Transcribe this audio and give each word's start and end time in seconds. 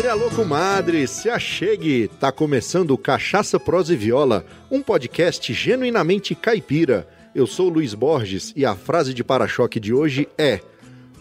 comadre, 0.00 0.08
alô 0.08 0.30
comadre, 0.30 1.06
se 1.06 1.28
achegue! 1.28 2.08
Tá 2.18 2.32
começando 2.32 2.96
Cachaça 2.96 3.60
Prosa 3.60 3.92
e 3.92 3.96
Viola, 3.96 4.46
um 4.70 4.82
podcast 4.82 5.52
genuinamente 5.52 6.34
caipira. 6.34 7.06
Eu 7.34 7.46
sou 7.46 7.68
Luiz 7.68 7.92
Borges 7.92 8.52
e 8.56 8.64
a 8.64 8.74
frase 8.74 9.12
de 9.12 9.22
para-choque 9.22 9.78
de 9.78 9.92
hoje 9.92 10.26
é: 10.38 10.60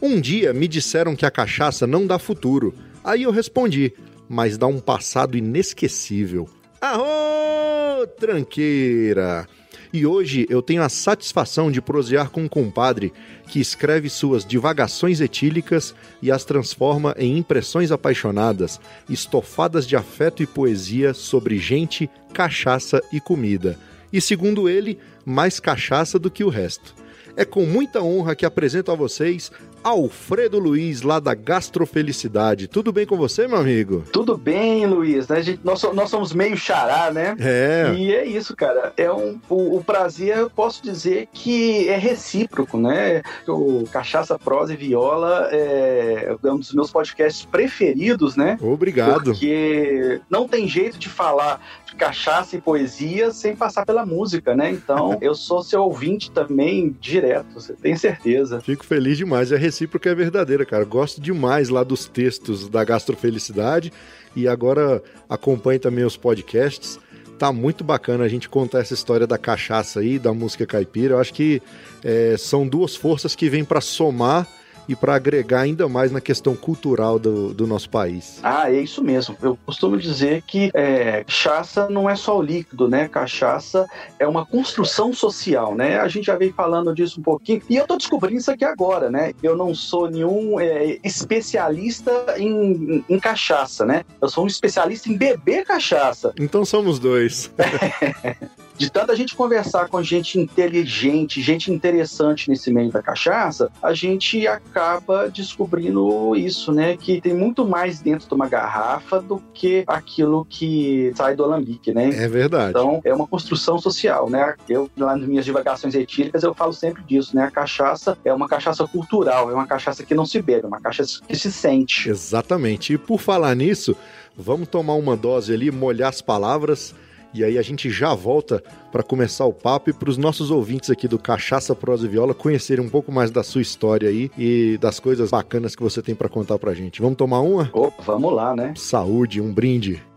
Um 0.01 0.19
dia 0.21 0.53
me 0.53 0.67
disseram 0.67 1.15
que 1.15 1.25
a 1.25 1.31
cachaça 1.31 1.85
não 1.85 2.07
dá 2.07 2.17
futuro. 2.17 2.73
Aí 3.03 3.23
eu 3.23 3.31
respondi: 3.31 3.93
Mas 4.29 4.57
dá 4.57 4.67
um 4.67 4.79
passado 4.79 5.37
inesquecível. 5.37 6.47
Arô, 6.79 8.07
tranqueira! 8.17 9.45
E 9.91 10.05
hoje 10.05 10.45
eu 10.49 10.61
tenho 10.61 10.83
a 10.83 10.89
satisfação 10.89 11.71
de 11.71 11.81
prosear 11.81 12.29
com 12.29 12.43
um 12.43 12.47
compadre 12.47 13.11
que 13.47 13.59
escreve 13.59 14.07
suas 14.07 14.45
divagações 14.45 15.19
etílicas 15.19 15.95
e 16.21 16.31
as 16.31 16.45
transforma 16.45 17.15
em 17.17 17.35
impressões 17.37 17.91
apaixonadas, 17.91 18.79
estofadas 19.09 19.87
de 19.87 19.95
afeto 19.95 20.43
e 20.43 20.47
poesia 20.47 21.11
sobre 21.11 21.57
gente, 21.57 22.07
cachaça 22.31 23.01
e 23.11 23.19
comida. 23.19 23.79
E 24.13 24.21
segundo 24.21 24.69
ele, 24.69 24.99
mais 25.25 25.59
cachaça 25.59 26.19
do 26.19 26.29
que 26.29 26.43
o 26.43 26.49
resto. 26.49 26.93
É 27.35 27.43
com 27.43 27.65
muita 27.65 28.01
honra 28.01 28.35
que 28.35 28.45
apresento 28.45 28.91
a 28.91 28.95
vocês 28.95 29.51
Alfredo 29.83 30.59
Luiz, 30.59 31.01
lá 31.01 31.19
da 31.19 31.33
Gastrofelicidade. 31.33 32.67
Tudo 32.67 32.91
bem 32.91 33.05
com 33.05 33.17
você, 33.17 33.47
meu 33.47 33.57
amigo? 33.57 34.03
Tudo 34.11 34.37
bem, 34.37 34.85
Luiz. 34.85 35.27
Né? 35.27 35.41
Gente, 35.41 35.61
nós, 35.63 35.81
nós, 35.93 36.09
somos 36.09 36.33
meio 36.33 36.57
xará, 36.57 37.11
né? 37.11 37.35
É. 37.39 37.93
E 37.95 38.13
é 38.13 38.25
isso, 38.25 38.55
cara. 38.55 38.93
É 38.97 39.11
um, 39.11 39.39
o, 39.49 39.77
o, 39.77 39.83
prazer, 39.83 40.37
eu 40.37 40.49
posso 40.49 40.83
dizer 40.83 41.27
que 41.31 41.87
é 41.87 41.97
recíproco, 41.97 42.77
né? 42.77 43.21
O 43.47 43.85
Cachaça, 43.91 44.37
Prosa 44.37 44.73
e 44.73 44.77
Viola 44.77 45.49
é, 45.51 46.35
é 46.43 46.51
um 46.51 46.57
dos 46.57 46.73
meus 46.73 46.91
podcasts 46.91 47.45
preferidos, 47.45 48.35
né? 48.35 48.57
Obrigado. 48.61 49.31
Porque 49.31 50.21
não 50.29 50.47
tem 50.47 50.67
jeito 50.67 50.97
de 50.97 51.09
falar 51.09 51.61
de 51.85 51.95
cachaça 51.95 52.55
e 52.55 52.61
poesia 52.61 53.31
sem 53.31 53.55
passar 53.55 53.85
pela 53.85 54.05
música, 54.05 54.55
né? 54.55 54.71
Então, 54.71 55.17
eu 55.21 55.35
sou 55.35 55.63
seu 55.63 55.81
ouvinte 55.83 56.31
também 56.31 56.95
direto, 56.99 57.53
você 57.53 57.73
tem 57.73 57.95
certeza. 57.95 58.61
Fico 58.61 58.85
feliz 58.85 59.17
demais. 59.17 59.51
É 59.51 59.57
recíproca 59.69 60.09
é 60.09 60.15
verdadeira, 60.15 60.65
cara. 60.65 60.83
Gosto 60.83 61.21
demais 61.21 61.69
lá 61.69 61.83
dos 61.83 62.07
textos 62.07 62.67
da 62.67 62.83
Gastrofelicidade 62.83 63.93
e 64.35 64.47
agora 64.47 65.01
acompanhe 65.29 65.77
também 65.77 66.03
os 66.03 66.17
podcasts. 66.17 66.99
Tá 67.37 67.53
muito 67.53 67.83
bacana 67.83 68.23
a 68.23 68.27
gente 68.27 68.49
contar 68.49 68.79
essa 68.79 68.95
história 68.95 69.27
da 69.27 69.37
cachaça 69.37 69.99
aí, 69.99 70.17
da 70.17 70.33
música 70.33 70.65
caipira. 70.65 71.13
Eu 71.13 71.19
acho 71.19 71.33
que 71.33 71.61
é, 72.03 72.35
são 72.37 72.67
duas 72.67 72.95
forças 72.95 73.35
que 73.35 73.47
vêm 73.47 73.63
para 73.63 73.79
somar 73.79 74.47
e 74.89 74.95
para 74.95 75.13
agregar 75.13 75.61
ainda 75.61 75.87
mais 75.87 76.11
na 76.11 76.19
questão 76.19 76.55
cultural 76.55 77.19
do, 77.19 77.53
do 77.53 77.67
nosso 77.67 77.87
país. 77.91 78.39
Ah, 78.41 78.71
é 78.71 78.81
isso 78.81 79.03
mesmo. 79.03 79.37
Eu 79.39 79.55
costumo 79.63 79.95
dizer 79.97 80.41
que 80.41 80.71
é, 80.73 81.23
cachaça 81.23 81.87
não 81.87 82.09
é 82.09 82.15
só 82.15 82.39
o 82.39 82.41
líquido, 82.41 82.87
né? 82.89 83.07
Cachaça 83.07 83.85
é 84.17 84.27
uma 84.27 84.43
construção 84.43 85.13
social, 85.13 85.75
né? 85.75 85.99
A 85.99 86.07
gente 86.07 86.25
já 86.25 86.35
veio 86.35 86.51
falando 86.53 86.93
disso 86.95 87.19
um 87.19 87.23
pouquinho 87.23 87.61
e 87.69 87.75
eu 87.75 87.85
tô 87.85 87.97
descobrindo 87.97 88.39
isso 88.39 88.49
aqui 88.49 88.65
agora, 88.65 89.11
né? 89.11 89.31
Eu 89.43 89.55
não 89.55 89.75
sou 89.75 90.09
nenhum 90.09 90.59
é, 90.59 90.97
especialista 91.03 92.11
em, 92.35 93.05
em 93.07 93.19
cachaça, 93.19 93.85
né? 93.85 94.03
Eu 94.19 94.27
sou 94.27 94.43
um 94.43 94.47
especialista 94.47 95.07
em 95.07 95.15
beber 95.15 95.65
cachaça. 95.65 96.33
Então 96.39 96.65
somos 96.65 96.97
dois. 96.97 97.51
de 98.79 98.89
tanta 98.89 99.13
gente 99.13 99.35
conversar 99.35 99.89
com 99.89 100.01
gente 100.01 100.39
inteligente, 100.39 101.41
gente 101.41 101.69
interessante 101.69 102.49
nesse 102.49 102.71
meio 102.71 102.89
da 102.89 103.03
cachaça, 103.03 103.69
a 103.83 103.93
gente 103.93 104.47
acaba 104.47 105.29
descobrindo 105.29 106.33
isso, 106.33 106.71
né? 106.71 106.95
Que 106.95 107.19
tem 107.19 107.33
muito 107.33 107.67
mais 107.67 107.99
dentro 107.99 108.27
de 108.27 108.33
uma 108.33 108.47
garrafa 108.47 109.21
do 109.21 109.43
que 109.53 109.83
aquilo 109.85 110.45
que 110.45 111.11
sai 111.13 111.35
do 111.35 111.43
alambique, 111.43 111.93
né? 111.93 112.09
É 112.09 112.27
verdade. 112.29 112.69
Então, 112.69 113.01
é 113.03 113.13
uma 113.13 113.27
construção 113.27 113.77
social, 113.77 114.29
né? 114.29 114.55
Eu, 114.69 114.89
lá 114.97 115.13
nas 115.17 115.27
minhas 115.27 115.43
divagações 115.43 115.93
etílicas, 115.93 116.41
eu 116.43 116.53
falo 116.53 116.71
sempre 116.71 117.03
disso, 117.03 117.35
né? 117.35 117.43
A 117.43 117.51
cachaça 117.51 118.17
é 118.23 118.33
uma 118.33 118.47
cachaça 118.47 118.87
cultural, 118.87 119.51
é 119.51 119.53
uma 119.53 119.67
cachaça 119.67 120.05
que 120.05 120.15
não 120.15 120.25
se 120.25 120.41
bebe, 120.41 120.63
é 120.63 120.67
uma 120.67 120.79
cachaça 120.79 121.19
que 121.27 121.35
se 121.35 121.51
sente. 121.51 122.09
Exatamente. 122.09 122.93
E 122.93 122.97
por 122.97 123.19
falar 123.19 123.53
nisso, 123.55 123.93
vamos 124.37 124.69
tomar 124.69 124.93
uma 124.93 125.17
dose 125.17 125.53
ali, 125.53 125.69
molhar 125.69 126.07
as 126.07 126.21
palavras 126.21 126.95
e 127.33 127.43
aí 127.43 127.57
a 127.57 127.61
gente 127.61 127.89
já 127.89 128.13
volta 128.13 128.63
para 128.91 129.03
começar 129.03 129.45
o 129.45 129.53
papo 129.53 129.89
e 129.89 129.93
para 129.93 130.09
os 130.09 130.17
nossos 130.17 130.51
ouvintes 130.51 130.89
aqui 130.89 131.07
do 131.07 131.19
Cachaça 131.19 131.75
Prosa 131.75 132.05
e 132.05 132.09
Viola 132.09 132.33
conhecerem 132.33 132.83
um 132.83 132.89
pouco 132.89 133.11
mais 133.11 133.29
da 133.31 133.43
sua 133.43 133.61
história 133.61 134.09
aí 134.09 134.31
e 134.37 134.77
das 134.79 134.99
coisas 134.99 135.29
bacanas 135.29 135.75
que 135.75 135.83
você 135.83 136.01
tem 136.01 136.15
para 136.15 136.29
contar 136.29 136.57
pra 136.57 136.73
gente. 136.73 137.01
Vamos 137.01 137.17
tomar 137.17 137.41
uma? 137.41 137.69
Opa, 137.73 138.03
vamos 138.03 138.33
lá, 138.33 138.55
né? 138.55 138.73
Saúde, 138.75 139.39
um 139.39 139.53
brinde. 139.53 140.08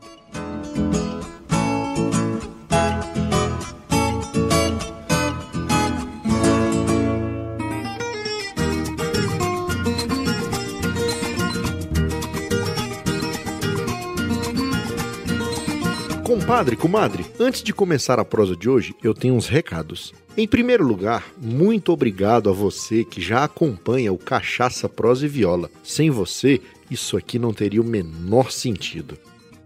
Compadre, 16.63 16.77
comadre, 16.77 17.27
antes 17.41 17.61
de 17.61 17.75
começar 17.75 18.21
a 18.21 18.25
prosa 18.25 18.55
de 18.55 18.71
hoje, 18.71 18.95
eu 19.03 19.13
tenho 19.13 19.35
uns 19.35 19.49
recados. 19.49 20.15
Em 20.37 20.47
primeiro 20.47 20.87
lugar, 20.87 21.25
muito 21.37 21.93
obrigado 21.93 22.49
a 22.49 22.53
você 22.53 23.05
que 23.05 23.21
já 23.21 23.43
acompanha 23.43 24.13
o 24.13 24.19
Cachaça, 24.19 24.89
Prosa 24.89 25.27
e 25.27 25.29
Viola. 25.29 25.69
Sem 25.83 26.09
você, 26.09 26.61
isso 26.89 27.17
aqui 27.17 27.37
não 27.37 27.53
teria 27.53 27.83
o 27.83 27.85
menor 27.85 28.53
sentido. 28.53 29.19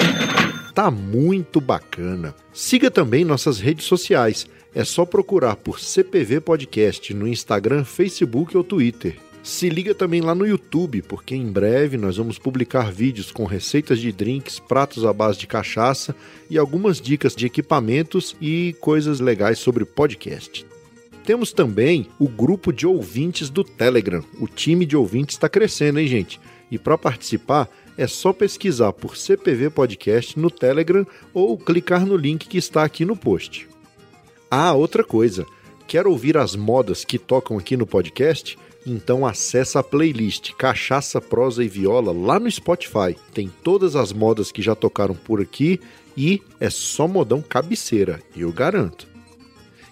tá 0.76 0.90
muito 0.90 1.58
bacana. 1.58 2.34
Siga 2.52 2.90
também 2.90 3.24
nossas 3.24 3.58
redes 3.58 3.86
sociais. 3.86 4.46
É 4.74 4.84
só 4.84 5.06
procurar 5.06 5.56
por 5.56 5.80
CPV 5.80 6.42
Podcast 6.42 7.14
no 7.14 7.26
Instagram, 7.26 7.82
Facebook 7.82 8.54
ou 8.54 8.62
Twitter. 8.62 9.16
Se 9.42 9.70
liga 9.70 9.94
também 9.94 10.20
lá 10.20 10.34
no 10.34 10.46
YouTube, 10.46 11.00
porque 11.00 11.34
em 11.34 11.50
breve 11.50 11.96
nós 11.96 12.18
vamos 12.18 12.38
publicar 12.38 12.92
vídeos 12.92 13.32
com 13.32 13.46
receitas 13.46 13.98
de 13.98 14.12
drinks, 14.12 14.58
pratos 14.58 15.06
à 15.06 15.14
base 15.14 15.38
de 15.38 15.46
cachaça 15.46 16.14
e 16.50 16.58
algumas 16.58 17.00
dicas 17.00 17.34
de 17.34 17.46
equipamentos 17.46 18.36
e 18.38 18.76
coisas 18.78 19.18
legais 19.18 19.58
sobre 19.58 19.86
podcast. 19.86 20.66
Temos 21.24 21.54
também 21.54 22.06
o 22.18 22.28
grupo 22.28 22.70
de 22.70 22.86
ouvintes 22.86 23.48
do 23.48 23.64
Telegram. 23.64 24.22
O 24.38 24.46
time 24.46 24.84
de 24.84 24.94
ouvintes 24.94 25.36
está 25.36 25.48
crescendo, 25.48 26.00
hein, 26.00 26.06
gente? 26.06 26.38
E 26.70 26.78
para 26.78 26.98
participar, 26.98 27.70
é 27.96 28.06
só 28.06 28.32
pesquisar 28.32 28.92
por 28.92 29.16
CPV 29.16 29.70
Podcast 29.70 30.38
no 30.38 30.50
Telegram 30.50 31.06
ou 31.32 31.56
clicar 31.56 32.04
no 32.04 32.16
link 32.16 32.46
que 32.48 32.58
está 32.58 32.84
aqui 32.84 33.04
no 33.04 33.16
post. 33.16 33.68
Ah, 34.50 34.72
outra 34.72 35.02
coisa. 35.02 35.46
Quer 35.86 36.06
ouvir 36.06 36.36
as 36.36 36.56
modas 36.56 37.04
que 37.04 37.18
tocam 37.18 37.56
aqui 37.58 37.76
no 37.76 37.86
podcast? 37.86 38.58
Então 38.86 39.26
acessa 39.26 39.80
a 39.80 39.82
playlist 39.82 40.52
Cachaça, 40.54 41.20
Prosa 41.20 41.64
e 41.64 41.68
Viola 41.68 42.12
lá 42.12 42.38
no 42.38 42.50
Spotify. 42.50 43.16
Tem 43.32 43.50
todas 43.62 43.96
as 43.96 44.12
modas 44.12 44.52
que 44.52 44.62
já 44.62 44.74
tocaram 44.74 45.14
por 45.14 45.40
aqui 45.40 45.80
e 46.16 46.40
é 46.60 46.70
só 46.70 47.06
modão 47.06 47.42
cabeceira, 47.42 48.20
eu 48.36 48.52
garanto. 48.52 49.06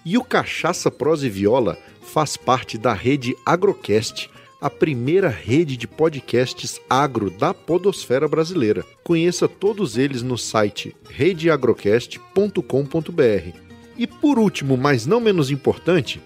E 0.05 0.17
o 0.19 0.25
Cachaça, 0.25 0.91
Prosa 0.91 1.27
e 1.27 1.31
Viola 1.31 1.79
faz 2.03 2.37
parte 2.37 2.77
da 2.77 2.93
rede 2.93 3.37
Agrocast, 3.45 4.31
a 4.65 4.71
primeira 4.71 5.29
rede 5.29 5.77
de 5.77 5.87
podcasts 5.87 6.81
agro 6.89 7.29
da 7.29 7.53
podosfera 7.53 8.27
brasileira. 8.27 8.83
Conheça 9.03 9.47
todos 9.47 9.99
eles 9.99 10.23
no 10.23 10.39
site 10.39 10.97
redeagrocast.com.br. 11.11 13.59
E 13.99 14.07
por 14.07 14.39
último, 14.39 14.79
mas 14.79 15.05
não 15.05 15.21
menos 15.21 15.51
importante, 15.51 16.19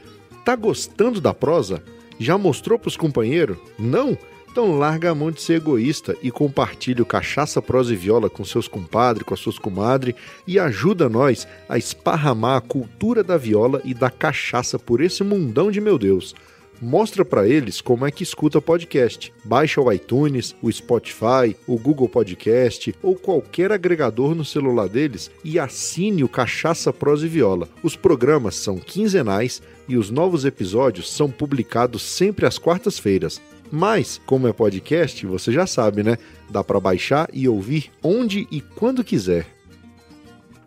tá 0.45 0.55
gostando 0.55 1.21
da 1.21 1.35
prosa? 1.35 1.83
Já 2.17 2.39
mostrou 2.39 2.79
para 2.79 2.87
os 2.87 2.97
companheiros? 2.97 3.59
Não? 3.77 4.17
Então 4.49 4.79
larga 4.79 5.11
a 5.11 5.15
mão 5.17 5.33
de 5.33 5.43
ser 5.43 5.55
egoísta 5.55 6.17
e 6.23 6.31
compartilhe 6.31 7.03
o 7.03 7.07
Cachaça, 7.07 7.61
Prosa 7.61 7.93
e 7.93 7.97
Viola 7.97 8.31
com 8.31 8.45
seus 8.45 8.69
compadres, 8.69 9.27
com 9.27 9.35
as 9.35 9.41
suas 9.41 9.59
comadres 9.59 10.15
e 10.47 10.61
ajuda 10.61 11.09
nós 11.09 11.49
a 11.69 11.77
esparramar 11.77 12.59
a 12.59 12.61
cultura 12.61 13.25
da 13.25 13.37
viola 13.37 13.83
e 13.85 13.93
da 13.93 14.11
cachaça 14.11 14.79
por 14.79 15.01
esse 15.01 15.25
mundão 15.25 15.73
de 15.73 15.81
meu 15.81 15.99
Deus. 15.99 16.37
Mostra 16.81 17.25
para 17.25 17.49
eles 17.49 17.81
como 17.81 18.07
é 18.07 18.11
que 18.11 18.23
escuta 18.23 18.61
podcast. 18.61 19.33
Baixa 19.45 19.81
o 19.81 19.93
iTunes, 19.93 20.55
o 20.63 20.71
Spotify, 20.71 21.57
o 21.67 21.77
Google 21.77 22.09
Podcast 22.09 22.95
ou 23.03 23.17
qualquer 23.17 23.73
agregador 23.73 24.33
no 24.35 24.45
celular 24.45 24.89
deles 24.89 25.29
e 25.43 25.59
assine 25.59 26.23
o 26.23 26.29
Cachaça 26.29 26.93
Prosa 26.93 27.27
e 27.27 27.29
Viola. 27.29 27.69
Os 27.83 27.97
programas 27.97 28.55
são 28.55 28.77
quinzenais 28.77 29.61
e 29.89 29.97
os 29.97 30.09
novos 30.09 30.45
episódios 30.45 31.11
são 31.11 31.29
publicados 31.31 32.03
sempre 32.03 32.47
às 32.47 32.59
quartas-feiras. 32.59 33.41
Mas, 33.71 34.21
como 34.25 34.47
é 34.47 34.53
podcast, 34.53 35.27
você 35.27 35.53
já 35.53 35.67
sabe, 35.67 36.03
né? 36.03 36.17
Dá 36.49 36.63
para 36.63 36.81
baixar 36.81 37.29
e 37.33 37.49
ouvir 37.49 37.91
onde 38.03 38.47
e 38.51 38.61
quando 38.61 39.05
quiser. 39.05 39.47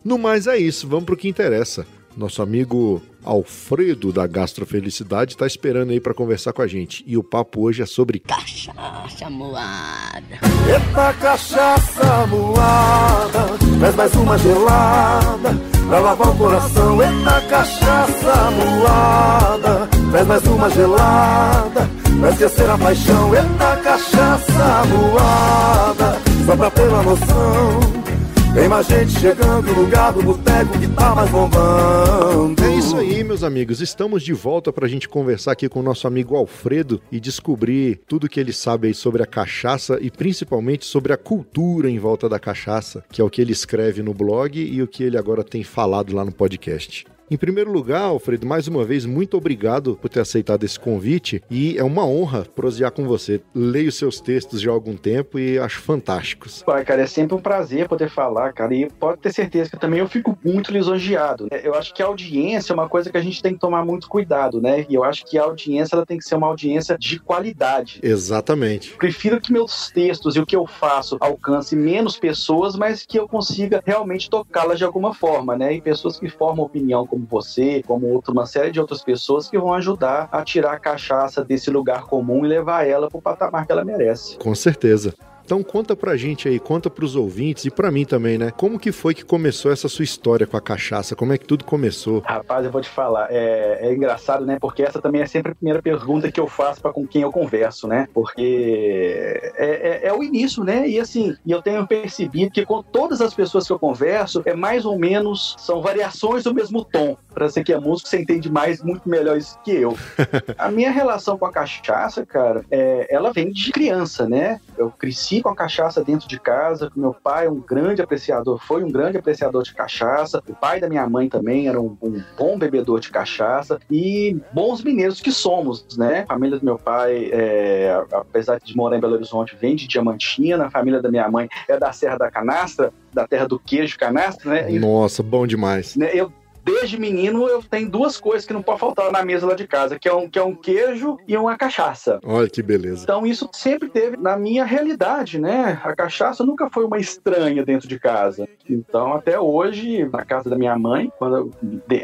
No 0.03 0.17
mais 0.17 0.45
é 0.45 0.57
isso, 0.57 0.87
vamos 0.87 1.05
pro 1.05 1.17
que 1.17 1.27
interessa. 1.27 1.85
Nosso 2.17 2.41
amigo 2.41 3.01
Alfredo 3.23 4.11
da 4.11 4.25
Gastrofelicidade 4.25 5.33
está 5.33 5.45
esperando 5.45 5.91
aí 5.91 5.99
para 5.99 6.13
conversar 6.13 6.53
com 6.53 6.61
a 6.61 6.67
gente. 6.67 7.03
E 7.07 7.17
o 7.17 7.23
papo 7.23 7.61
hoje 7.61 7.81
é 7.81 7.85
sobre 7.85 8.19
cachaça 8.19 9.29
moada. 9.29 10.21
Eita 10.67 11.13
cachaça 11.13 12.27
moada, 12.27 13.57
traz 13.79 13.95
mais 13.95 14.13
uma 14.15 14.37
gelada 14.37 15.57
pra 15.87 15.99
lavar 15.99 16.29
o 16.29 16.37
coração. 16.37 17.01
Eita 17.01 17.41
cachaça 17.49 18.51
moada, 18.51 19.87
traz 20.11 20.27
mais 20.27 20.43
uma 20.45 20.69
gelada 20.69 21.89
pra 22.19 22.29
esquecer 22.31 22.69
a 22.69 22.77
paixão. 22.77 23.35
Eita 23.35 23.77
cachaça 23.83 24.83
moada, 24.87 26.17
só 26.45 26.55
pra 26.55 26.71
ter 26.71 26.87
uma 26.87 27.03
noção. 27.03 28.10
Tem 28.53 28.67
mais 28.67 28.85
gente 28.85 29.17
chegando 29.17 29.73
no 29.73 29.81
lugar 29.81 30.11
do 30.11 30.21
boteco 30.21 30.77
que 30.77 30.87
tá 30.89 31.15
mais 31.15 31.29
bombando. 31.29 32.61
É 32.61 32.75
isso 32.75 32.97
aí, 32.97 33.23
meus 33.23 33.43
amigos. 33.43 33.79
Estamos 33.79 34.21
de 34.23 34.33
volta 34.33 34.73
pra 34.73 34.89
gente 34.89 35.07
conversar 35.07 35.53
aqui 35.53 35.69
com 35.69 35.79
o 35.79 35.83
nosso 35.83 36.05
amigo 36.05 36.35
Alfredo 36.35 37.01
e 37.09 37.17
descobrir 37.17 38.01
tudo 38.05 38.27
que 38.27 38.41
ele 38.41 38.51
sabe 38.51 38.89
aí 38.89 38.93
sobre 38.93 39.23
a 39.23 39.25
cachaça 39.25 39.97
e 40.01 40.11
principalmente 40.11 40.83
sobre 40.83 41.13
a 41.13 41.17
cultura 41.17 41.89
em 41.89 41.97
volta 41.97 42.27
da 42.27 42.39
cachaça, 42.39 43.05
que 43.09 43.21
é 43.21 43.23
o 43.23 43.29
que 43.29 43.41
ele 43.41 43.53
escreve 43.53 44.03
no 44.03 44.13
blog 44.13 44.59
e 44.59 44.83
o 44.83 44.87
que 44.87 45.03
ele 45.03 45.17
agora 45.17 45.45
tem 45.45 45.63
falado 45.63 46.13
lá 46.13 46.25
no 46.25 46.31
podcast. 46.33 47.05
Em 47.31 47.37
primeiro 47.37 47.71
lugar, 47.71 48.01
Alfredo, 48.01 48.45
mais 48.45 48.67
uma 48.67 48.83
vez, 48.83 49.05
muito 49.05 49.37
obrigado 49.37 49.95
por 50.01 50.09
ter 50.09 50.19
aceitado 50.19 50.65
esse 50.65 50.77
convite 50.77 51.41
e 51.49 51.77
é 51.77 51.83
uma 51.83 52.05
honra 52.05 52.43
prosear 52.43 52.91
com 52.91 53.07
você. 53.07 53.39
Leio 53.55 53.89
seus 53.89 54.19
textos 54.19 54.59
já 54.59 54.69
há 54.69 54.73
algum 54.73 54.97
tempo 54.97 55.39
e 55.39 55.57
acho 55.57 55.79
fantásticos. 55.79 56.61
Pai, 56.63 56.83
cara, 56.83 57.03
é 57.03 57.07
sempre 57.07 57.33
um 57.33 57.41
prazer 57.41 57.87
poder 57.87 58.09
falar, 58.09 58.51
cara, 58.51 58.75
e 58.75 58.89
pode 58.89 59.21
ter 59.21 59.31
certeza 59.31 59.69
que 59.69 59.79
também 59.79 60.01
eu 60.01 60.09
fico 60.09 60.37
muito 60.43 60.73
lisonjeado. 60.73 61.47
Né? 61.49 61.61
Eu 61.63 61.73
acho 61.73 61.93
que 61.93 62.03
a 62.03 62.05
audiência 62.05 62.73
é 62.73 62.75
uma 62.75 62.89
coisa 62.89 63.09
que 63.09 63.17
a 63.17 63.21
gente 63.21 63.41
tem 63.41 63.53
que 63.53 63.61
tomar 63.61 63.85
muito 63.85 64.09
cuidado, 64.09 64.59
né? 64.59 64.85
E 64.89 64.93
eu 64.93 65.05
acho 65.05 65.23
que 65.25 65.37
a 65.37 65.43
audiência 65.43 65.95
ela 65.95 66.05
tem 66.05 66.17
que 66.17 66.25
ser 66.25 66.35
uma 66.35 66.47
audiência 66.47 66.97
de 66.99 67.17
qualidade. 67.17 68.01
Exatamente. 68.03 68.97
Prefiro 68.97 69.39
que 69.39 69.53
meus 69.53 69.89
textos 69.89 70.35
e 70.35 70.39
o 70.41 70.45
que 70.45 70.57
eu 70.57 70.67
faço 70.67 71.15
alcance 71.21 71.77
menos 71.77 72.19
pessoas, 72.19 72.75
mas 72.75 73.05
que 73.05 73.17
eu 73.17 73.25
consiga 73.25 73.81
realmente 73.85 74.29
tocá-las 74.29 74.77
de 74.77 74.83
alguma 74.83 75.13
forma, 75.13 75.57
né? 75.57 75.75
E 75.75 75.79
pessoas 75.79 76.19
que 76.19 76.27
formam 76.27 76.65
opinião 76.65 77.07
como 77.07 77.20
como 77.21 77.27
você, 77.27 77.83
como 77.85 78.07
outra, 78.07 78.31
uma 78.31 78.45
série 78.45 78.71
de 78.71 78.79
outras 78.79 79.03
pessoas 79.03 79.49
que 79.49 79.57
vão 79.57 79.73
ajudar 79.73 80.27
a 80.31 80.43
tirar 80.43 80.73
a 80.73 80.79
cachaça 80.79 81.43
desse 81.43 81.69
lugar 81.69 82.03
comum 82.03 82.45
e 82.45 82.47
levar 82.47 82.87
ela 82.87 83.07
para 83.07 83.17
o 83.17 83.21
patamar 83.21 83.65
que 83.65 83.71
ela 83.71 83.85
merece. 83.85 84.37
Com 84.37 84.55
certeza. 84.55 85.13
Então 85.51 85.61
conta 85.61 85.97
pra 85.97 86.15
gente 86.15 86.47
aí, 86.47 86.57
conta 86.61 86.89
pros 86.89 87.13
ouvintes 87.13 87.65
e 87.65 87.69
pra 87.69 87.91
mim 87.91 88.05
também, 88.05 88.37
né? 88.37 88.51
Como 88.51 88.79
que 88.79 88.89
foi 88.93 89.13
que 89.13 89.25
começou 89.25 89.69
essa 89.69 89.89
sua 89.89 90.05
história 90.05 90.47
com 90.47 90.55
a 90.55 90.61
cachaça? 90.61 91.13
Como 91.13 91.33
é 91.33 91.37
que 91.37 91.45
tudo 91.45 91.65
começou? 91.65 92.21
Rapaz, 92.21 92.63
eu 92.63 92.71
vou 92.71 92.79
te 92.79 92.87
falar, 92.87 93.27
é, 93.29 93.79
é 93.81 93.93
engraçado, 93.93 94.45
né? 94.45 94.57
Porque 94.61 94.81
essa 94.81 95.01
também 95.01 95.21
é 95.21 95.25
sempre 95.25 95.51
a 95.51 95.55
primeira 95.55 95.81
pergunta 95.81 96.31
que 96.31 96.39
eu 96.39 96.47
faço 96.47 96.81
para 96.81 96.93
com 96.93 97.05
quem 97.05 97.23
eu 97.23 97.33
converso, 97.33 97.85
né? 97.85 98.07
Porque 98.13 99.41
é, 99.57 100.05
é, 100.05 100.07
é, 100.07 100.13
o 100.13 100.23
início, 100.23 100.63
né? 100.63 100.87
E 100.87 100.97
assim, 100.97 101.35
eu 101.45 101.61
tenho 101.61 101.85
percebido 101.85 102.53
que 102.53 102.65
com 102.65 102.81
todas 102.81 103.19
as 103.19 103.33
pessoas 103.33 103.67
que 103.67 103.73
eu 103.73 103.79
converso, 103.79 104.41
é 104.45 104.55
mais 104.55 104.85
ou 104.85 104.97
menos, 104.97 105.57
são 105.59 105.81
variações 105.81 106.45
do 106.45 106.53
mesmo 106.53 106.85
tom. 106.85 107.17
Pra 107.33 107.49
você 107.49 107.61
que 107.61 107.73
é 107.73 107.77
músico, 107.77 108.07
você 108.07 108.21
entende 108.21 108.49
mais, 108.49 108.81
muito 108.81 109.09
melhor 109.09 109.35
isso 109.35 109.59
que 109.65 109.71
eu. 109.71 109.97
a 110.57 110.71
minha 110.71 110.91
relação 110.91 111.37
com 111.37 111.45
a 111.45 111.51
cachaça, 111.51 112.25
cara, 112.25 112.63
é, 112.71 113.05
ela 113.09 113.33
vem 113.33 113.51
de 113.51 113.69
criança, 113.73 114.29
né? 114.29 114.61
Eu 114.77 114.89
cresci 114.89 115.40
com 115.41 115.49
a 115.49 115.55
cachaça 115.55 116.03
dentro 116.03 116.27
de 116.27 116.39
casa. 116.39 116.91
Meu 116.95 117.13
pai 117.13 117.45
é 117.45 117.49
um 117.49 117.59
grande 117.59 118.01
apreciador, 118.01 118.59
foi 118.59 118.83
um 118.83 118.91
grande 118.91 119.17
apreciador 119.17 119.63
de 119.63 119.73
cachaça. 119.73 120.41
O 120.47 120.53
pai 120.53 120.79
da 120.79 120.89
minha 120.89 121.07
mãe 121.07 121.29
também 121.29 121.67
era 121.67 121.79
um, 121.79 121.97
um 122.01 122.21
bom 122.37 122.57
bebedor 122.57 122.99
de 122.99 123.09
cachaça. 123.09 123.79
E 123.89 124.37
bons 124.53 124.83
mineiros 124.83 125.21
que 125.21 125.31
somos, 125.31 125.85
né? 125.97 126.25
A 126.27 126.33
família 126.33 126.59
do 126.59 126.65
meu 126.65 126.77
pai, 126.77 127.29
é, 127.31 128.03
apesar 128.11 128.59
de 128.59 128.75
morar 128.75 128.97
em 128.97 129.01
Belo 129.01 129.13
Horizonte, 129.13 129.55
vem 129.55 129.75
de 129.75 129.87
Diamantina. 129.87 130.65
A 130.65 130.71
família 130.71 131.01
da 131.01 131.09
minha 131.09 131.29
mãe 131.29 131.49
é 131.67 131.77
da 131.77 131.91
Serra 131.91 132.17
da 132.17 132.31
Canastra, 132.31 132.93
da 133.13 133.27
terra 133.27 133.47
do 133.47 133.59
queijo 133.59 133.97
canastra, 133.97 134.51
né? 134.51 134.79
Nossa, 134.79 135.21
bom 135.21 135.45
demais. 135.45 135.95
Né, 135.95 136.09
eu 136.13 136.31
desde 136.63 136.99
menino 136.99 137.47
eu 137.47 137.61
tenho 137.63 137.89
duas 137.89 138.19
coisas 138.19 138.45
que 138.45 138.53
não 138.53 138.61
pode 138.61 138.79
faltar 138.79 139.11
na 139.11 139.23
mesa 139.23 139.45
lá 139.45 139.55
de 139.55 139.67
casa, 139.67 139.97
que 139.99 140.07
é 140.07 140.13
um, 140.13 140.29
que 140.29 140.39
é 140.39 140.43
um 140.43 140.55
queijo 140.55 141.17
e 141.27 141.35
uma 141.35 141.57
cachaça. 141.57 142.19
Olha 142.23 142.49
que 142.49 142.61
beleza. 142.61 143.03
Então 143.03 143.25
isso 143.25 143.49
sempre 143.53 143.89
teve 143.89 144.17
na 144.17 144.37
minha 144.37 144.63
realidade, 144.63 145.39
né? 145.39 145.79
A 145.83 145.95
cachaça 145.95 146.43
nunca 146.43 146.69
foi 146.69 146.85
uma 146.85 146.97
estranha 146.99 147.65
dentro 147.65 147.87
de 147.87 147.99
casa. 147.99 148.47
Então 148.69 149.13
até 149.13 149.39
hoje, 149.39 150.07
na 150.11 150.23
casa 150.23 150.49
da 150.49 150.57
minha 150.57 150.77
mãe, 150.77 151.11
quando 151.17 151.51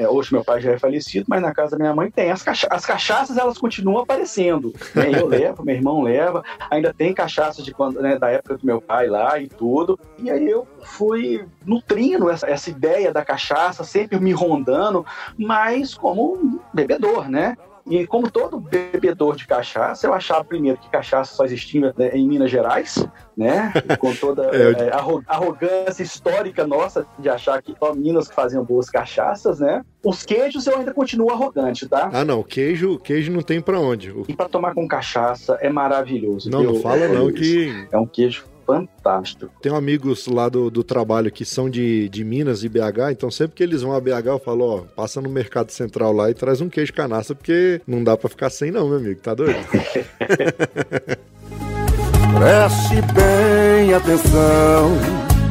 hoje 0.09 0.33
meu 0.33 0.43
pai 0.43 0.61
já 0.61 0.71
é 0.71 0.77
falecido, 0.77 1.25
mas 1.27 1.41
na 1.41 1.53
casa 1.53 1.71
da 1.71 1.77
minha 1.77 1.95
mãe 1.95 2.09
tem 2.11 2.31
as, 2.31 2.43
cacha 2.43 2.67
as 2.69 2.85
cachaças, 2.85 3.37
elas 3.37 3.57
continuam 3.57 3.99
aparecendo. 3.99 4.73
Né? 4.93 5.11
Eu 5.19 5.27
levo, 5.27 5.63
meu 5.63 5.75
irmão 5.75 6.01
leva, 6.01 6.43
ainda 6.69 6.93
tem 6.93 7.13
cachaças 7.13 7.63
de 7.63 7.73
quando, 7.73 8.01
né, 8.01 8.17
da 8.17 8.29
época 8.29 8.57
do 8.57 8.65
meu 8.65 8.81
pai 8.81 9.07
lá 9.07 9.39
e 9.39 9.47
tudo. 9.47 9.99
E 10.19 10.29
aí 10.29 10.49
eu 10.49 10.67
fui 10.83 11.45
nutrindo 11.65 12.29
essa, 12.29 12.49
essa 12.49 12.69
ideia 12.69 13.11
da 13.11 13.23
cachaça, 13.23 13.83
sempre 13.83 14.19
me 14.19 14.31
rondando, 14.47 15.05
mas 15.37 15.93
como 15.93 16.61
bebedor, 16.73 17.29
né? 17.29 17.57
E 17.89 18.05
como 18.05 18.29
todo 18.29 18.59
bebedor 18.59 19.35
de 19.35 19.47
cachaça, 19.47 20.05
eu 20.05 20.13
achava 20.13 20.43
primeiro 20.43 20.77
que 20.77 20.89
cachaça 20.89 21.33
só 21.33 21.45
existia 21.45 21.93
né, 21.97 22.09
em 22.13 22.27
Minas 22.27 22.51
Gerais, 22.51 23.07
né? 23.35 23.71
Com 23.99 24.13
toda 24.13 24.49
é, 24.53 24.87
é, 24.87 24.91
arrogância 25.25 26.03
histórica 26.03 26.67
nossa 26.67 27.05
de 27.17 27.29
achar 27.29 27.61
que 27.61 27.73
só 27.79 27.93
Minas 27.93 28.27
que 28.27 28.35
faziam 28.35 28.63
boas 28.63 28.89
cachaças, 28.89 29.59
né? 29.59 29.83
Os 30.03 30.23
queijos 30.23 30.67
eu 30.67 30.77
ainda 30.77 30.93
continuo 30.93 31.31
arrogante, 31.31 31.87
tá? 31.87 32.09
Ah, 32.11 32.25
não, 32.25 32.43
queijo, 32.43 32.99
queijo 32.99 33.31
não 33.31 33.41
tem 33.41 33.61
para 33.61 33.79
onde. 33.79 34.13
E 34.27 34.33
para 34.33 34.49
tomar 34.49 34.73
com 34.73 34.85
cachaça 34.85 35.57
é 35.61 35.69
maravilhoso. 35.69 36.49
Não, 36.49 36.59
viu? 36.59 36.73
não 36.73 36.81
fala 36.81 37.05
é, 37.05 37.07
não 37.07 37.31
que 37.31 37.87
é 37.89 37.97
um 37.97 38.05
queijo 38.05 38.45
fantástico. 38.67 39.49
Tenho 39.61 39.75
amigos 39.75 40.27
lá 40.27 40.49
do, 40.49 40.69
do 40.69 40.83
trabalho 40.83 41.31
que 41.31 41.45
são 41.45 41.69
de, 41.69 42.09
de 42.09 42.23
Minas 42.25 42.63
e 42.63 42.69
BH, 42.69 43.11
então 43.11 43.31
sempre 43.31 43.55
que 43.55 43.63
eles 43.63 43.81
vão 43.81 43.93
a 43.93 44.01
BH 44.01 44.27
eu 44.27 44.39
falo, 44.39 44.65
ó, 44.65 44.81
passa 44.95 45.21
no 45.21 45.29
Mercado 45.29 45.71
Central 45.71 46.11
lá 46.11 46.29
e 46.29 46.33
traz 46.33 46.59
um 46.59 46.67
queijo 46.67 46.91
canastra, 46.93 47.33
porque 47.33 47.81
não 47.87 48.03
dá 48.03 48.17
para 48.17 48.29
ficar 48.29 48.49
sem 48.49 48.69
não, 48.69 48.89
meu 48.89 48.97
amigo, 48.97 49.21
tá 49.21 49.33
doido? 49.33 49.57
Preste 52.37 53.01
bem 53.13 53.93
atenção 53.93 54.91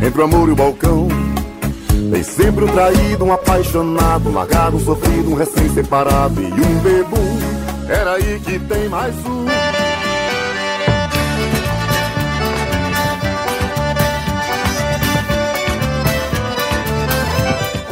entre 0.06 0.20
o 0.20 0.24
amor 0.24 0.48
e 0.48 0.52
o 0.52 0.56
balcão. 0.56 1.08
Tem 2.12 2.22
sempre 2.22 2.64
um 2.64 2.68
traído, 2.68 3.24
um 3.24 3.32
apaixonado, 3.32 4.28
um 4.28 4.34
largado, 4.34 4.76
um 4.76 4.80
sofrido, 4.80 5.30
um 5.30 5.34
recém-separado 5.34 6.40
e 6.40 6.44
um 6.44 6.78
bebum. 6.80 7.56
Era 7.88 8.12
aí 8.14 8.38
que 8.40 8.58
tem 8.60 8.88
mais 8.88 9.14
um. 9.26 9.46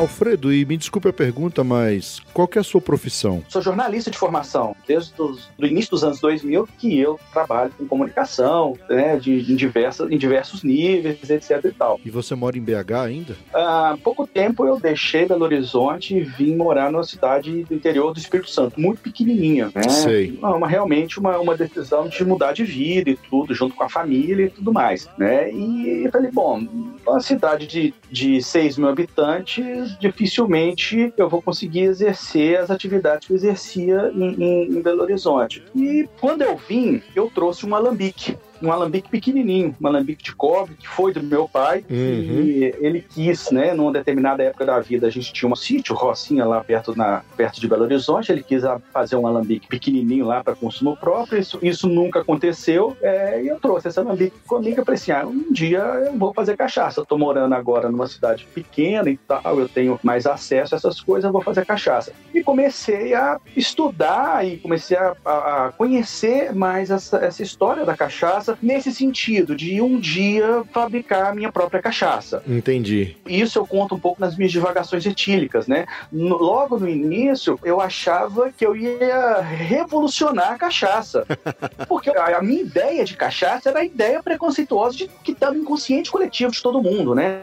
Alfredo, 0.04 0.52
e 0.52 0.66
me 0.66 0.76
desculpe 0.76 1.08
a 1.08 1.12
pergunta, 1.12 1.64
mas 1.64 2.20
qual 2.34 2.48
é 2.54 2.58
a 2.58 2.62
sua 2.62 2.80
profissão? 2.80 3.42
Sou 3.48 3.62
jornalista 3.62 4.10
de 4.10 4.18
formação, 4.18 4.76
desde 4.86 5.14
o 5.20 5.38
início 5.60 5.92
dos 5.92 6.04
anos 6.04 6.20
2000 6.20 6.68
que 6.78 6.98
eu 6.98 7.18
trabalho 7.32 7.72
com 7.78 7.86
comunicação, 7.86 8.76
né, 8.88 9.16
de, 9.16 9.50
em, 9.50 9.56
diversas, 9.56 10.10
em 10.10 10.18
diversos 10.18 10.62
níveis, 10.62 11.30
etc 11.30 11.64
e 11.64 11.72
tal. 11.72 11.98
E 12.04 12.10
você 12.10 12.34
mora 12.34 12.58
em 12.58 12.60
BH 12.60 12.92
ainda? 13.02 13.36
Há 13.52 13.96
pouco 14.04 14.26
tempo 14.26 14.66
eu 14.66 14.78
deixei 14.78 15.26
Belo 15.26 15.44
Horizonte 15.44 16.14
e 16.14 16.20
vim 16.20 16.54
morar 16.54 16.92
numa 16.92 17.04
cidade 17.04 17.64
do 17.64 17.74
interior 17.74 18.12
do 18.12 18.18
Espírito 18.18 18.50
Santo, 18.50 18.78
muito 18.78 19.00
pequenininha, 19.00 19.72
né? 19.74 19.88
Sei. 19.88 20.38
Uma, 20.42 20.68
realmente 20.68 21.18
uma, 21.18 21.38
uma 21.38 21.56
decisão 21.56 22.08
de 22.08 22.22
mudar 22.26 22.52
de 22.52 22.64
vida 22.64 23.08
e 23.08 23.16
tudo, 23.16 23.54
junto 23.54 23.74
com 23.74 23.84
a 23.84 23.88
família 23.88 24.46
e 24.46 24.50
tudo 24.50 24.70
mais, 24.70 25.08
né? 25.16 25.50
E 25.50 26.04
eu 26.04 26.12
falei, 26.12 26.30
bom, 26.30 26.62
uma 27.06 27.20
cidade 27.20 27.66
de, 27.66 27.94
de 28.10 28.42
6 28.42 28.76
mil 28.76 28.88
habitantes 28.88 29.93
dificilmente 29.98 31.12
eu 31.16 31.28
vou 31.28 31.42
conseguir 31.42 31.82
exercer 31.82 32.58
as 32.58 32.70
atividades 32.70 33.26
que 33.26 33.32
eu 33.32 33.36
exercia 33.36 34.10
em, 34.14 34.34
em, 34.42 34.62
em 34.76 34.82
Belo 34.82 35.02
Horizonte. 35.02 35.62
E 35.74 36.08
quando 36.20 36.42
eu 36.42 36.56
vim, 36.56 37.02
eu 37.14 37.30
trouxe 37.34 37.66
um 37.66 37.74
alambique 37.74 38.36
um 38.64 38.72
alambique 38.72 39.08
pequenininho, 39.08 39.74
um 39.80 39.86
alambique 39.86 40.22
de 40.22 40.34
cobre, 40.34 40.74
que 40.74 40.88
foi 40.88 41.12
do 41.12 41.22
meu 41.22 41.48
pai, 41.48 41.84
uhum. 41.90 41.96
e 41.96 42.74
ele 42.78 43.00
quis, 43.00 43.50
né, 43.50 43.74
numa 43.74 43.92
determinada 43.92 44.42
época 44.42 44.64
da 44.64 44.80
vida, 44.80 45.06
a 45.06 45.10
gente 45.10 45.32
tinha 45.32 45.50
um 45.50 45.56
sítio, 45.56 45.94
Rocinha, 45.94 46.44
lá 46.44 46.62
perto, 46.62 46.96
na, 46.96 47.22
perto 47.36 47.60
de 47.60 47.68
Belo 47.68 47.84
Horizonte, 47.84 48.32
ele 48.32 48.42
quis 48.42 48.62
fazer 48.92 49.16
um 49.16 49.26
alambique 49.26 49.68
pequenininho 49.68 50.26
lá 50.26 50.42
para 50.42 50.54
consumo 50.54 50.96
próprio, 50.96 51.38
isso, 51.38 51.58
isso 51.62 51.88
nunca 51.88 52.20
aconteceu, 52.20 52.96
é, 53.02 53.42
e 53.42 53.48
eu 53.48 53.58
trouxe 53.58 53.88
esse 53.88 53.98
alambique 53.98 54.36
comigo, 54.46 54.80
eu 54.80 54.84
falei 54.84 54.96
assim, 54.96 55.12
ah, 55.12 55.26
um 55.26 55.52
dia 55.52 55.78
eu 55.78 56.16
vou 56.18 56.32
fazer 56.32 56.56
cachaça, 56.56 57.00
eu 57.00 57.06
tô 57.06 57.18
morando 57.18 57.54
agora 57.54 57.90
numa 57.90 58.06
cidade 58.06 58.46
pequena 58.54 59.10
e 59.10 59.16
tal, 59.16 59.58
eu 59.58 59.68
tenho 59.68 59.98
mais 60.02 60.26
acesso 60.26 60.74
a 60.74 60.78
essas 60.78 61.00
coisas, 61.00 61.24
eu 61.24 61.32
vou 61.32 61.42
fazer 61.42 61.64
cachaça. 61.64 62.12
E 62.34 62.42
comecei 62.42 63.14
a 63.14 63.40
estudar 63.56 64.46
e 64.46 64.56
comecei 64.58 64.96
a, 64.96 65.14
a 65.24 65.72
conhecer 65.76 66.54
mais 66.54 66.90
essa, 66.90 67.18
essa 67.18 67.42
história 67.42 67.84
da 67.84 67.96
cachaça 67.96 68.53
nesse 68.62 68.92
sentido, 68.92 69.54
de 69.54 69.80
um 69.80 69.98
dia 69.98 70.62
fabricar 70.72 71.32
a 71.32 71.34
minha 71.34 71.50
própria 71.50 71.82
cachaça. 71.82 72.42
Entendi. 72.46 73.16
Isso 73.26 73.58
eu 73.58 73.66
conto 73.66 73.94
um 73.94 73.98
pouco 73.98 74.20
nas 74.20 74.36
minhas 74.36 74.52
divagações 74.52 75.04
etílicas, 75.06 75.66
né? 75.66 75.86
No, 76.10 76.36
logo 76.36 76.78
no 76.78 76.88
início, 76.88 77.58
eu 77.64 77.80
achava 77.80 78.50
que 78.50 78.64
eu 78.64 78.76
ia 78.76 79.40
revolucionar 79.40 80.52
a 80.52 80.58
cachaça. 80.58 81.26
Porque 81.88 82.10
a, 82.10 82.38
a 82.38 82.42
minha 82.42 82.62
ideia 82.62 83.04
de 83.04 83.16
cachaça 83.16 83.68
era 83.68 83.80
a 83.80 83.84
ideia 83.84 84.22
preconceituosa 84.22 84.96
de 84.96 85.10
que 85.22 85.32
estava 85.32 85.56
inconsciente 85.56 86.10
coletivo 86.10 86.52
de 86.52 86.62
todo 86.62 86.82
mundo, 86.82 87.14
né? 87.14 87.42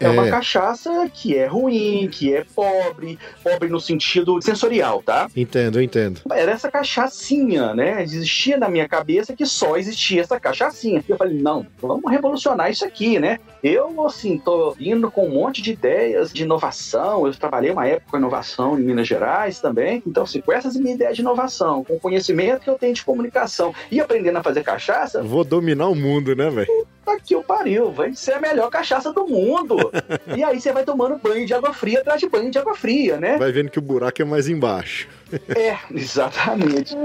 É, 0.00 0.06
é 0.06 0.08
uma 0.08 0.28
cachaça 0.28 1.08
que 1.12 1.36
é 1.36 1.46
ruim, 1.46 2.08
que 2.10 2.34
é 2.34 2.44
pobre, 2.54 3.18
pobre 3.42 3.68
no 3.68 3.80
sentido 3.80 4.40
sensorial, 4.42 5.02
tá? 5.02 5.28
Entendo, 5.34 5.80
entendo. 5.80 6.20
Era 6.30 6.52
essa 6.52 6.70
cachaçinha, 6.70 7.74
né? 7.74 8.02
Existia 8.02 8.56
na 8.56 8.68
minha 8.68 8.88
cabeça 8.88 9.34
que 9.34 9.46
só 9.46 9.76
existia 9.76 10.20
essa 10.20 10.38
cachaçinha. 10.42 11.02
Eu 11.08 11.16
falei, 11.16 11.40
não, 11.40 11.66
vamos 11.80 12.10
revolucionar 12.10 12.70
isso 12.70 12.84
aqui, 12.84 13.18
né? 13.18 13.38
Eu, 13.62 14.04
assim, 14.06 14.38
tô 14.38 14.74
indo 14.78 15.10
com 15.10 15.26
um 15.26 15.30
monte 15.30 15.62
de 15.62 15.72
ideias 15.72 16.32
de 16.32 16.42
inovação. 16.42 17.26
Eu 17.26 17.34
trabalhei 17.34 17.70
uma 17.70 17.86
época 17.86 18.10
com 18.10 18.16
inovação 18.18 18.78
em 18.78 18.82
Minas 18.82 19.08
Gerais 19.08 19.60
também. 19.60 20.02
Então, 20.06 20.24
assim, 20.24 20.40
com 20.40 20.52
essas 20.52 20.76
minhas 20.76 20.96
ideias 20.96 21.16
de 21.16 21.22
inovação, 21.22 21.84
com 21.84 21.94
o 21.94 22.00
conhecimento 22.00 22.62
que 22.62 22.70
eu 22.70 22.78
tenho 22.78 22.94
de 22.94 23.04
comunicação 23.04 23.74
e 23.90 24.00
aprendendo 24.00 24.38
a 24.38 24.42
fazer 24.42 24.62
cachaça. 24.62 25.22
Vou 25.22 25.44
dominar 25.44 25.88
o 25.88 25.94
mundo, 25.94 26.34
né, 26.34 26.50
velho? 26.50 26.66
Puta 26.66 27.20
que 27.24 27.36
o 27.36 27.42
pariu, 27.42 27.90
vai 27.90 28.14
ser 28.14 28.34
a 28.34 28.40
melhor 28.40 28.70
cachaça 28.70 29.12
do 29.12 29.26
mundo. 29.26 29.76
e 30.36 30.42
aí 30.42 30.60
você 30.60 30.72
vai 30.72 30.84
tomando 30.84 31.18
banho 31.18 31.46
de 31.46 31.54
água 31.54 31.72
fria 31.72 32.00
atrás 32.00 32.20
de 32.20 32.28
banho 32.28 32.50
de 32.50 32.58
água 32.58 32.74
fria, 32.74 33.18
né? 33.18 33.38
Vai 33.38 33.52
vendo 33.52 33.70
que 33.70 33.78
o 33.78 33.82
buraco 33.82 34.20
é 34.22 34.24
mais 34.24 34.48
embaixo. 34.48 35.08
é, 35.56 35.78
exatamente. 35.90 36.94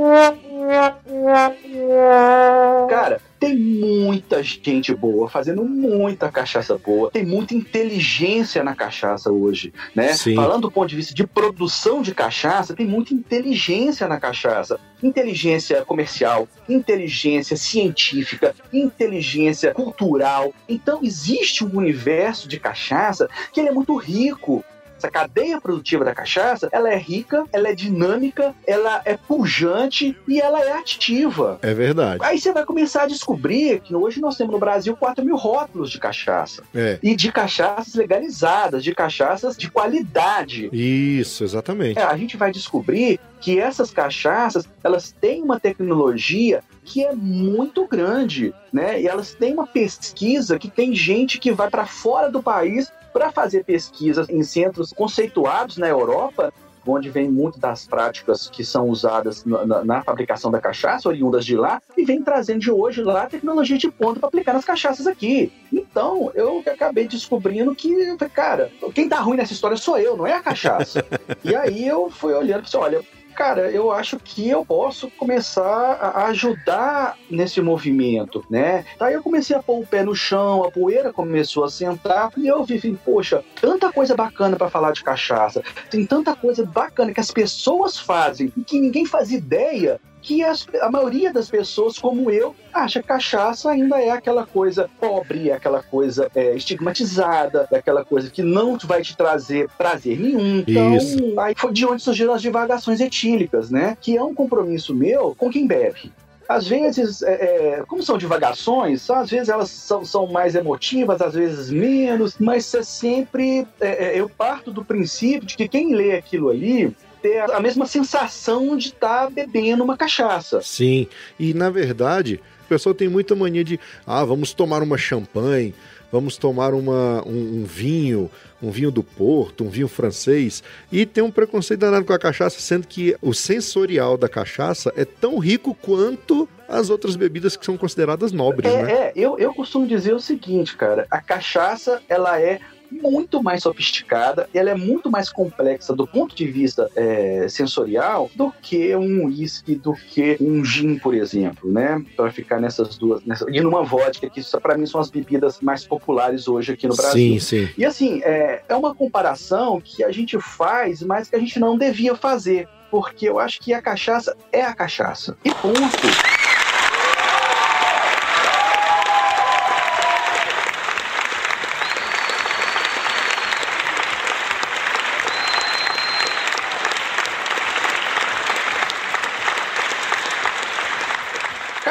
Cara, 2.89 3.21
tem 3.39 3.57
muita 3.57 4.41
gente 4.41 4.93
boa 4.93 5.29
fazendo 5.29 5.63
muita 5.63 6.31
cachaça 6.31 6.77
boa. 6.77 7.11
Tem 7.11 7.25
muita 7.25 7.53
inteligência 7.53 8.63
na 8.63 8.75
cachaça 8.75 9.31
hoje, 9.31 9.73
né? 9.95 10.13
Sim. 10.13 10.35
Falando 10.35 10.63
do 10.63 10.71
ponto 10.71 10.87
de 10.87 10.95
vista 10.95 11.13
de 11.13 11.25
produção 11.25 12.01
de 12.01 12.13
cachaça, 12.13 12.75
tem 12.75 12.85
muita 12.85 13.13
inteligência 13.13 14.07
na 14.07 14.19
cachaça. 14.19 14.79
Inteligência 15.01 15.85
comercial, 15.85 16.47
inteligência 16.67 17.55
científica, 17.55 18.55
inteligência 18.73 19.73
cultural. 19.73 20.53
Então 20.67 20.99
existe 21.03 21.63
um 21.63 21.77
universo 21.77 22.47
de 22.47 22.59
cachaça 22.59 23.29
que 23.53 23.59
ele 23.59 23.69
é 23.69 23.71
muito 23.71 23.95
rico 23.95 24.63
essa 24.97 25.09
cadeia 25.09 25.61
produtiva 25.61 26.03
da 26.03 26.13
cachaça, 26.13 26.67
ela 26.71 26.89
é 26.91 26.97
rica, 26.97 27.45
ela 27.53 27.69
é 27.69 27.75
dinâmica, 27.75 28.53
ela 28.65 29.01
é 29.05 29.15
pujante 29.15 30.17
e 30.27 30.41
ela 30.41 30.59
é 30.59 30.73
ativa. 30.73 31.59
É 31.61 31.73
verdade. 31.73 32.19
Aí 32.23 32.39
você 32.39 32.51
vai 32.51 32.65
começar 32.65 33.03
a 33.03 33.07
descobrir 33.07 33.79
que 33.81 33.95
hoje 33.95 34.19
nós 34.19 34.35
temos 34.35 34.53
no 34.53 34.59
Brasil 34.59 34.95
4 34.95 35.23
mil 35.23 35.35
rótulos 35.35 35.91
de 35.91 35.99
cachaça. 35.99 36.63
É. 36.73 36.99
E 37.01 37.15
de 37.15 37.31
cachaças 37.31 37.93
legalizadas, 37.93 38.83
de 38.83 38.93
cachaças 38.93 39.55
de 39.55 39.69
qualidade. 39.69 40.69
Isso, 40.73 41.43
exatamente. 41.43 41.99
É, 41.99 42.03
a 42.03 42.17
gente 42.17 42.35
vai 42.35 42.51
descobrir 42.51 43.19
que 43.39 43.59
essas 43.59 43.91
cachaças, 43.91 44.67
elas 44.83 45.11
têm 45.11 45.43
uma 45.43 45.59
tecnologia 45.59 46.63
que 46.83 47.03
é 47.03 47.13
muito 47.13 47.85
grande, 47.85 48.53
né? 48.71 49.01
E 49.01 49.07
elas 49.07 49.33
têm 49.33 49.53
uma 49.53 49.67
pesquisa 49.67 50.57
que 50.57 50.69
tem 50.69 50.95
gente 50.95 51.37
que 51.37 51.51
vai 51.51 51.69
para 51.69 51.85
fora 51.85 52.31
do 52.31 52.41
país 52.41 52.91
para 53.17 53.31
fazer 53.31 53.63
pesquisas 53.63 54.29
em 54.29 54.43
centros 54.43 54.93
conceituados 54.93 55.77
na 55.77 55.87
Europa, 55.87 56.53
onde 56.85 57.09
vem 57.09 57.27
muito 57.27 57.59
das 57.59 57.87
práticas 57.87 58.47
que 58.47 58.63
são 58.63 58.87
usadas 58.89 59.43
na, 59.43 59.65
na, 59.65 59.83
na, 59.83 60.03
fabricação 60.03 60.51
da 60.51 60.61
cachaça, 60.61 61.09
oriundas 61.09 61.43
de 61.43 61.55
lá, 61.57 61.81
e 61.97 62.05
vem 62.05 62.21
trazendo 62.21 62.59
de 62.59 62.71
hoje 62.71 63.01
lá 63.01 63.25
tecnologia 63.25 63.77
de 63.77 63.89
ponta 63.89 64.19
para 64.19 64.29
aplicar 64.29 64.53
nas 64.53 64.63
cachaças 64.63 65.07
aqui. 65.07 65.51
Então, 65.73 66.31
eu 66.35 66.63
acabei 66.65 67.07
descobrindo 67.07 67.73
que, 67.73 67.91
cara, 68.33 68.71
quem 68.93 69.09
tá 69.09 69.19
ruim 69.19 69.35
nessa 69.35 69.51
história 69.51 69.75
sou 69.75 69.97
eu, 69.97 70.15
não 70.15 70.27
é 70.27 70.33
a 70.33 70.41
cachaça. 70.41 71.03
e 71.43 71.55
aí 71.55 71.87
eu 71.87 72.11
fui 72.11 72.35
olhando 72.35 72.59
e 72.59 72.63
disse, 72.65 72.77
olha, 72.77 73.01
cara, 73.37 73.69
eu 73.69 73.91
acho 73.91 74.17
que 74.17 74.49
eu 74.49 74.65
posso 74.65 75.11
começar 75.11 75.61
a 75.61 76.25
ajudar 76.25 77.15
nesse 77.29 77.61
movimento, 77.61 78.43
né? 78.49 78.83
Aí 78.99 79.13
eu 79.13 79.21
comecei 79.21 79.55
a 79.55 79.61
pôr 79.61 79.79
o 79.79 79.85
pé 79.85 80.03
no 80.03 80.15
chão, 80.15 80.63
a 80.63 80.71
poeira 80.71 81.13
começou 81.13 81.63
a 81.63 81.69
sentar, 81.69 82.31
e 82.35 82.47
eu 82.47 82.63
vi, 82.63 82.97
poxa, 83.05 83.43
tanta 83.61 83.93
coisa 83.93 84.15
bacana 84.15 84.57
para 84.57 84.71
falar 84.71 84.91
de 84.91 85.03
cachaça, 85.03 85.61
tem 85.91 86.03
tanta 86.03 86.35
coisa 86.35 86.65
bacana 86.65 87.13
que 87.13 87.19
as 87.19 87.29
pessoas 87.29 87.99
fazem 87.99 88.51
e 88.57 88.63
que 88.63 88.79
ninguém 88.79 89.05
faz 89.05 89.31
ideia 89.31 90.01
que 90.27 90.43
as, 90.43 90.67
a 90.81 90.91
maioria 90.91 91.31
das 91.31 91.49
pessoas, 91.49 91.97
como 91.97 92.29
eu, 92.29 92.53
acha 92.73 93.01
que 93.01 93.07
cachaça 93.07 93.71
ainda 93.71 93.97
é 94.01 94.09
aquela 94.09 94.45
coisa 94.45 94.89
pobre, 94.99 95.49
é 95.49 95.53
aquela 95.53 95.81
coisa 95.81 96.29
é, 96.35 96.53
estigmatizada, 96.53 97.65
é 97.71 97.77
aquela 97.77 98.03
coisa 98.03 98.29
que 98.29 98.43
não 98.43 98.77
vai 98.77 99.01
te 99.01 99.15
trazer 99.15 99.69
prazer 99.77 100.19
nenhum. 100.19 100.65
Então, 100.67 100.97
Isso. 100.97 101.39
aí 101.39 101.53
foi 101.55 101.71
de 101.71 101.85
onde 101.85 102.03
surgiram 102.03 102.33
as 102.33 102.41
divagações 102.41 102.99
etílicas, 102.99 103.71
né? 103.71 103.95
Que 104.01 104.17
é 104.17 104.21
um 104.21 104.35
compromisso 104.35 104.93
meu 104.93 105.33
com 105.33 105.49
quem 105.49 105.65
bebe 105.65 106.11
às 106.49 106.65
vezes, 106.65 107.21
é, 107.23 107.33
é, 107.33 107.83
como 107.85 108.01
são 108.01 108.17
divagações, 108.17 109.09
às 109.09 109.29
vezes 109.29 109.49
elas 109.49 109.69
são, 109.69 110.05
são, 110.05 110.27
mais 110.27 110.55
emotivas, 110.55 111.21
às 111.21 111.33
vezes 111.33 111.69
menos, 111.69 112.37
mas 112.39 112.73
é 112.73 112.81
sempre 112.83 113.67
é, 113.81 114.05
é 114.05 114.17
eu 114.17 114.29
parto 114.29 114.71
do 114.71 114.85
princípio 114.85 115.45
de 115.45 115.57
que 115.57 115.67
quem 115.67 115.93
lê 115.93 116.15
aquilo 116.15 116.49
ali 116.49 116.95
ter 117.21 117.39
a 117.51 117.59
mesma 117.59 117.85
sensação 117.85 118.75
de 118.77 118.87
estar 118.89 119.25
tá 119.25 119.29
bebendo 119.29 119.83
uma 119.83 119.97
cachaça. 119.97 120.61
Sim, 120.61 121.07
e 121.39 121.53
na 121.53 121.69
verdade, 121.69 122.39
o 122.65 122.67
pessoal 122.67 122.93
tem 122.93 123.07
muita 123.07 123.35
mania 123.35 123.63
de, 123.63 123.79
ah, 124.05 124.23
vamos 124.25 124.53
tomar 124.53 124.83
uma 124.83 124.97
champanhe, 124.97 125.73
vamos 126.11 126.37
tomar 126.37 126.73
uma, 126.73 127.23
um, 127.25 127.61
um, 127.61 127.63
vinho, 127.65 128.29
um 128.61 128.71
vinho 128.71 128.91
do 128.91 129.03
Porto, 129.03 129.63
um 129.63 129.69
vinho 129.69 129.87
francês, 129.87 130.63
e 130.91 131.05
tem 131.05 131.23
um 131.23 131.31
preconceito 131.31 131.79
danado 131.79 132.05
com 132.05 132.13
a 132.13 132.19
cachaça, 132.19 132.59
sendo 132.59 132.87
que 132.87 133.15
o 133.21 133.33
sensorial 133.33 134.17
da 134.17 134.29
cachaça 134.29 134.91
é 134.95 135.05
tão 135.05 135.37
rico 135.37 135.73
quanto 135.73 136.47
as 136.67 136.89
outras 136.89 137.15
bebidas 137.15 137.55
que 137.55 137.65
são 137.65 137.77
consideradas 137.77 138.31
nobres, 138.31 138.71
é, 138.71 138.83
né? 138.83 138.91
É, 138.91 139.13
eu, 139.15 139.37
eu 139.39 139.53
costumo 139.53 139.87
dizer 139.87 140.13
o 140.13 140.19
seguinte, 140.19 140.75
cara, 140.75 141.07
a 141.09 141.21
cachaça, 141.21 142.01
ela 142.09 142.39
é 142.39 142.59
muito 142.91 143.41
mais 143.41 143.63
sofisticada, 143.63 144.49
ela 144.53 144.69
é 144.69 144.75
muito 144.75 145.09
mais 145.09 145.29
complexa 145.29 145.93
do 145.93 146.07
ponto 146.07 146.35
de 146.35 146.45
vista 146.45 146.89
é, 146.95 147.47
sensorial 147.49 148.29
do 148.35 148.51
que 148.61 148.95
um 148.95 149.25
whisky, 149.25 149.75
do 149.75 149.93
que 149.93 150.37
um 150.39 150.63
gin, 150.63 150.97
por 150.97 151.13
exemplo, 151.13 151.71
né? 151.71 152.03
Para 152.15 152.31
ficar 152.31 152.59
nessas 152.59 152.97
duas, 152.97 153.23
nessa, 153.23 153.45
e 153.49 153.59
numa 153.61 153.83
vodka, 153.83 154.29
que 154.29 154.41
para 154.61 154.77
mim 154.77 154.85
são 154.85 154.99
as 154.99 155.09
bebidas 155.09 155.59
mais 155.61 155.85
populares 155.85 156.47
hoje 156.47 156.73
aqui 156.73 156.87
no 156.87 156.95
Brasil. 156.95 157.39
Sim, 157.39 157.39
sim. 157.39 157.69
E 157.77 157.85
assim, 157.85 158.21
é, 158.23 158.63
é 158.67 158.75
uma 158.75 158.93
comparação 158.93 159.81
que 159.81 160.03
a 160.03 160.11
gente 160.11 160.39
faz, 160.39 161.01
mas 161.01 161.29
que 161.29 161.35
a 161.35 161.39
gente 161.39 161.59
não 161.59 161.77
devia 161.77 162.15
fazer, 162.15 162.67
porque 162.89 163.27
eu 163.27 163.39
acho 163.39 163.59
que 163.59 163.73
a 163.73 163.81
cachaça 163.81 164.35
é 164.51 164.61
a 164.61 164.73
cachaça. 164.73 165.37
E 165.43 165.53
ponto. 165.53 166.37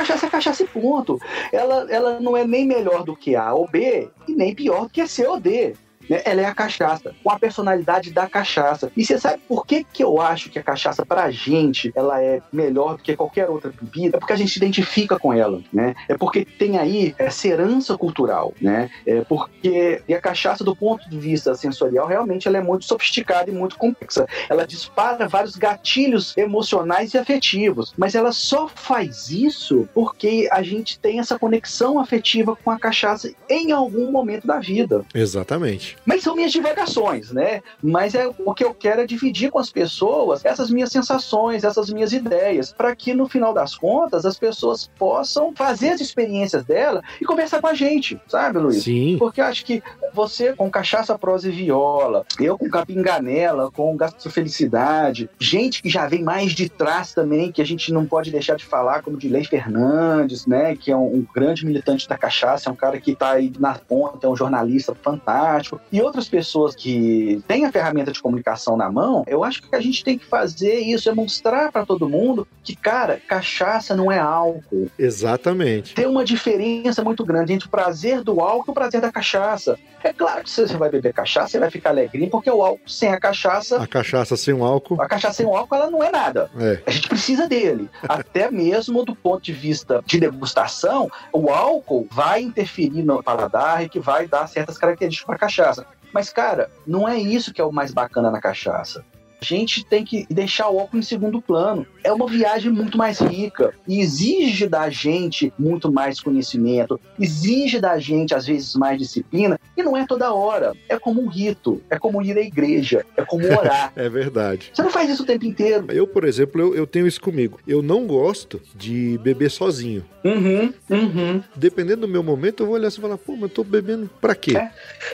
cachaça 0.07 0.27
é 0.27 0.31
cachaça 0.31 0.63
e 0.63 0.67
ponto. 0.87 1.19
Ela, 1.53 1.87
ela 1.91 2.21
não 2.21 2.37
é 2.37 2.47
nem 2.47 2.65
melhor 2.65 3.03
do 3.03 3.17
que 3.17 3.35
A 3.35 3.53
ou 3.53 3.69
B 3.69 4.09
e 4.29 4.33
nem 4.35 4.55
pior 4.55 4.85
do 4.85 4.91
que 4.91 5.07
C 5.07 5.27
ou 5.27 5.41
D. 5.41 5.75
né? 6.09 6.23
Ela 6.25 6.43
é 6.43 6.45
a 6.45 6.55
cachaça, 6.55 7.15
com 7.23 7.31
a 7.31 7.39
personalidade 7.39 8.13
da 8.13 8.27
cachaça. 8.27 8.91
E 8.97 9.05
você 9.05 9.19
sabe 9.19 9.43
por 9.49 9.67
que, 9.67 9.85
que 9.85 10.03
eu 10.03 10.21
acho 10.21 10.51
que 10.51 10.59
a 10.59 10.63
cachaça, 10.63 11.05
pra 11.05 11.31
gente, 11.31 11.93
ela 11.95 12.23
é 12.23 12.41
melhor 12.53 12.97
do 12.97 13.03
que 13.03 13.17
qualquer 13.17 13.49
outra 13.49 13.71
bebida? 13.71 14.17
É 14.17 14.21
porque 14.21 14.33
a 14.33 14.37
gente 14.37 14.53
se 14.53 14.59
identifica 14.59 15.19
com 15.19 15.33
ela, 15.33 15.61
né? 15.73 15.95
É 16.09 16.17
porque 16.17 16.45
tem 16.45 16.79
aí 16.79 17.15
essa 17.19 17.49
herança 17.49 17.97
cultural, 17.97 18.55
né? 18.61 18.91
É 19.07 19.21
porque 19.23 20.03
e 20.09 20.15
a 20.15 20.21
cachaça, 20.21 20.65
do 20.65 20.75
ponto 20.75 21.09
de 21.09 21.19
vista 21.19 21.55
sensorial, 21.55 22.07
realmente 22.07 22.47
ela 22.47 22.59
é 22.59 22.63
muito 22.63 22.85
sofisticada 22.85 23.51
e 23.51 23.55
muito 23.55 23.77
complexa. 23.77 24.27
Ela 24.49 24.67
dispara 24.67 25.29
vários 25.29 25.57
gatilhos 25.57 26.37
emocionais 26.37 27.15
e 27.15 27.19
afetivos, 27.19 27.93
mas 27.97 28.15
ela 28.15 28.33
só 28.33 28.69
faz 28.69 29.31
isso 29.31 29.89
porque 29.95 30.49
a 30.51 30.63
gente 30.63 30.99
tem 30.99 31.19
essa 31.19 31.39
conexão 31.39 31.99
afetiva 31.99 32.57
com 32.57 32.71
a 32.71 32.79
cachaça 32.79 33.33
em 33.49 33.73
algum 33.73 34.11
momento 34.11 34.47
da 34.47 34.59
vida. 34.59 35.05
Exatamente. 35.15 35.96
Mas 36.05 36.23
são 36.23 36.37
minhas 36.37 36.53
divagações, 36.53 37.33
né? 37.33 37.63
Mas 37.83 38.15
é 38.15 38.27
o 38.27 38.55
que 38.55 38.65
eu 38.65 38.75
quero 38.75 39.03
é 39.03 39.07
dividir 39.07 39.51
com 39.51 39.59
as 39.59 39.71
pessoas 39.71 40.45
essas 40.45 40.71
minhas 40.71 40.91
sensações, 40.91 41.65
essas 41.65 41.91
minhas 41.91 42.13
ideias, 42.13 42.73
para 42.73 42.95
que 42.95 43.15
no 43.15 43.29
final 43.29 43.53
das 43.53 43.75
contas 43.75 44.25
as 44.25 44.39
pessoas 44.39 44.91
possam 44.99 45.53
fazer 45.55 45.91
as 45.91 46.01
experiências 46.01 46.65
dela 46.65 47.03
e 47.21 47.25
conversar 47.25 47.61
com 47.61 47.67
a 47.67 47.75
gente, 47.75 48.21
sabe, 48.29 48.59
Luiz? 48.59 48.85
Sim. 48.85 49.17
Porque 49.19 49.41
eu 49.41 49.45
acho 49.45 49.65
que 49.65 49.83
você 50.13 50.55
com 50.55 50.71
cachaça, 50.71 51.19
prosa 51.19 51.49
e 51.49 51.53
viola, 51.53 52.25
eu 52.39 52.57
com 52.57 52.69
capinganela, 52.71 53.71
com 53.71 53.97
gasto 53.97 54.31
felicidade, 54.31 55.29
gente 55.39 55.83
que 55.83 55.89
já 55.89 56.07
vem 56.07 56.23
mais 56.23 56.53
de 56.53 56.69
trás 56.69 57.13
também, 57.13 57.53
que 57.53 57.63
a 57.63 57.67
gente 57.67 57.93
não 57.93 58.07
pode 58.07 58.31
deixar 58.31 58.57
de 58.57 58.65
falar, 58.65 59.03
como 59.03 59.17
de 59.17 59.29
Lei 59.29 59.45
Fernandes, 59.45 60.47
né? 60.47 60.77
Que 60.77 60.91
é 60.91 60.97
um, 60.97 61.17
um 61.17 61.27
grande 61.35 61.65
militante 61.65 62.09
da 62.09 62.17
cachaça, 62.17 62.69
é 62.69 62.73
um 62.73 62.77
cara 62.77 63.01
que 63.01 63.15
tá 63.15 63.33
aí 63.33 63.53
na 63.59 63.75
ponta, 63.75 64.27
é 64.27 64.31
um 64.31 64.37
jornalista 64.37 64.95
fantástico, 64.95 65.81
e 65.93 66.01
outras 66.01 66.29
pessoas 66.29 66.75
que 66.75 67.43
têm 67.47 67.65
a 67.65 67.73
ferramenta 67.73 68.13
de 68.13 68.21
comunicação 68.21 68.77
na 68.77 68.91
mão, 68.91 69.25
eu 69.27 69.45
acho 69.45 69.63
que 69.63 69.75
a 69.75 69.81
gente 69.81 70.03
tem 70.05 70.19
que 70.19 70.27
fazer 70.27 70.81
isso, 70.81 71.09
é 71.09 71.15
mostrar 71.15 71.71
para 71.71 71.87
todo 71.87 72.09
mundo 72.09 72.47
que, 72.63 72.75
cara, 72.75 73.21
cachaça 73.27 73.95
não 73.95 74.11
é 74.11 74.19
álcool. 74.19 74.91
Exatamente. 74.99 75.95
Tem 75.95 76.07
uma 76.07 76.25
diferença 76.25 77.03
muito 77.03 77.25
grande 77.25 77.53
entre 77.53 77.69
o 77.69 77.71
prazer 77.71 78.23
do 78.23 78.41
álcool 78.41 78.65
e 78.69 78.71
o 78.71 78.75
prazer 78.75 79.01
da 79.01 79.13
cachaça. 79.13 79.79
É 80.03 80.13
claro 80.13 80.45
que 80.45 80.51
se 80.51 80.67
você 80.67 80.77
vai 80.77 80.89
beber 80.89 81.13
cachaça, 81.13 81.49
você 81.49 81.59
vai 81.59 81.71
ficar 81.71 81.91
alegrinho, 81.91 82.31
porque 82.31 82.51
o 82.51 82.63
álcool 82.63 82.89
sem 82.89 83.09
a 83.09 83.19
cachaça. 83.19 83.83
A 83.83 83.87
cachaça 83.87 84.37
sem 84.37 84.55
o 84.55 84.65
álcool. 84.65 85.01
A 85.01 85.09
cachaça 85.09 85.35
sem 85.35 85.47
o 85.47 85.57
álcool, 85.57 85.75
ela 85.75 85.91
não 85.91 86.03
é 86.03 86.11
nada. 86.11 86.51
É. 86.59 86.81
A 86.87 86.91
gente 86.91 87.09
precisa 87.09 87.49
dele. 87.49 87.89
Até 88.09 88.51
mesmo 88.51 89.05
do 89.05 89.15
ponto 89.15 89.43
de 89.43 89.53
vista 89.53 90.03
de 90.07 90.21
degustação, 90.21 91.11
o 91.33 91.51
álcool 91.51 92.07
vai 92.11 92.43
interferir 92.43 93.03
no 93.03 93.23
paladar 93.23 93.85
e 93.85 93.89
que 93.89 93.99
vai 93.99 94.27
dar 94.29 94.47
certas 94.47 94.79
características 94.79 95.27
para 95.27 95.35
a 95.35 95.39
cachaça. 95.39 95.76
Mas, 96.17 96.31
cara, 96.31 96.71
não 96.87 97.07
é 97.07 97.19
isso 97.19 97.53
que 97.53 97.61
é 97.61 97.65
o 97.65 97.71
mais 97.71 97.93
bacana 97.93 98.31
na 98.31 98.41
cachaça. 98.41 99.05
A 99.41 99.45
gente 99.45 99.85
tem 99.85 100.05
que 100.05 100.27
deixar 100.31 100.69
o 100.69 100.79
álcool 100.79 100.99
em 100.99 101.03
segundo 101.03 101.41
plano. 101.41 101.87
É 102.03 102.13
uma 102.13 102.27
viagem 102.27 102.71
muito 102.71 102.97
mais 102.97 103.19
rica 103.21 103.75
e 103.87 104.01
exige 104.01 104.67
da 104.67 104.89
gente 104.89 105.53
muito 105.59 105.93
mais 105.93 106.21
conhecimento, 106.21 107.01
exige 107.19 107.81
da 107.81 107.99
gente, 107.99 108.35
às 108.35 108.47
vezes, 108.47 108.75
mais 108.75 108.99
disciplina, 108.99 109.59
e 109.77 109.83
não 109.83 109.97
é 109.97 110.07
toda 110.07 110.33
hora. 110.33 110.73
É 110.89 110.99
como 110.99 111.23
um 111.23 111.29
rito, 111.29 111.83
é 111.91 111.99
como 111.99 112.23
ir 112.23 112.37
à 112.39 112.41
igreja, 112.41 113.05
é 113.17 113.25
como 113.25 113.45
orar. 113.53 113.93
é 113.95 114.09
verdade. 114.09 114.71
Você 114.73 114.83
não 114.83 114.91
faz 114.91 115.11
isso 115.11 115.23
o 115.23 115.27
tempo 115.27 115.45
inteiro. 115.45 115.87
Eu, 115.91 116.07
por 116.07 116.25
exemplo, 116.25 116.61
eu, 116.61 116.75
eu 116.75 116.87
tenho 116.87 117.07
isso 117.07 117.21
comigo. 117.21 117.59
Eu 117.67 117.83
não 117.83 118.07
gosto 118.07 118.61
de 118.75 119.19
beber 119.19 119.51
sozinho. 119.51 120.05
Uhum, 120.25 120.75
uhum. 120.91 121.43
Dependendo 121.55 122.03
do 122.03 122.09
meu 122.09 122.23
momento, 122.23 122.63
eu 122.63 122.67
vou 122.67 122.75
olhar 122.75 122.89
e 122.89 122.93
falar, 122.93 123.17
pô, 123.17 123.33
mas 123.33 123.43
eu 123.43 123.49
tô 123.49 123.65
bebendo 123.65 124.11
pra 124.21 124.35
quê? 124.35 124.57
É. 124.57 124.71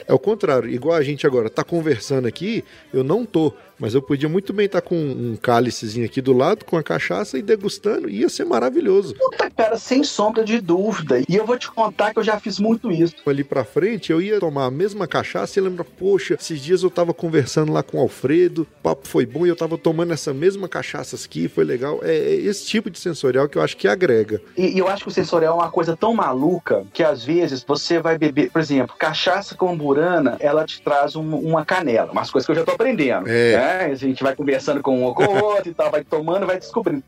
é 0.07 0.13
o 0.13 0.17
contrário. 0.19 0.69
Igual 0.69 0.95
a 0.95 1.03
gente 1.03 1.27
agora 1.27 1.49
tá 1.49 1.63
conversando 1.63 2.27
aqui, 2.27 2.63
eu 2.91 3.03
não 3.03 3.25
tô. 3.25 3.53
Mas 3.79 3.93
eu 3.93 4.01
podia 4.01 4.29
muito 4.29 4.53
bem 4.53 4.65
estar 4.65 4.81
com 4.81 4.95
um 4.95 5.35
cálicezinho 5.35 6.05
aqui 6.05 6.21
do 6.21 6.33
lado, 6.33 6.65
com 6.65 6.77
a 6.77 6.83
cachaça 6.83 7.37
e 7.37 7.41
degustando. 7.41 8.09
Ia 8.09 8.29
ser 8.29 8.45
maravilhoso. 8.45 9.15
Puta, 9.15 9.49
cara, 9.49 9.77
sem 9.77 10.03
sombra 10.03 10.43
de 10.43 10.59
dúvida. 10.61 11.21
E 11.27 11.35
eu 11.35 11.45
vou 11.45 11.57
te 11.57 11.69
contar 11.71 12.13
que 12.13 12.19
eu 12.19 12.23
já 12.23 12.39
fiz 12.39 12.59
muito 12.59 12.91
isso. 12.91 13.15
Ali 13.25 13.43
pra 13.43 13.63
frente, 13.63 14.11
eu 14.11 14.21
ia 14.21 14.39
tomar 14.39 14.65
a 14.65 14.71
mesma 14.71 15.07
cachaça 15.07 15.59
e 15.59 15.61
lembra, 15.61 15.83
poxa, 15.83 16.35
esses 16.35 16.61
dias 16.61 16.83
eu 16.83 16.89
tava 16.89 17.13
conversando 17.13 17.71
lá 17.71 17.83
com 17.83 17.97
o 17.97 18.01
Alfredo, 18.01 18.63
o 18.63 18.81
papo 18.81 19.07
foi 19.07 19.25
bom 19.25 19.45
e 19.45 19.49
eu 19.49 19.55
tava 19.55 19.77
tomando 19.77 20.13
essa 20.13 20.33
mesma 20.33 20.67
cachaça 20.67 21.15
aqui, 21.15 21.47
foi 21.47 21.63
legal. 21.63 21.99
É, 22.03 22.15
é 22.15 22.35
esse 22.35 22.65
tipo 22.65 22.89
de 22.89 22.99
sensorial 22.99 23.47
que 23.47 23.57
eu 23.57 23.61
acho 23.61 23.77
que 23.77 23.87
agrega. 23.87 24.41
E, 24.57 24.75
e 24.75 24.79
eu 24.79 24.87
acho 24.87 25.03
que 25.03 25.09
o 25.09 25.13
sensorial 25.13 25.59
é 25.59 25.63
uma 25.63 25.71
coisa 25.71 25.95
tão 25.95 26.13
maluca 26.13 26.85
que 26.93 27.03
às 27.03 27.23
vezes 27.23 27.63
você 27.63 27.99
vai 27.99 28.17
beber, 28.17 28.51
por 28.51 28.61
exemplo, 28.61 28.95
cachaça 28.97 29.55
com 29.55 29.75
burana, 29.75 30.37
ela 30.39 30.65
te 30.65 30.81
traz 30.81 31.15
um, 31.15 31.35
uma 31.35 31.65
canela, 31.65 32.11
umas 32.11 32.29
coisas 32.29 32.45
que 32.45 32.51
eu 32.51 32.55
já 32.55 32.63
tô 32.63 32.71
aprendendo. 32.71 33.27
É. 33.27 33.57
Né? 33.57 33.62
A 33.63 33.95
gente 33.95 34.23
vai 34.23 34.35
conversando 34.35 34.81
com 34.81 34.99
um 34.99 35.03
ou 35.03 35.15
com 35.15 35.23
o 35.23 35.43
outro 35.43 35.69
e 35.69 35.73
tal, 35.73 35.89
vai 35.89 36.03
tomando, 36.03 36.45
vai 36.45 36.57
descobrindo. 36.57 37.03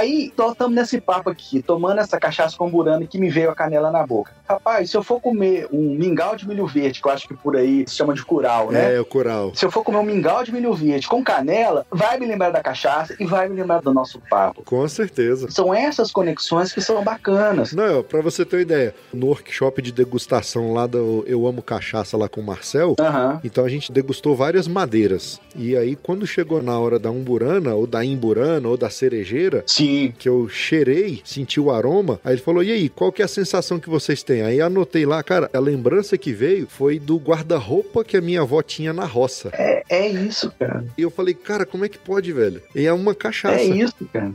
Aí, 0.00 0.32
nós 0.34 0.52
estamos 0.52 0.74
nesse 0.74 0.98
papo 0.98 1.28
aqui, 1.28 1.60
tomando 1.60 2.00
essa 2.00 2.18
cachaça 2.18 2.56
com 2.56 2.70
burana 2.70 3.06
que 3.06 3.18
me 3.18 3.28
veio 3.28 3.50
a 3.50 3.54
canela 3.54 3.90
na 3.90 4.06
boca. 4.06 4.32
Rapaz, 4.48 4.90
se 4.90 4.96
eu 4.96 5.02
for 5.02 5.20
comer 5.20 5.68
um 5.70 5.94
mingau 5.94 6.34
de 6.34 6.48
milho 6.48 6.66
verde, 6.66 7.02
que 7.02 7.06
eu 7.06 7.12
acho 7.12 7.28
que 7.28 7.34
por 7.34 7.54
aí 7.54 7.84
se 7.86 7.96
chama 7.96 8.14
de 8.14 8.24
curau, 8.24 8.70
né? 8.70 8.94
É, 8.94 9.00
o 9.00 9.04
coral. 9.04 9.52
Se 9.54 9.62
eu 9.62 9.70
for 9.70 9.84
comer 9.84 9.98
um 9.98 10.02
mingau 10.02 10.42
de 10.42 10.52
milho 10.52 10.72
verde 10.72 11.06
com 11.06 11.22
canela, 11.22 11.84
vai 11.90 12.18
me 12.18 12.24
lembrar 12.24 12.48
da 12.48 12.62
cachaça 12.62 13.14
e 13.20 13.26
vai 13.26 13.46
me 13.46 13.56
lembrar 13.56 13.82
do 13.82 13.92
nosso 13.92 14.18
papo. 14.30 14.62
Com 14.64 14.88
certeza. 14.88 15.50
São 15.50 15.74
essas 15.74 16.10
conexões 16.10 16.72
que 16.72 16.80
são 16.80 17.04
bacanas. 17.04 17.74
Não, 17.74 18.02
pra 18.02 18.22
você 18.22 18.42
ter 18.42 18.56
uma 18.56 18.62
ideia, 18.62 18.94
no 19.12 19.26
workshop 19.26 19.82
de 19.82 19.92
degustação 19.92 20.72
lá 20.72 20.86
do 20.86 21.24
Eu 21.26 21.46
Amo 21.46 21.60
Cachaça 21.60 22.16
lá 22.16 22.26
com 22.26 22.40
o 22.40 22.44
Marcel, 22.44 22.96
então 23.44 23.66
a 23.66 23.68
gente 23.68 23.92
degustou 23.92 24.34
várias 24.34 24.66
madeiras. 24.66 25.38
E 25.54 25.76
aí, 25.76 25.94
quando 25.94 26.26
chegou 26.26 26.62
na 26.62 26.78
hora 26.78 26.98
da 26.98 27.10
umburana, 27.10 27.74
ou 27.74 27.86
da 27.86 28.02
imburana, 28.02 28.66
ou 28.66 28.78
da 28.78 28.88
cerejeira, 28.88 29.62
Sim. 29.66 29.89
Que 30.18 30.28
eu 30.28 30.48
cheirei, 30.48 31.20
senti 31.24 31.60
o 31.60 31.70
aroma, 31.70 32.20
aí 32.24 32.34
ele 32.34 32.42
falou, 32.42 32.62
e 32.62 32.70
aí, 32.70 32.88
qual 32.88 33.12
que 33.12 33.22
é 33.22 33.24
a 33.24 33.28
sensação 33.28 33.78
que 33.78 33.88
vocês 33.88 34.22
têm? 34.22 34.42
Aí 34.42 34.60
anotei 34.60 35.04
lá, 35.06 35.22
cara, 35.22 35.50
a 35.52 35.58
lembrança 35.58 36.16
que 36.16 36.32
veio 36.32 36.66
foi 36.66 36.98
do 36.98 37.16
guarda-roupa 37.16 38.04
que 38.04 38.16
a 38.16 38.20
minha 38.20 38.42
avó 38.42 38.62
tinha 38.62 38.92
na 38.92 39.04
roça. 39.04 39.50
É, 39.52 39.82
é 39.88 40.08
isso, 40.08 40.52
cara. 40.58 40.84
E 40.96 41.02
eu 41.02 41.10
falei, 41.10 41.34
cara, 41.34 41.66
como 41.66 41.84
é 41.84 41.88
que 41.88 41.98
pode, 41.98 42.32
velho? 42.32 42.62
E 42.74 42.86
é 42.86 42.92
uma 42.92 43.14
cachaça. 43.14 43.56
É 43.56 43.64
isso, 43.64 44.08
cara. 44.12 44.32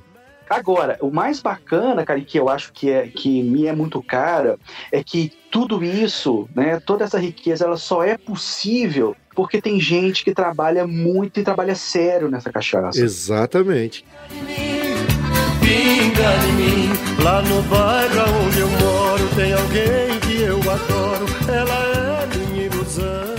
Agora, 0.50 0.98
o 1.02 1.10
mais 1.10 1.40
bacana, 1.40 2.06
cara, 2.06 2.20
e 2.20 2.26
que 2.26 2.38
eu 2.38 2.50
acho 2.50 2.72
que, 2.72 2.90
é, 2.90 3.08
que 3.08 3.42
me 3.42 3.66
é 3.66 3.74
muito 3.74 4.02
cara, 4.02 4.60
é 4.92 5.04
que 5.04 5.32
tudo 5.50 5.84
isso, 5.84 6.48
né, 6.56 6.80
toda 6.80 7.04
essa 7.04 7.20
riqueza, 7.20 7.66
ela 7.66 7.78
só 7.78 8.04
é 8.04 8.18
possível 8.18 9.16
porque 9.36 9.62
tem 9.62 9.80
gente 9.80 10.24
que 10.24 10.34
trabalha 10.34 10.88
muito 10.88 11.40
e 11.40 11.44
trabalha 11.44 11.76
sério 11.76 12.30
nessa 12.30 12.52
cachaça. 12.52 13.00
Exatamente. 13.02 14.06
Pinga 15.66 16.32
em 16.48 16.52
mim, 16.54 16.90
lá 17.24 17.42
no 17.42 17.64
bairro 17.64 18.46
onde 18.46 18.60
eu 18.60 18.70
moro, 18.70 19.28
tem 19.36 19.52
alguém 19.52 20.20
que 20.20 20.44
eu 20.44 20.60
adoro, 20.60 21.26
ela 21.48 22.24
é 22.24 22.38
minha 22.38 22.66
ilusão. 22.68 23.36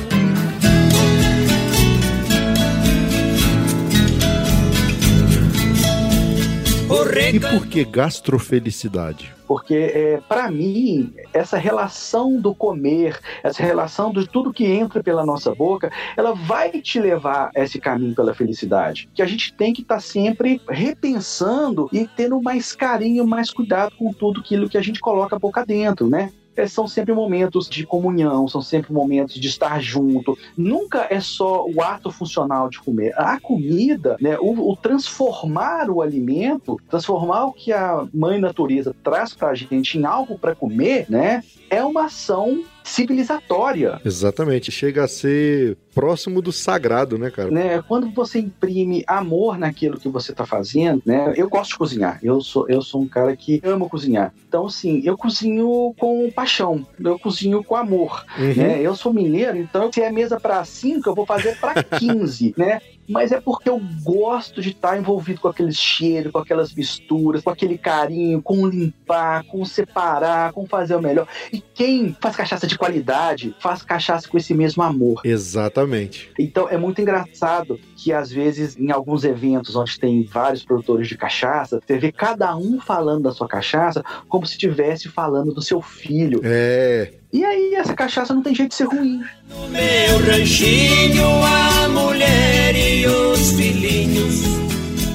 E 7.32 7.40
por 7.40 7.66
que 7.66 7.84
gastrofelicidade? 7.84 9.36
Porque, 9.46 9.74
é, 9.74 10.20
para 10.28 10.50
mim, 10.50 11.14
essa 11.32 11.56
relação 11.56 12.40
do 12.40 12.54
comer, 12.54 13.18
essa 13.42 13.62
relação 13.62 14.12
de 14.12 14.26
tudo 14.26 14.52
que 14.52 14.64
entra 14.64 15.02
pela 15.02 15.24
nossa 15.24 15.54
boca, 15.54 15.90
ela 16.16 16.35
vai 16.35 16.70
te 16.80 16.98
levar 16.98 17.50
a 17.54 17.62
esse 17.62 17.80
caminho 17.80 18.14
pela 18.14 18.35
felicidade. 18.35 19.09
Que 19.14 19.22
a 19.22 19.26
gente 19.26 19.52
tem 19.54 19.72
que 19.72 19.82
estar 19.82 20.00
sempre 20.00 20.61
repensando 20.68 21.88
e 21.92 22.06
tendo 22.06 22.40
mais 22.42 22.74
carinho, 22.74 23.26
mais 23.26 23.50
cuidado 23.50 23.94
com 23.96 24.12
tudo 24.12 24.40
aquilo 24.40 24.68
que 24.68 24.78
a 24.78 24.82
gente 24.82 25.00
coloca 25.00 25.37
a 25.37 25.38
boca 25.38 25.64
dentro, 25.64 26.09
né? 26.09 26.32
É, 26.56 26.66
são 26.66 26.88
sempre 26.88 27.12
momentos 27.12 27.68
de 27.68 27.86
comunhão, 27.86 28.48
são 28.48 28.62
sempre 28.62 28.92
momentos 28.92 29.34
de 29.36 29.48
estar 29.48 29.80
junto. 29.80 30.36
Nunca 30.56 31.06
é 31.10 31.20
só 31.20 31.66
o 31.66 31.82
ato 31.82 32.10
funcional 32.10 32.68
de 32.68 32.80
comer. 32.80 33.12
A 33.16 33.38
comida, 33.38 34.16
né, 34.20 34.38
o, 34.38 34.70
o 34.70 34.76
transformar 34.76 35.90
o 35.90 36.00
alimento, 36.00 36.80
transformar 36.88 37.44
o 37.44 37.52
que 37.52 37.72
a 37.72 38.06
mãe 38.12 38.40
natureza 38.40 38.94
traz 39.02 39.34
pra 39.34 39.54
gente 39.54 39.98
em 39.98 40.04
algo 40.04 40.38
para 40.38 40.54
comer, 40.54 41.06
né, 41.08 41.42
é 41.68 41.84
uma 41.84 42.06
ação 42.06 42.64
civilizatória. 42.87 44.01
Exatamente. 44.05 44.70
Chega 44.70 45.05
a 45.05 45.09
ser 45.09 45.77
próximo 45.94 46.40
do 46.40 46.53
sagrado, 46.53 47.18
né, 47.18 47.31
cara? 47.31 47.51
Né? 47.51 47.83
Quando 47.83 48.11
você 48.11 48.38
imprime 48.38 49.03
amor 49.07 49.59
naquilo 49.59 49.99
que 49.99 50.09
você 50.09 50.33
está 50.33 50.46
fazendo, 50.46 51.03
né? 51.05 51.33
Eu 51.37 51.49
gosto 51.49 51.70
de 51.70 51.79
cozinhar. 51.79 52.18
Eu 52.22 52.40
sou, 52.40 52.68
eu 52.68 52.81
sou 52.83 53.01
um 53.03 53.09
cara 53.09 53.35
que 53.37 53.61
ama 53.64 53.88
cozinhar. 53.88 54.33
Então, 54.49 54.66
assim, 54.66 55.03
eu 55.05 55.16
cozinho 55.16 55.94
com 55.99 56.31
paixão. 56.31 56.87
Eu 57.03 57.18
cozinho 57.18 57.64
com 57.64 57.75
amor. 57.75 58.25
Uhum. 58.38 58.55
Né? 58.55 58.81
Eu 58.81 58.94
sou 58.94 59.12
mineiro, 59.12 59.57
então 59.57 59.90
se 59.92 60.03
é 60.03 60.11
mesa 60.11 60.38
para 60.38 60.64
cinco, 60.64 61.09
eu 61.09 61.14
vou 61.14 61.27
fazer 61.27 61.59
para 61.59 61.83
15, 61.83 62.55
né? 62.59 62.81
Mas 63.08 63.32
é 63.32 63.40
porque 63.40 63.68
eu 63.68 63.80
gosto 64.04 64.60
de 64.60 64.70
estar 64.70 64.96
envolvido 64.96 65.40
com 65.40 65.48
aqueles 65.48 65.76
cheiros, 65.76 66.30
com 66.30 66.38
aquelas 66.38 66.72
misturas, 66.72 67.42
com 67.42 67.50
aquele 67.50 67.76
carinho, 67.76 68.40
com 68.40 68.66
limpar, 68.66 69.44
com 69.44 69.64
separar, 69.64 70.52
com 70.52 70.66
fazer 70.66 70.94
o 70.94 71.02
melhor. 71.02 71.26
E 71.52 71.60
quem 71.60 72.16
faz 72.20 72.36
cachaça 72.36 72.66
de 72.66 72.76
de 72.76 72.78
qualidade 72.78 73.56
faz 73.58 73.82
cachaça 73.82 74.28
com 74.28 74.36
esse 74.36 74.54
mesmo 74.54 74.82
amor. 74.82 75.22
Exatamente. 75.24 76.30
Então 76.38 76.68
é 76.68 76.76
muito 76.76 77.00
engraçado 77.00 77.80
que 77.96 78.12
às 78.12 78.30
vezes 78.30 78.76
em 78.78 78.90
alguns 78.92 79.24
eventos 79.24 79.74
onde 79.74 79.98
tem 79.98 80.22
vários 80.22 80.62
produtores 80.62 81.08
de 81.08 81.16
cachaça, 81.16 81.80
você 81.84 81.98
vê 81.98 82.12
cada 82.12 82.54
um 82.56 82.78
falando 82.78 83.24
da 83.24 83.32
sua 83.32 83.48
cachaça 83.48 84.04
como 84.28 84.46
se 84.46 84.52
estivesse 84.52 85.08
falando 85.08 85.52
do 85.52 85.62
seu 85.62 85.80
filho. 85.80 86.40
É. 86.44 87.12
E 87.37 87.44
aí 87.44 87.75
essa 87.75 87.94
cachaça 87.94 88.33
não 88.33 88.42
tem 88.42 88.55
jeito 88.55 88.70
de 88.70 88.77
ser 88.77 88.85
ruim. 88.85 89.22
No 89.46 89.68
meu 89.68 90.18
ranchinho, 90.27 91.27
a 91.44 91.87
mulher 91.87 92.75
e 92.75 93.07
os 93.07 93.51
filhinhos 93.53 94.40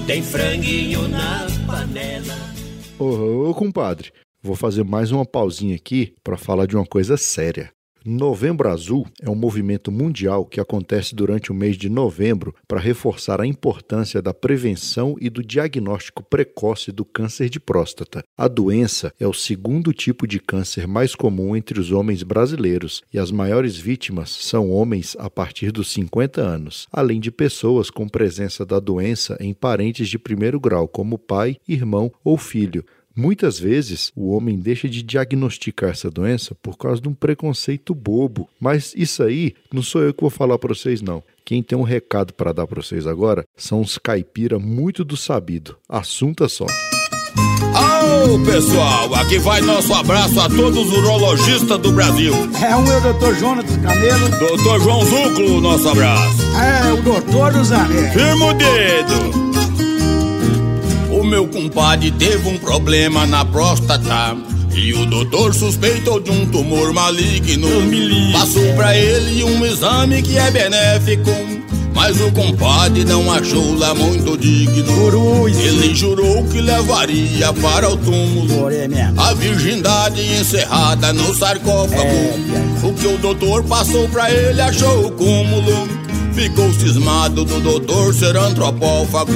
tem 0.05 0.21
franguinho 0.21 1.07
na 1.07 1.47
panela. 1.65 2.37
Ô, 2.99 3.49
ô, 3.49 3.53
compadre, 3.55 4.13
vou 4.39 4.55
fazer 4.55 4.83
mais 4.83 5.11
uma 5.11 5.25
pausinha 5.25 5.75
aqui 5.75 6.13
para 6.23 6.37
falar 6.37 6.67
de 6.67 6.75
uma 6.75 6.85
coisa 6.85 7.17
séria. 7.17 7.71
Novembro 8.03 8.67
Azul 8.67 9.05
é 9.21 9.29
um 9.29 9.35
movimento 9.35 9.91
mundial 9.91 10.43
que 10.43 10.59
acontece 10.59 11.13
durante 11.13 11.51
o 11.51 11.53
mês 11.53 11.77
de 11.77 11.87
novembro 11.87 12.55
para 12.67 12.79
reforçar 12.79 13.39
a 13.39 13.45
importância 13.45 14.19
da 14.23 14.33
prevenção 14.33 15.15
e 15.21 15.29
do 15.29 15.43
diagnóstico 15.43 16.23
precoce 16.23 16.91
do 16.91 17.05
câncer 17.05 17.47
de 17.47 17.59
próstata. 17.59 18.23
A 18.35 18.47
doença 18.47 19.13
é 19.19 19.27
o 19.27 19.33
segundo 19.33 19.93
tipo 19.93 20.25
de 20.25 20.39
câncer 20.39 20.87
mais 20.87 21.13
comum 21.13 21.55
entre 21.55 21.79
os 21.79 21.91
homens 21.91 22.23
brasileiros 22.23 23.03
e 23.13 23.19
as 23.19 23.29
maiores 23.29 23.77
vítimas 23.77 24.31
são 24.31 24.71
homens 24.71 25.15
a 25.19 25.29
partir 25.29 25.71
dos 25.71 25.91
50 25.91 26.41
anos, 26.41 26.87
além 26.91 27.19
de 27.19 27.29
pessoas 27.29 27.91
com 27.91 28.09
presença 28.09 28.65
da 28.65 28.79
doença 28.79 29.37
em 29.39 29.53
parentes 29.53 30.09
de 30.09 30.17
primeiro 30.17 30.59
grau, 30.59 30.87
como 30.87 31.19
pai, 31.19 31.57
irmão 31.67 32.11
ou 32.23 32.35
filho. 32.35 32.83
Muitas 33.15 33.59
vezes 33.59 34.11
o 34.15 34.31
homem 34.31 34.57
deixa 34.57 34.87
de 34.87 35.03
diagnosticar 35.03 35.91
essa 35.91 36.09
doença 36.09 36.55
por 36.61 36.77
causa 36.77 37.01
de 37.01 37.09
um 37.09 37.13
preconceito 37.13 37.93
bobo. 37.93 38.49
Mas 38.59 38.93
isso 38.95 39.23
aí 39.23 39.53
não 39.71 39.81
sou 39.81 40.01
eu 40.01 40.13
que 40.13 40.21
vou 40.21 40.29
falar 40.29 40.57
para 40.57 40.73
vocês, 40.73 41.01
não. 41.01 41.23
Quem 41.43 41.61
tem 41.61 41.77
um 41.77 41.83
recado 41.83 42.33
para 42.33 42.53
dar 42.53 42.67
para 42.67 42.81
vocês 42.81 43.05
agora 43.05 43.45
são 43.55 43.81
os 43.81 43.97
caipira 43.97 44.57
muito 44.57 45.03
do 45.03 45.17
sabido. 45.17 45.77
Assunto 45.89 46.43
é 46.43 46.47
só. 46.47 46.65
Ô 48.23 48.39
pessoal, 48.45 49.13
aqui 49.15 49.39
vai 49.39 49.61
nosso 49.61 49.93
abraço 49.93 50.39
a 50.39 50.49
todos 50.49 50.87
os 50.87 50.97
urologistas 50.97 51.79
do 51.79 51.91
Brasil. 51.91 52.33
É 52.61 52.75
o 52.75 52.81
meu 52.81 53.01
doutor 53.01 53.35
Jonas 53.35 53.65
Camelo. 53.77 54.29
Doutor 54.39 54.79
João 54.79 55.05
Zuclo, 55.05 55.61
nosso 55.61 55.89
abraço. 55.89 56.37
É 56.55 56.93
o 56.93 57.01
doutor 57.01 57.51
dos 57.53 57.71
anéis. 57.71 58.13
Firma 58.13 58.47
o 58.47 58.53
dedo. 58.53 59.50
O 61.21 61.23
meu 61.23 61.47
compadre 61.47 62.09
teve 62.09 62.49
um 62.49 62.57
problema 62.57 63.27
na 63.27 63.45
próstata. 63.45 64.35
E 64.73 64.91
o 64.93 65.05
doutor 65.05 65.53
suspeitou 65.53 66.19
de 66.19 66.31
um 66.31 66.47
tumor 66.47 66.91
maligno. 66.91 67.67
Passou 68.33 68.73
pra 68.73 68.97
ele 68.97 69.43
um 69.43 69.63
exame 69.63 70.23
que 70.23 70.35
é 70.35 70.49
benéfico. 70.49 71.29
Mas 71.93 72.19
o 72.19 72.31
compadre 72.31 73.05
não 73.05 73.31
achou 73.31 73.77
lá 73.77 73.93
muito 73.93 74.35
digno. 74.35 75.47
Ele 75.47 75.93
jurou 75.93 76.43
que 76.45 76.59
levaria 76.59 77.53
para 77.53 77.87
o 77.87 77.97
túmulo 77.97 78.67
a 79.15 79.33
virgindade 79.35 80.23
encerrada 80.39 81.13
no 81.13 81.35
sarcófago. 81.35 82.01
É, 82.01 82.87
O 82.87 82.93
que 82.93 83.05
o 83.05 83.19
doutor 83.19 83.63
passou 83.65 84.09
pra 84.09 84.31
ele 84.31 84.59
achou 84.59 85.05
o 85.05 85.11
cúmulo. 85.11 85.87
Ficou 86.33 86.73
cismado 86.73 87.45
do 87.45 87.59
doutor 87.59 88.11
ser 88.11 88.35
antropófago. 88.35 89.33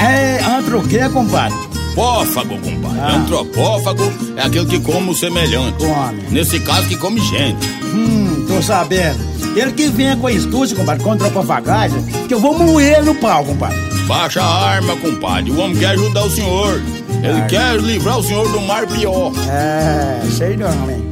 É, 0.00 0.42
antro 0.44 0.78
o 0.80 0.88
quê, 0.88 1.08
compadre? 1.12 1.56
Pófago, 1.94 2.56
compadre. 2.58 3.00
Ah. 3.00 3.16
Antropófago 3.16 4.12
é 4.36 4.42
aquele 4.42 4.66
que 4.66 4.80
come 4.80 5.10
o 5.10 5.14
semelhante. 5.14 5.84
Nesse 6.30 6.60
caso, 6.60 6.86
que 6.88 6.96
come 6.96 7.20
gente. 7.20 7.68
Hum, 7.92 8.44
tô 8.48 8.62
sabendo. 8.62 9.18
Ele 9.56 9.72
que 9.72 9.88
vem 9.88 10.16
com 10.16 10.28
a 10.28 10.30
astúcia, 10.30 10.76
compadre, 10.76 11.02
contra 11.02 11.26
a 11.26 11.30
papagagem, 11.30 12.00
que 12.28 12.32
eu 12.34 12.38
vou 12.40 12.56
moer 12.56 13.04
no 13.04 13.14
pau, 13.16 13.44
compadre. 13.44 13.76
Baixa 14.06 14.40
a 14.42 14.68
arma, 14.70 14.96
compadre. 14.96 15.50
O 15.50 15.60
homem 15.60 15.76
quer 15.76 15.90
ajudar 15.90 16.24
o 16.24 16.30
senhor. 16.30 16.80
Ele 17.22 17.40
Ah. 17.42 17.46
quer 17.46 17.76
livrar 17.80 18.18
o 18.18 18.22
senhor 18.22 18.48
do 18.50 18.60
mar 18.60 18.86
pior. 18.86 19.32
É, 19.50 20.20
sei 20.30 20.56
não, 20.56 20.90
hein? 20.90 21.04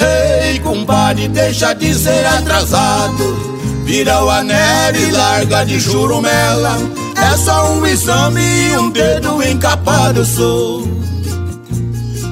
Ei, 0.00 0.58
compadre, 0.60 1.28
deixa 1.28 1.74
de 1.74 1.92
ser 1.94 2.24
atrasado. 2.26 3.50
Vira 3.84 4.24
o 4.24 4.30
anel 4.30 4.94
e 4.96 5.10
larga 5.10 5.64
de 5.64 5.80
churumela. 5.80 6.78
É 7.22 7.36
só 7.36 7.72
um 7.72 7.86
exame 7.86 8.40
e 8.72 8.76
um 8.78 8.90
dedo 8.90 9.42
encapado 9.42 10.24
sou. 10.24 10.88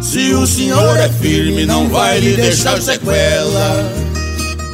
Se 0.03 0.33
o 0.35 0.47
senhor 0.47 0.97
é 0.97 1.09
firme, 1.09 1.67
não 1.67 1.89
vai 1.89 2.19
lhe 2.19 2.35
deixar 2.37 2.81
sequela. 2.81 3.93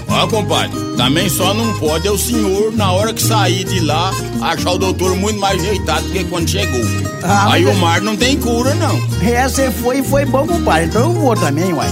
Ó, 0.09 0.27
compadre, 0.29 0.79
também 0.97 1.29
só 1.29 1.53
não 1.53 1.73
pode 1.79 2.07
é 2.07 2.11
o 2.11 2.17
senhor, 2.19 2.73
na 2.73 2.93
hora 2.93 3.13
que 3.13 3.21
sair 3.23 3.65
de 3.65 3.81
lá, 3.81 4.13
achar 4.41 4.71
o 4.73 4.79
doutor 4.79 5.17
muito 5.17 5.41
mais 5.41 5.61
ajeitado 5.61 6.07
do 6.07 6.13
que 6.13 6.25
quando 6.25 6.49
chegou. 6.49 6.81
Ah, 7.25 7.53
Aí 7.53 7.65
mas- 7.65 7.77
o 7.77 7.79
mar 7.81 8.01
não 8.01 8.17
tem 8.17 8.37
cura, 8.37 8.75
não. 8.75 8.97
É, 9.29 9.49
você 9.49 9.71
foi 9.73 9.99
e 9.99 10.03
foi 10.05 10.25
bom, 10.25 10.47
compadre. 10.47 10.85
Então 10.87 11.03
eu 11.03 11.13
vou 11.21 11.35
também, 11.35 11.73
uai. 11.73 11.89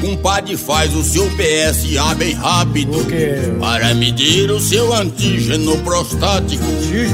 Compadre 0.00 0.56
faz 0.56 0.94
o 0.94 1.02
seu 1.02 1.28
PSA 1.30 2.14
bem 2.14 2.34
rápido? 2.34 2.98
Para 3.58 3.94
medir 3.94 4.50
o 4.50 4.60
seu 4.60 4.92
antígeno 4.92 5.78
prostático? 5.78 6.64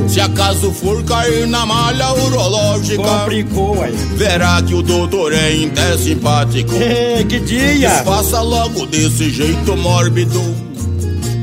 Se 0.08 0.20
acaso 0.20 0.72
for 0.72 1.02
cair 1.04 1.46
na 1.46 1.64
malha 1.64 2.12
urológica 2.12 3.02
Complicou. 3.02 3.76
Verá 4.16 4.62
que 4.62 4.74
o 4.74 4.82
doutor 4.82 5.32
é 5.32 5.52
até 5.72 5.96
simpático 5.96 6.74
Ei, 6.74 7.24
que 7.24 7.40
dia! 7.40 7.90
Faça 8.04 8.40
logo 8.40 8.86
desse 8.86 9.30
jeito 9.30 9.76
mórbido 9.76 10.71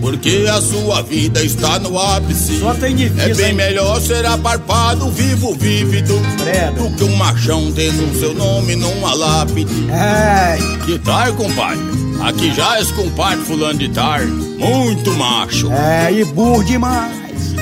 Porque 0.02 0.46
a 0.50 0.62
sua 0.62 1.02
vida 1.02 1.44
está 1.44 1.78
no 1.80 2.00
ápice 2.00 2.60
Só 2.60 2.74
tem 2.74 2.96
difícil, 2.96 3.22
É 3.32 3.34
bem 3.34 3.48
hein? 3.50 3.54
melhor 3.54 4.00
ser 4.02 4.26
aparpado 4.26 5.10
vivo, 5.12 5.54
vívido 5.56 6.20
Credo. 6.42 6.90
Do 6.90 6.96
que 6.96 7.04
um 7.04 7.16
machão 7.18 7.72
tendo 7.74 8.10
o 8.12 8.20
seu 8.20 8.34
nome 8.34 8.76
numa 8.76 9.14
lápide 9.14 9.70
É, 9.92 10.58
que 10.86 10.98
tal, 11.00 11.34
compadre? 11.34 11.80
Aqui 12.22 12.54
já 12.54 12.80
esse 12.82 12.92
compadre 12.94 13.44
fulano 13.46 13.80
de 13.80 13.90
tar, 13.90 14.26
muito 14.26 15.14
macho. 15.14 15.72
é, 15.72 16.12
e 16.12 16.26
burro 16.26 16.64
demais. 16.66 17.14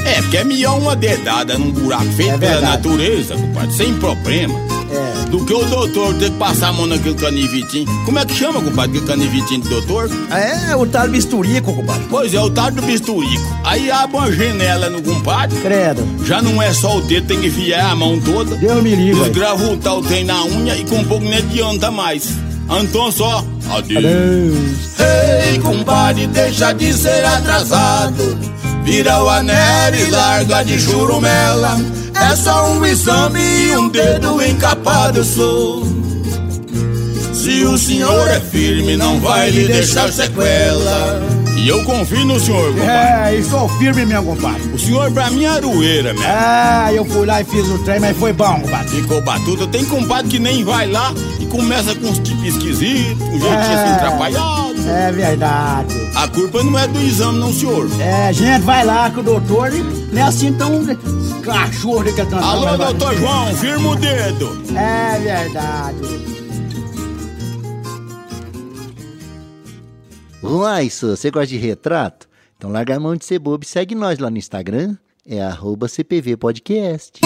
É, 0.06 0.22
porque 0.22 0.38
é 0.38 0.44
melhor 0.44 0.80
uma 0.80 0.96
dedada 0.96 1.58
num 1.58 1.72
buraco 1.72 2.06
feito 2.14 2.34
É 2.34 2.38
pela 2.38 2.52
verdade. 2.54 2.88
natureza, 2.88 3.36
compadre, 3.36 3.74
sem 3.76 3.94
problema. 3.96 4.60
É. 4.90 5.30
Do 5.30 5.44
que 5.46 5.54
o 5.54 5.64
doutor 5.66 6.14
ter 6.16 6.32
que 6.32 6.38
passar 6.38 6.70
a 6.70 6.74
mão 6.74 6.88
naquele 6.88 7.16
canivitinho. 7.16 7.86
Como 8.06 8.18
é 8.20 8.26
que 8.26 8.34
chama, 8.36 8.62
compadre, 8.62 8.98
aquele 8.98 9.06
canivitinho 9.06 9.62
do 9.62 9.70
doutor? 9.70 10.10
É, 10.32 10.76
o 10.76 10.86
tal 10.86 11.08
bisturico, 11.10 11.74
compadre. 11.74 12.04
Pois 12.10 12.34
é, 12.34 12.40
o 12.40 12.50
tal 12.50 12.72
do 12.72 12.82
bisturico. 12.82 13.58
Aí 13.64 13.92
abre 13.92 14.18
uma 14.18 14.32
janela 14.32 14.90
no 14.90 15.02
compadre, 15.02 15.60
Credo. 15.60 16.08
já 16.24 16.42
não 16.42 16.62
é 16.62 16.74
só 16.74 16.98
o 16.98 17.02
dedo, 17.02 17.28
tem 17.28 17.42
que 17.42 17.48
enfiar 17.48 17.92
a 17.92 17.96
mão 17.96 18.20
toda. 18.20 18.56
Deus 18.56 18.82
me 18.82 18.96
livre. 18.96 19.24
Desgrava 19.26 19.64
o 19.64 19.78
tal 19.78 20.02
tem 20.02 20.24
na 20.24 20.44
unha 20.46 20.76
e 20.76 20.86
com 20.86 20.98
um 20.98 21.04
pouco 21.06 21.26
não 21.26 21.38
adianta 21.38 21.92
mais. 21.92 22.30
Então 22.82 23.12
só, 23.12 23.44
adeus. 23.70 24.06
Adeus. 24.06 25.00
Ei, 25.52 25.60
compadre, 25.60 26.28
deixa 26.28 26.74
de 26.74 26.94
ser 26.94 27.24
atrasado. 27.26 28.38
Vira 28.84 29.22
o 29.24 29.30
anel 29.30 29.96
e 29.96 30.10
larga 30.12 30.64
de 30.64 30.80
churumela. 30.80 31.78
É 32.22 32.36
só 32.36 32.72
um 32.72 32.86
exame 32.86 33.40
e 33.42 33.78
um 33.78 33.90
dedo 33.90 34.42
encapado 34.44 35.24
sou. 35.24 35.86
Se 37.34 37.64
o 37.64 37.78
senhor 37.78 38.28
é 38.30 38.40
firme, 38.40 38.98
não 38.98 39.20
vai 39.20 39.50
lhe 39.50 39.68
deixar 39.68 40.12
sequela. 40.12 41.22
E 41.56 41.68
eu 41.70 41.84
confio 41.84 42.24
no 42.26 42.40
senhor, 42.40 42.72
compadre. 42.74 42.92
É, 42.92 43.40
e 43.40 43.44
sou 43.44 43.68
firme 43.80 44.06
mesmo, 44.06 44.36
compadre. 44.36 44.62
O 44.74 44.78
senhor 44.80 45.12
pra 45.12 45.30
mim 45.32 45.44
é 45.46 45.50
aroeira, 45.50 46.14
mesmo. 46.14 46.28
Ah, 46.30 46.92
eu 46.94 47.04
fui 47.06 47.26
lá 47.26 47.42
e 47.42 47.46
fiz 47.46 47.66
o 47.68 47.80
trem, 47.80 48.00
mas 48.00 48.16
foi 48.18 48.32
bom, 48.34 48.60
compadre. 48.62 48.90
Ficou 48.90 49.22
batuta. 49.22 49.66
Tem 49.68 49.84
compadre 49.86 50.30
que 50.30 50.40
nem 50.40 50.64
vai 50.64 50.88
lá 50.88 51.12
e 51.40 51.46
começa 51.48 51.96
com 51.96 52.08
uns 52.08 52.20
tipos 52.20 52.44
esquisitos, 52.44 53.22
um 53.22 53.40
jeitinho 53.40 53.50
assim 53.56 53.90
É. 53.90 53.94
atrapalhado. 53.96 54.68
É 54.88 55.12
verdade. 55.12 55.96
A 56.16 56.28
culpa 56.28 56.64
não 56.64 56.78
é 56.78 56.88
do 56.88 57.00
exame, 57.00 57.40
não, 57.40 57.52
senhor. 57.54 57.90
É, 58.00 58.32
gente, 58.32 58.62
vai 58.64 58.86
lá 58.86 59.10
com 59.10 59.20
o 59.22 59.24
doutor 59.24 59.74
e 59.74 59.80
não 60.14 60.22
é 60.22 60.26
assim 60.26 60.54
tão 60.54 60.86
cachorro 61.48 62.04
que 62.04 62.26
tá 62.26 62.40
Alô, 62.40 62.78
doutor 62.78 63.16
João, 63.16 63.56
firma 63.56 63.90
o 63.92 63.96
dedo. 63.96 64.50
É 64.76 65.20
verdade. 65.20 65.98
Uai, 70.44 70.90
só, 70.90 71.08
você 71.08 71.32
gosta 71.32 71.48
de 71.48 71.58
retrato? 71.58 72.28
Então 72.58 72.72
larga 72.72 72.96
a 72.96 73.00
mão 73.00 73.16
de 73.16 73.26
ser 73.26 73.40
bobo 73.40 73.64
e 73.64 73.68
segue 73.68 73.96
nós 73.96 74.20
lá 74.20 74.30
no 74.30 74.38
Instagram. 74.38 74.96
É 75.26 75.42
arroba 75.42 75.88
CPV 75.88 76.38
Podcast. 76.38 77.22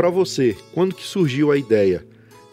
Para 0.00 0.08
você, 0.08 0.56
quando 0.72 0.94
que 0.94 1.02
surgiu 1.02 1.52
a 1.52 1.58
ideia 1.58 2.06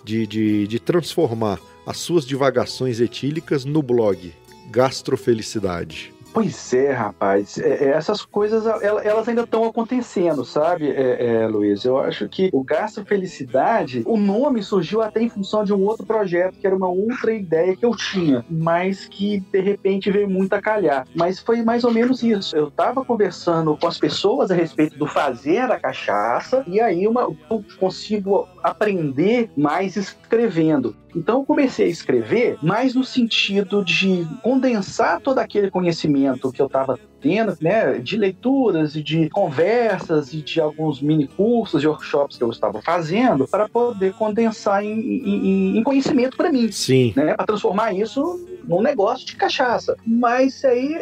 de, 0.03 0.27
de, 0.27 0.67
de 0.67 0.79
transformar 0.81 1.61
as 1.85 1.95
suas 1.95 2.25
divagações 2.25 2.99
etílicas 2.99 3.63
no 3.63 3.81
blog? 3.81 4.33
gastrofelicidade? 4.69 6.13
Pois 6.37 6.71
é, 6.71 6.91
rapaz. 6.91 7.57
É, 7.57 7.85
é, 7.85 7.87
essas 7.93 8.23
coisas, 8.23 8.67
elas 8.67 9.27
ainda 9.27 9.41
estão 9.41 9.63
acontecendo, 9.63 10.45
sabe, 10.45 10.87
é, 10.87 11.41
é, 11.41 11.47
Luiz? 11.47 11.83
Eu 11.83 11.97
acho 11.97 12.29
que 12.29 12.51
o 12.53 12.63
Gasto 12.63 13.03
Felicidade, 13.03 14.03
o 14.05 14.17
nome 14.17 14.61
surgiu 14.61 15.01
até 15.01 15.19
em 15.19 15.29
função 15.29 15.63
de 15.63 15.73
um 15.73 15.83
outro 15.83 16.05
projeto, 16.05 16.59
que 16.59 16.67
era 16.67 16.75
uma 16.75 16.89
outra 16.89 17.33
ideia 17.33 17.75
que 17.75 17.83
eu 17.83 17.95
tinha, 17.95 18.45
mas 18.47 19.07
que 19.07 19.39
de 19.51 19.59
repente 19.59 20.11
veio 20.11 20.29
muito 20.29 20.53
a 20.53 20.61
calhar. 20.61 21.07
Mas 21.15 21.39
foi 21.39 21.63
mais 21.63 21.83
ou 21.83 21.91
menos 21.91 22.21
isso. 22.21 22.55
Eu 22.55 22.67
estava 22.67 23.03
conversando 23.03 23.75
com 23.75 23.87
as 23.87 23.97
pessoas 23.97 24.51
a 24.51 24.53
respeito 24.53 24.95
do 24.95 25.07
fazer 25.07 25.71
a 25.71 25.79
cachaça, 25.79 26.63
e 26.67 26.79
aí 26.79 27.07
uma, 27.07 27.35
eu 27.49 27.65
consigo 27.79 28.47
aprender 28.69 29.49
mais 29.55 29.95
escrevendo. 29.95 30.95
Então 31.15 31.39
eu 31.39 31.45
comecei 31.45 31.87
a 31.87 31.89
escrever 31.89 32.57
mais 32.61 32.93
no 32.93 33.03
sentido 33.03 33.83
de 33.83 34.27
condensar 34.43 35.19
todo 35.21 35.39
aquele 35.39 35.71
conhecimento 35.71 36.51
que 36.51 36.61
eu 36.61 36.67
estava 36.67 36.99
tendo, 37.21 37.55
né, 37.61 37.99
de 37.99 38.17
leituras 38.17 38.95
e 38.95 39.03
de 39.03 39.29
conversas 39.29 40.33
e 40.33 40.41
de 40.41 40.59
alguns 40.59 41.01
mini 41.01 41.27
cursos 41.27 41.83
e 41.83 41.87
workshops 41.87 42.37
que 42.37 42.43
eu 42.43 42.49
estava 42.49 42.81
fazendo 42.81 43.47
para 43.47 43.67
poder 43.67 44.13
condensar 44.13 44.83
em, 44.83 44.99
em, 44.99 45.77
em 45.77 45.83
conhecimento 45.83 46.37
para 46.37 46.51
mim. 46.51 46.71
Sim. 46.71 47.13
Né, 47.15 47.33
para 47.33 47.45
transformar 47.45 47.93
isso 47.93 48.39
num 48.67 48.81
negócio 48.81 49.25
de 49.25 49.35
cachaça. 49.35 49.95
Mas 50.05 50.63
aí, 50.65 50.95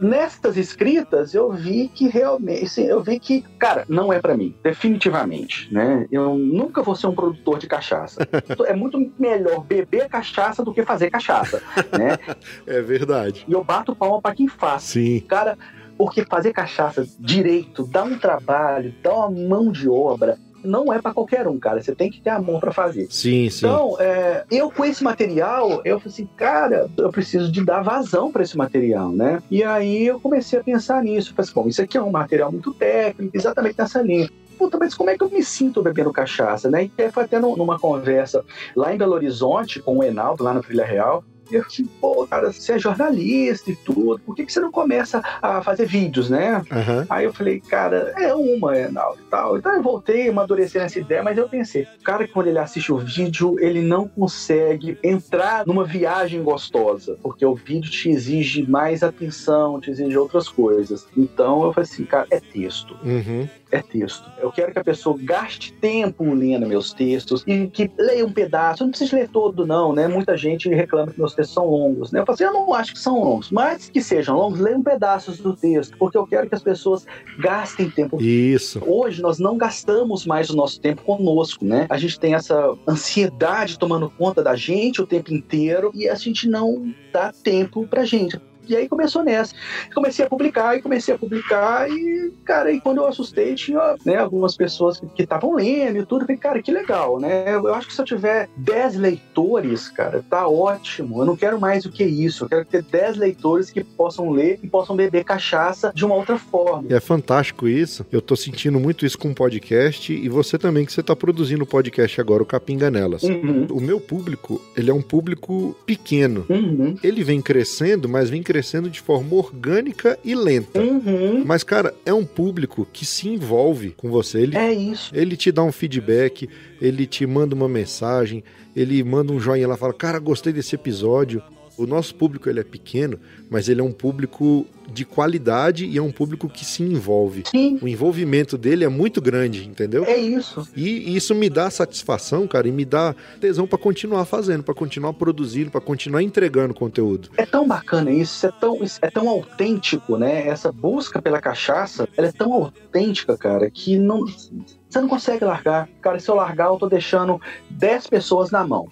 nestas 0.00 0.56
escritas, 0.56 1.34
eu 1.34 1.52
vi 1.52 1.88
que 1.88 2.08
realmente, 2.08 2.64
assim, 2.64 2.84
eu 2.84 3.02
vi 3.02 3.18
que, 3.18 3.42
cara, 3.58 3.84
não 3.88 4.12
é 4.12 4.20
para 4.20 4.36
mim, 4.36 4.54
definitivamente, 4.62 5.72
né? 5.72 6.06
Eu 6.10 6.36
nunca 6.36 6.82
vou 6.82 6.96
ser 6.96 7.06
um 7.06 7.14
produtor 7.14 7.58
de 7.58 7.66
cachaça. 7.66 8.26
é 8.66 8.74
muito 8.74 9.12
melhor 9.18 9.64
beber 9.64 10.08
cachaça 10.08 10.64
do 10.64 10.74
que 10.74 10.84
fazer 10.84 11.10
cachaça, 11.10 11.62
né? 11.96 12.18
É 12.66 12.80
verdade. 12.80 13.44
E 13.46 13.52
eu 13.52 13.62
bato 13.62 13.94
palma 13.94 14.20
para 14.20 14.34
quem 14.34 14.48
faz. 14.48 14.82
Sim. 14.82 15.20
Cara, 15.20 15.56
porque 15.96 16.24
fazer 16.24 16.52
cachaça 16.52 17.06
direito 17.18 17.86
dá 17.86 18.04
um 18.04 18.18
trabalho, 18.18 18.94
dá 19.02 19.14
uma 19.14 19.30
mão 19.30 19.72
de 19.72 19.88
obra, 19.88 20.38
não 20.64 20.92
é 20.92 21.00
para 21.00 21.12
qualquer 21.12 21.46
um, 21.48 21.58
cara. 21.58 21.82
Você 21.82 21.94
tem 21.94 22.10
que 22.10 22.20
ter 22.20 22.30
amor 22.30 22.60
para 22.60 22.72
fazer. 22.72 23.06
Sim, 23.10 23.50
sim. 23.50 23.66
Então, 23.66 23.96
é, 23.98 24.44
eu 24.50 24.70
com 24.70 24.84
esse 24.84 25.02
material, 25.02 25.82
eu 25.84 25.98
falei 25.98 26.12
assim, 26.12 26.28
cara, 26.36 26.88
eu 26.96 27.10
preciso 27.10 27.50
de 27.50 27.64
dar 27.64 27.82
vazão 27.82 28.30
para 28.30 28.42
esse 28.42 28.56
material, 28.56 29.10
né? 29.10 29.42
E 29.50 29.62
aí 29.62 30.06
eu 30.06 30.20
comecei 30.20 30.58
a 30.58 30.64
pensar 30.64 31.02
nisso. 31.02 31.34
falei 31.34 31.44
assim, 31.44 31.54
bom, 31.54 31.68
isso 31.68 31.82
aqui 31.82 31.96
é 31.96 32.02
um 32.02 32.10
material 32.10 32.50
muito 32.50 32.72
técnico, 32.74 33.36
exatamente 33.36 33.78
nessa 33.78 34.00
linha 34.00 34.28
puta, 34.58 34.78
mas 34.78 34.94
como 34.94 35.10
é 35.10 35.16
que 35.16 35.24
eu 35.24 35.30
me 35.30 35.42
sinto 35.42 35.82
bebendo 35.82 36.12
cachaça, 36.12 36.70
né? 36.70 36.88
E 36.96 37.10
foi 37.10 37.24
até 37.24 37.40
numa 37.40 37.80
conversa 37.80 38.44
lá 38.76 38.94
em 38.94 38.98
Belo 38.98 39.14
Horizonte 39.14 39.80
com 39.80 39.98
o 39.98 40.04
Enaldo, 40.04 40.44
lá 40.44 40.54
no 40.54 40.62
Trilha 40.62 40.84
Real, 40.84 41.24
eu 41.50 41.62
assim, 41.62 41.84
pô, 42.00 42.26
cara, 42.26 42.52
você 42.52 42.72
é 42.72 42.78
jornalista 42.78 43.70
e 43.70 43.76
tudo, 43.76 44.20
por 44.20 44.34
que, 44.34 44.44
que 44.44 44.52
você 44.52 44.60
não 44.60 44.70
começa 44.70 45.22
a 45.40 45.62
fazer 45.62 45.86
vídeos, 45.86 46.30
né? 46.30 46.62
Uhum. 46.70 47.06
Aí 47.08 47.24
eu 47.24 47.32
falei, 47.32 47.60
cara, 47.60 48.12
é 48.18 48.34
uma, 48.34 48.76
é 48.76 48.90
não, 48.90 49.14
e 49.14 49.22
tal. 49.30 49.58
Então 49.58 49.72
eu 49.72 49.82
voltei, 49.82 50.28
amadureci 50.28 50.78
nessa 50.78 50.98
ideia, 50.98 51.22
mas 51.22 51.38
eu 51.38 51.48
pensei, 51.48 51.86
o 52.00 52.04
cara, 52.04 52.26
quando 52.28 52.48
ele 52.48 52.58
assiste 52.58 52.92
o 52.92 52.98
vídeo, 52.98 53.56
ele 53.60 53.80
não 53.80 54.08
consegue 54.08 54.98
entrar 55.02 55.66
numa 55.66 55.84
viagem 55.84 56.42
gostosa, 56.42 57.16
porque 57.22 57.44
o 57.44 57.54
vídeo 57.54 57.90
te 57.90 58.10
exige 58.10 58.68
mais 58.68 59.02
atenção, 59.02 59.80
te 59.80 59.90
exige 59.90 60.16
outras 60.16 60.48
coisas. 60.48 61.06
Então 61.16 61.64
eu 61.64 61.72
falei 61.72 61.88
assim, 61.90 62.04
cara, 62.04 62.26
é 62.30 62.40
texto. 62.40 62.96
Uhum 63.04 63.48
é 63.72 63.80
texto. 63.80 64.30
Eu 64.38 64.52
quero 64.52 64.70
que 64.70 64.78
a 64.78 64.84
pessoa 64.84 65.16
gaste 65.18 65.72
tempo 65.72 66.22
lendo 66.32 66.66
meus 66.66 66.92
textos 66.92 67.42
e 67.46 67.66
que 67.66 67.90
leia 67.98 68.24
um 68.24 68.32
pedaço. 68.32 68.82
Eu 68.82 68.86
não 68.86 68.90
preciso 68.90 69.16
ler 69.16 69.28
todo, 69.28 69.66
não, 69.66 69.94
né? 69.94 70.06
Muita 70.06 70.36
gente 70.36 70.68
reclama 70.68 71.10
que 71.10 71.18
meus 71.18 71.34
textos 71.34 71.54
são 71.54 71.66
longos, 71.66 72.12
né? 72.12 72.20
Eu 72.20 72.26
falo 72.26 72.34
assim, 72.34 72.44
eu 72.44 72.52
não 72.52 72.74
acho 72.74 72.92
que 72.92 73.00
são 73.00 73.18
longos, 73.18 73.50
mas 73.50 73.88
que 73.88 74.02
sejam 74.02 74.36
longos, 74.36 74.60
leiam 74.60 74.82
pedaços 74.82 75.38
do 75.38 75.56
texto, 75.56 75.96
porque 75.96 76.18
eu 76.18 76.26
quero 76.26 76.48
que 76.48 76.54
as 76.54 76.62
pessoas 76.62 77.06
gastem 77.38 77.88
tempo. 77.90 78.22
Isso. 78.22 78.82
Hoje 78.86 79.22
nós 79.22 79.38
não 79.38 79.56
gastamos 79.56 80.26
mais 80.26 80.50
o 80.50 80.56
nosso 80.56 80.78
tempo 80.78 81.02
conosco, 81.02 81.64
né? 81.64 81.86
A 81.88 81.96
gente 81.96 82.20
tem 82.20 82.34
essa 82.34 82.76
ansiedade 82.86 83.78
tomando 83.78 84.10
conta 84.10 84.42
da 84.42 84.54
gente 84.54 85.00
o 85.00 85.06
tempo 85.06 85.32
inteiro 85.32 85.90
e 85.94 86.08
a 86.08 86.14
gente 86.14 86.46
não 86.46 86.92
dá 87.10 87.32
tempo 87.32 87.86
pra 87.86 88.04
gente. 88.04 88.38
E 88.68 88.76
aí 88.76 88.88
começou 88.88 89.22
nessa. 89.22 89.54
Comecei 89.94 90.24
a 90.24 90.28
publicar 90.28 90.76
e 90.76 90.82
comecei 90.82 91.14
a 91.14 91.18
publicar 91.18 91.90
e, 91.90 92.32
cara, 92.44 92.72
e 92.72 92.80
quando 92.80 92.98
eu 92.98 93.06
assustei, 93.06 93.54
tinha 93.54 93.96
né, 94.04 94.16
algumas 94.16 94.56
pessoas 94.56 95.00
que 95.14 95.22
estavam 95.22 95.54
lendo 95.54 95.98
e 95.98 96.06
tudo. 96.06 96.22
Falei, 96.22 96.36
cara, 96.36 96.62
que 96.62 96.70
legal, 96.70 97.18
né? 97.18 97.54
Eu 97.54 97.74
acho 97.74 97.88
que 97.88 97.94
se 97.94 98.00
eu 98.00 98.04
tiver 98.04 98.48
10 98.56 98.96
leitores, 98.96 99.88
cara, 99.88 100.24
tá 100.28 100.46
ótimo. 100.48 101.20
Eu 101.20 101.26
não 101.26 101.36
quero 101.36 101.60
mais 101.60 101.84
do 101.84 101.90
que 101.90 102.04
isso. 102.04 102.44
Eu 102.44 102.48
quero 102.48 102.64
ter 102.64 102.82
10 102.82 103.16
leitores 103.16 103.70
que 103.70 103.82
possam 103.82 104.30
ler 104.30 104.58
e 104.62 104.68
possam 104.68 104.96
beber 104.96 105.24
cachaça 105.24 105.92
de 105.94 106.04
uma 106.04 106.14
outra 106.14 106.38
forma. 106.38 106.86
É 106.88 107.00
fantástico 107.00 107.68
isso. 107.68 108.06
Eu 108.10 108.22
tô 108.22 108.36
sentindo 108.36 108.78
muito 108.78 109.04
isso 109.04 109.18
com 109.18 109.30
o 109.30 109.34
podcast 109.34 110.12
e 110.12 110.28
você 110.28 110.58
também, 110.58 110.84
que 110.84 110.92
você 110.92 111.02
tá 111.02 111.16
produzindo 111.16 111.64
o 111.64 111.66
podcast 111.66 112.20
agora, 112.20 112.42
o 112.42 112.46
Capinganelas. 112.46 113.22
Uhum. 113.22 113.66
O 113.70 113.80
meu 113.80 114.00
público, 114.00 114.60
ele 114.76 114.90
é 114.90 114.94
um 114.94 115.02
público 115.02 115.76
pequeno. 115.84 116.46
Uhum. 116.48 116.96
Ele 117.02 117.24
vem 117.24 117.40
crescendo, 117.40 118.08
mas 118.08 118.30
vem 118.30 118.42
crescendo 118.42 118.51
de 118.90 119.00
forma 119.00 119.34
orgânica 119.34 120.18
e 120.24 120.34
lenta. 120.34 120.80
Uhum. 120.80 121.44
Mas, 121.44 121.62
cara, 121.62 121.94
é 122.04 122.12
um 122.12 122.24
público 122.24 122.86
que 122.92 123.04
se 123.06 123.28
envolve 123.28 123.90
com 123.90 124.10
você. 124.10 124.40
Ele, 124.42 124.56
É 124.56 124.72
isso. 124.72 125.10
ele 125.14 125.36
te 125.36 125.50
dá 125.52 125.62
um 125.62 125.72
feedback, 125.72 126.48
ele 126.80 127.06
te 127.06 127.26
manda 127.26 127.54
uma 127.54 127.68
mensagem, 127.68 128.42
ele 128.74 129.02
manda 129.02 129.32
um 129.32 129.40
joinha 129.40 129.68
lá, 129.68 129.76
fala, 129.76 129.92
cara, 129.92 130.18
gostei 130.18 130.52
desse 130.52 130.74
episódio. 130.74 131.42
O 131.76 131.86
nosso 131.86 132.14
público 132.14 132.48
ele 132.48 132.60
é 132.60 132.64
pequeno, 132.64 133.18
mas 133.50 133.68
ele 133.68 133.80
é 133.80 133.84
um 133.84 133.92
público 133.92 134.66
de 134.92 135.04
qualidade 135.04 135.86
e 135.86 135.96
é 135.96 136.02
um 136.02 136.12
público 136.12 136.48
que 136.48 136.64
se 136.64 136.82
envolve. 136.82 137.44
Sim. 137.50 137.78
O 137.80 137.88
envolvimento 137.88 138.58
dele 138.58 138.84
é 138.84 138.88
muito 138.88 139.20
grande, 139.20 139.66
entendeu? 139.66 140.04
É 140.04 140.16
isso. 140.16 140.68
E 140.76 141.16
isso 141.16 141.34
me 141.34 141.48
dá 141.48 141.70
satisfação, 141.70 142.46
cara, 142.46 142.68
e 142.68 142.72
me 142.72 142.84
dá 142.84 143.14
tesão 143.40 143.66
pra 143.66 143.78
continuar 143.78 144.24
fazendo, 144.24 144.62
pra 144.62 144.74
continuar 144.74 145.14
produzindo, 145.14 145.70
pra 145.70 145.80
continuar 145.80 146.22
entregando 146.22 146.74
conteúdo. 146.74 147.30
É 147.36 147.46
tão 147.46 147.66
bacana 147.66 148.10
isso, 148.10 148.34
isso 148.34 148.46
é 148.46 148.52
tão, 148.52 148.82
isso 148.82 148.98
é 149.02 149.10
tão 149.10 149.28
autêntico, 149.28 150.16
né? 150.16 150.46
Essa 150.46 150.70
busca 150.70 151.22
pela 151.22 151.40
cachaça, 151.40 152.08
ela 152.16 152.28
é 152.28 152.32
tão 152.32 152.52
autêntica, 152.52 153.36
cara, 153.36 153.70
que 153.70 153.98
não, 153.98 154.26
você 154.26 155.00
não 155.00 155.08
consegue 155.08 155.44
largar. 155.44 155.88
Cara, 156.00 156.18
se 156.20 156.30
eu 156.30 156.34
largar, 156.34 156.68
eu 156.68 156.76
tô 156.76 156.88
deixando 156.88 157.40
10 157.70 158.08
pessoas 158.08 158.50
na 158.50 158.66
mão. 158.66 158.88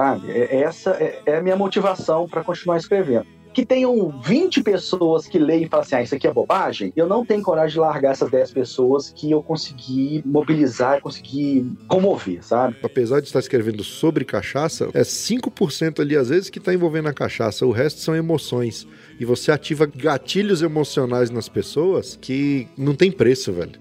Sabe? 0.00 0.30
É- 0.30 0.62
Essa 0.62 0.92
é, 0.92 1.20
é 1.26 1.36
a 1.36 1.42
minha 1.42 1.56
motivação 1.56 2.26
para 2.26 2.42
continuar 2.42 2.78
escrevendo. 2.78 3.26
Que 3.52 3.66
tenham 3.66 4.08
20 4.22 4.62
pessoas 4.62 5.26
que 5.26 5.38
leem 5.38 5.64
e 5.64 5.68
falam 5.68 5.84
assim: 5.84 5.96
ah, 5.96 6.02
isso 6.02 6.14
aqui 6.14 6.26
é 6.26 6.32
bobagem. 6.32 6.90
Eu 6.96 7.06
não 7.06 7.26
tenho 7.26 7.42
coragem 7.42 7.74
de 7.74 7.80
largar 7.80 8.12
essas 8.12 8.30
10 8.30 8.52
pessoas 8.52 9.12
que 9.14 9.30
eu 9.30 9.42
consegui 9.42 10.22
mobilizar, 10.24 11.02
consegui 11.02 11.76
comover, 11.86 12.42
sabe? 12.42 12.76
Apesar 12.82 13.20
de 13.20 13.26
estar 13.26 13.40
escrevendo 13.40 13.84
sobre 13.84 14.24
cachaça, 14.24 14.88
é 14.94 15.02
5% 15.02 16.00
ali 16.00 16.16
às 16.16 16.30
vezes 16.30 16.48
que 16.48 16.58
está 16.58 16.72
envolvendo 16.72 17.08
a 17.08 17.12
cachaça, 17.12 17.66
o 17.66 17.72
resto 17.72 18.00
são 18.00 18.14
emoções. 18.14 18.86
E 19.18 19.24
você 19.26 19.52
ativa 19.52 19.84
gatilhos 19.84 20.62
emocionais 20.62 21.28
nas 21.28 21.48
pessoas 21.48 22.16
que 22.18 22.68
não 22.78 22.94
tem 22.94 23.10
preço, 23.12 23.52
velho. 23.52 23.78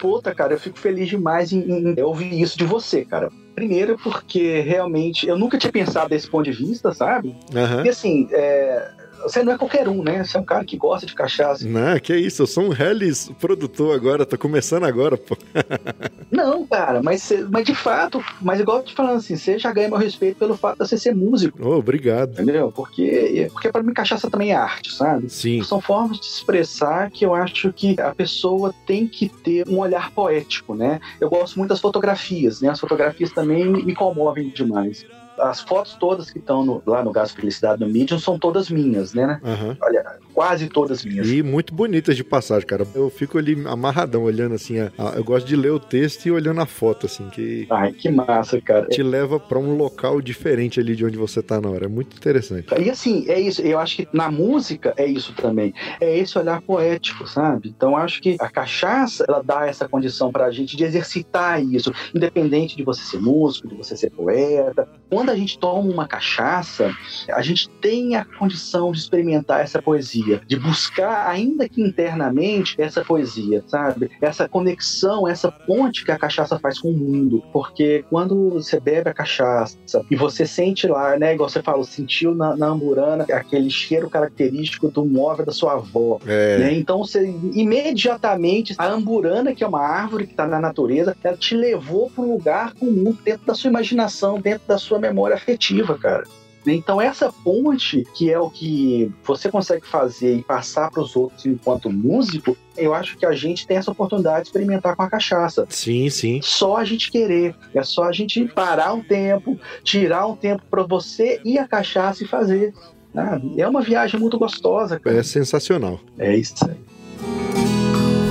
Puta, 0.00 0.34
cara, 0.34 0.54
eu 0.54 0.60
fico 0.60 0.78
feliz 0.78 1.08
demais 1.08 1.52
em, 1.52 1.60
em 1.96 2.02
ouvir 2.02 2.38
isso 2.38 2.58
de 2.58 2.64
você, 2.64 3.04
cara. 3.04 3.30
Primeiro, 3.54 3.98
porque 3.98 4.60
realmente 4.60 5.26
eu 5.26 5.36
nunca 5.36 5.58
tinha 5.58 5.72
pensado 5.72 6.08
desse 6.08 6.28
ponto 6.28 6.44
de 6.44 6.52
vista, 6.52 6.92
sabe? 6.92 7.34
Aham. 7.54 7.84
E 7.84 7.88
assim, 7.88 8.28
é, 8.32 8.90
você 9.22 9.42
não 9.42 9.52
é 9.52 9.58
qualquer 9.58 9.88
um, 9.88 10.02
né? 10.02 10.24
Você 10.24 10.36
é 10.36 10.40
um 10.40 10.44
cara 10.44 10.64
que 10.64 10.76
gosta 10.76 11.06
de 11.06 11.14
cachaça. 11.14 11.66
Não, 11.66 11.98
que 11.98 12.14
isso, 12.14 12.42
eu 12.42 12.46
sou 12.46 12.64
um 12.64 12.74
Hellis 12.74 13.30
produtor 13.40 13.94
agora, 13.94 14.26
tô 14.26 14.38
começando 14.38 14.84
agora, 14.84 15.16
pô. 15.16 15.36
Não, 16.30 16.64
cara, 16.66 17.02
mas, 17.02 17.32
mas 17.50 17.64
de 17.64 17.74
fato, 17.74 18.22
mas 18.40 18.60
igual 18.60 18.78
eu 18.78 18.84
te 18.84 18.94
falando 18.94 19.16
assim, 19.16 19.36
você 19.36 19.58
já 19.58 19.72
ganha 19.72 19.88
meu 19.88 19.98
respeito 19.98 20.38
pelo 20.38 20.56
fato 20.56 20.78
de 20.78 20.88
você 20.88 20.96
ser 20.96 21.14
músico, 21.14 21.66
Ô, 21.66 21.76
obrigado. 21.76 22.32
entendeu? 22.32 22.70
Porque, 22.70 23.48
porque 23.52 23.70
para 23.70 23.82
mim 23.82 23.92
cachaça 23.92 24.30
também 24.30 24.52
é 24.52 24.54
arte, 24.54 24.92
sabe? 24.92 25.28
Sim. 25.28 25.62
São 25.64 25.80
formas 25.80 26.20
de 26.20 26.26
expressar 26.26 27.10
que 27.10 27.26
eu 27.26 27.34
acho 27.34 27.72
que 27.72 28.00
a 28.00 28.14
pessoa 28.14 28.72
tem 28.86 29.08
que 29.08 29.28
ter 29.28 29.68
um 29.68 29.78
olhar 29.78 30.10
poético, 30.12 30.74
né? 30.74 31.00
Eu 31.20 31.28
gosto 31.28 31.58
muito 31.58 31.70
das 31.70 31.80
fotografias, 31.80 32.60
né? 32.60 32.68
As 32.68 32.78
fotografias 32.80 33.32
também 33.32 33.66
me 33.66 33.94
comovem 33.94 34.48
demais. 34.50 35.04
As 35.40 35.60
fotos 35.60 35.94
todas 35.94 36.30
que 36.30 36.38
estão 36.38 36.64
no- 36.64 36.82
lá 36.86 37.02
no 37.02 37.12
Gasto 37.12 37.36
Felicidade 37.36 37.80
no 37.80 37.88
Medium 37.88 38.18
são 38.18 38.38
todas 38.38 38.70
minhas, 38.70 39.12
né? 39.14 39.40
Aham. 39.44 39.76
Olha, 39.82 40.04
quase 40.34 40.68
todas 40.68 41.04
minhas. 41.04 41.28
E 41.28 41.42
muito 41.42 41.74
bonitas 41.74 42.16
de 42.16 42.24
passagem, 42.24 42.66
cara. 42.66 42.86
Eu 42.94 43.10
fico 43.10 43.38
ali 43.38 43.60
amarradão, 43.66 44.22
olhando 44.22 44.54
assim. 44.54 44.78
a- 44.78 44.90
a- 44.98 45.12
eu 45.16 45.24
gosto 45.24 45.46
de 45.46 45.56
ler 45.56 45.70
o 45.72 45.78
texto 45.80 46.26
e 46.26 46.30
olhando 46.30 46.60
a 46.60 46.66
foto, 46.66 47.06
assim, 47.06 47.28
que 47.30 47.66
Ai, 47.70 47.92
que 47.92 48.10
massa, 48.10 48.60
cara. 48.60 48.86
te 48.86 49.02
leva 49.02 49.38
pra 49.40 49.58
um 49.58 49.76
local 49.76 50.20
diferente 50.20 50.78
ali 50.80 50.94
de 50.94 51.04
onde 51.04 51.16
você 51.16 51.42
tá 51.42 51.60
na 51.60 51.68
hora. 51.70 51.86
É 51.86 51.88
muito 51.88 52.16
interessante. 52.16 52.66
E 52.78 52.90
assim, 52.90 53.24
é 53.28 53.38
isso. 53.40 53.60
Eu 53.62 53.78
acho 53.78 53.96
que 53.96 54.08
na 54.12 54.30
música 54.30 54.92
é 54.96 55.06
isso 55.06 55.32
também. 55.34 55.72
É 56.00 56.16
esse 56.18 56.38
olhar 56.38 56.60
poético, 56.62 57.26
sabe? 57.26 57.68
Então 57.68 57.96
acho 57.96 58.20
que 58.20 58.36
a 58.40 58.48
cachaça, 58.50 59.24
ela 59.28 59.42
dá 59.42 59.66
essa 59.66 59.88
condição 59.88 60.30
pra 60.30 60.50
gente 60.50 60.76
de 60.76 60.84
exercitar 60.84 61.62
isso, 61.64 61.92
independente 62.14 62.76
de 62.76 62.82
você 62.84 63.02
ser 63.02 63.20
músico, 63.20 63.68
de 63.68 63.74
você 63.76 63.96
ser 63.96 64.10
poeta. 64.10 64.88
Quando 65.08 65.29
quando 65.30 65.36
a 65.36 65.36
gente 65.36 65.58
toma 65.58 65.92
uma 65.92 66.08
cachaça, 66.08 66.92
a 67.30 67.42
gente 67.42 67.68
tem 67.68 68.16
a 68.16 68.24
condição 68.24 68.90
de 68.90 68.98
experimentar 68.98 69.60
essa 69.60 69.80
poesia, 69.80 70.40
de 70.46 70.56
buscar, 70.56 71.28
ainda 71.28 71.68
que 71.68 71.80
internamente, 71.80 72.74
essa 72.78 73.04
poesia, 73.04 73.62
sabe? 73.66 74.10
Essa 74.20 74.48
conexão, 74.48 75.28
essa 75.28 75.50
ponte 75.50 76.04
que 76.04 76.10
a 76.10 76.18
cachaça 76.18 76.58
faz 76.58 76.80
com 76.80 76.88
o 76.88 76.96
mundo. 76.96 77.44
Porque 77.52 78.04
quando 78.10 78.50
você 78.50 78.80
bebe 78.80 79.08
a 79.08 79.14
cachaça 79.14 79.78
e 80.10 80.16
você 80.16 80.46
sente 80.46 80.88
lá, 80.88 81.16
né, 81.16 81.34
igual 81.34 81.48
você 81.48 81.62
falou, 81.62 81.84
sentiu 81.84 82.34
na, 82.34 82.56
na 82.56 82.66
amburana 82.66 83.24
aquele 83.32 83.70
cheiro 83.70 84.10
característico 84.10 84.90
do 84.90 85.04
móvel 85.04 85.46
da 85.46 85.52
sua 85.52 85.74
avó. 85.74 86.18
É. 86.26 86.58
Né? 86.58 86.74
Então 86.74 86.98
você 86.98 87.32
imediatamente 87.54 88.74
a 88.76 88.88
amburana, 88.88 89.54
que 89.54 89.62
é 89.62 89.66
uma 89.66 89.80
árvore 89.80 90.26
que 90.26 90.32
está 90.32 90.46
na 90.46 90.58
natureza, 90.58 91.16
ela 91.22 91.36
te 91.36 91.54
levou 91.54 92.10
para 92.10 92.24
um 92.24 92.32
lugar 92.32 92.74
comum 92.74 93.16
dentro 93.24 93.46
da 93.46 93.54
sua 93.54 93.68
imaginação, 93.68 94.40
dentro 94.40 94.66
da 94.66 94.78
sua 94.78 94.98
memória 94.98 95.19
afetiva, 95.26 95.96
cara. 95.96 96.24
Então 96.66 97.00
essa 97.00 97.32
ponte, 97.32 98.06
que 98.14 98.30
é 98.30 98.38
o 98.38 98.50
que 98.50 99.10
você 99.24 99.50
consegue 99.50 99.86
fazer 99.86 100.36
e 100.36 100.42
passar 100.42 100.90
para 100.90 101.02
os 101.02 101.16
outros 101.16 101.46
enquanto 101.46 101.90
músico, 101.90 102.56
eu 102.76 102.94
acho 102.94 103.16
que 103.16 103.24
a 103.24 103.32
gente 103.32 103.66
tem 103.66 103.78
essa 103.78 103.90
oportunidade 103.90 104.42
de 104.42 104.48
experimentar 104.48 104.94
com 104.94 105.02
a 105.02 105.08
cachaça. 105.08 105.66
Sim, 105.70 106.10
sim. 106.10 106.40
Só 106.42 106.76
a 106.76 106.84
gente 106.84 107.10
querer, 107.10 107.54
é 107.74 107.82
só 107.82 108.04
a 108.04 108.12
gente 108.12 108.44
parar 108.46 108.92
um 108.92 109.02
tempo, 109.02 109.58
tirar 109.82 110.26
um 110.26 110.36
tempo 110.36 110.62
para 110.70 110.82
você 110.82 111.40
ir 111.44 111.58
a 111.58 111.66
cachaça 111.66 112.24
e 112.24 112.26
fazer. 112.26 112.74
Ah, 113.16 113.40
é 113.56 113.66
uma 113.66 113.80
viagem 113.80 114.20
muito 114.20 114.38
gostosa, 114.38 115.00
cara. 115.00 115.16
É 115.16 115.22
sensacional. 115.22 115.98
É 116.18 116.36
isso 116.36 116.54
aí. 116.68 116.76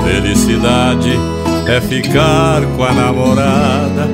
Felicidade 0.03 1.11
é 1.67 1.81
ficar 1.81 2.61
com 2.75 2.83
a 2.83 2.93
namorada, 2.93 4.07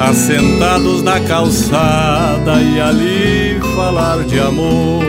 assentados 0.00 1.02
na 1.02 1.20
calçada 1.20 2.60
e 2.60 2.80
ali 2.80 3.60
falar 3.76 4.24
de 4.24 4.40
amor. 4.40 5.04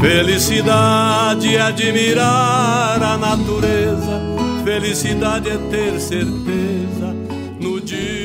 Felicidade 0.00 1.56
é 1.56 1.60
admirar 1.60 3.02
a 3.02 3.16
natureza, 3.16 4.20
felicidade 4.64 5.48
é 5.48 5.56
ter 5.70 6.00
certeza 6.00 7.14
no 7.60 7.80
dia 7.80 8.23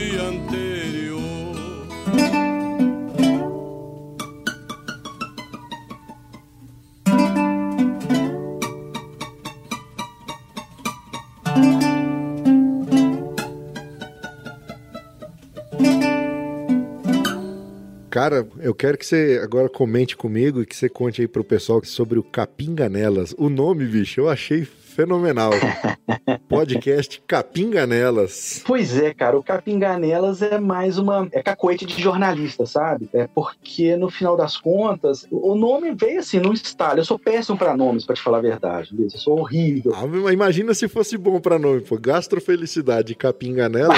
Cara, 18.20 18.46
eu 18.60 18.76
quero 18.76 18.98
que 18.98 19.06
você 19.06 19.40
agora 19.42 19.70
comente 19.70 20.18
comigo 20.18 20.62
e 20.62 20.66
que 20.66 20.76
você 20.76 20.90
conte 20.90 21.22
aí 21.22 21.28
pro 21.28 21.42
pessoal 21.42 21.82
sobre 21.86 22.20
o 22.20 22.24
Capinganelas. 22.24 23.34
O 23.38 23.50
nome, 23.50 23.86
bicho, 23.86 24.20
eu 24.20 24.28
achei 24.28 24.68
fenomenal. 25.00 25.52
Podcast 26.50 27.22
Capinganelas. 27.26 28.62
Pois 28.66 28.98
é, 28.98 29.14
cara, 29.14 29.38
o 29.38 29.44
Capinganelas 29.44 30.42
é 30.42 30.60
mais 30.60 30.98
uma. 30.98 31.26
É 31.32 31.42
cacoete 31.42 31.86
de 31.86 32.02
jornalista, 32.02 32.66
sabe? 32.66 33.08
É 33.14 33.26
porque 33.28 33.96
no 33.96 34.10
final 34.10 34.36
das 34.36 34.58
contas, 34.58 35.26
o 35.32 35.56
nome 35.56 35.96
veio 35.96 36.20
assim, 36.20 36.40
num 36.40 36.52
estalo. 36.52 37.00
Eu 37.00 37.06
sou 37.06 37.18
péssimo 37.18 37.58
pra 37.58 37.78
nomes, 37.78 38.06
pra 38.06 38.14
te 38.14 38.22
falar 38.22 38.40
a 38.40 38.42
verdade, 38.42 38.94
Luiz. 38.94 39.14
Eu 39.14 39.20
sou 39.20 39.40
horrível. 39.40 39.94
Ah, 39.96 40.34
imagina 40.34 40.74
se 40.74 40.90
fosse 40.90 41.18
bom 41.18 41.40
pra 41.40 41.58
nome, 41.58 41.80
pô. 41.80 41.98
Gastrofelicidade 41.98 43.16
Capinganela. 43.16 43.94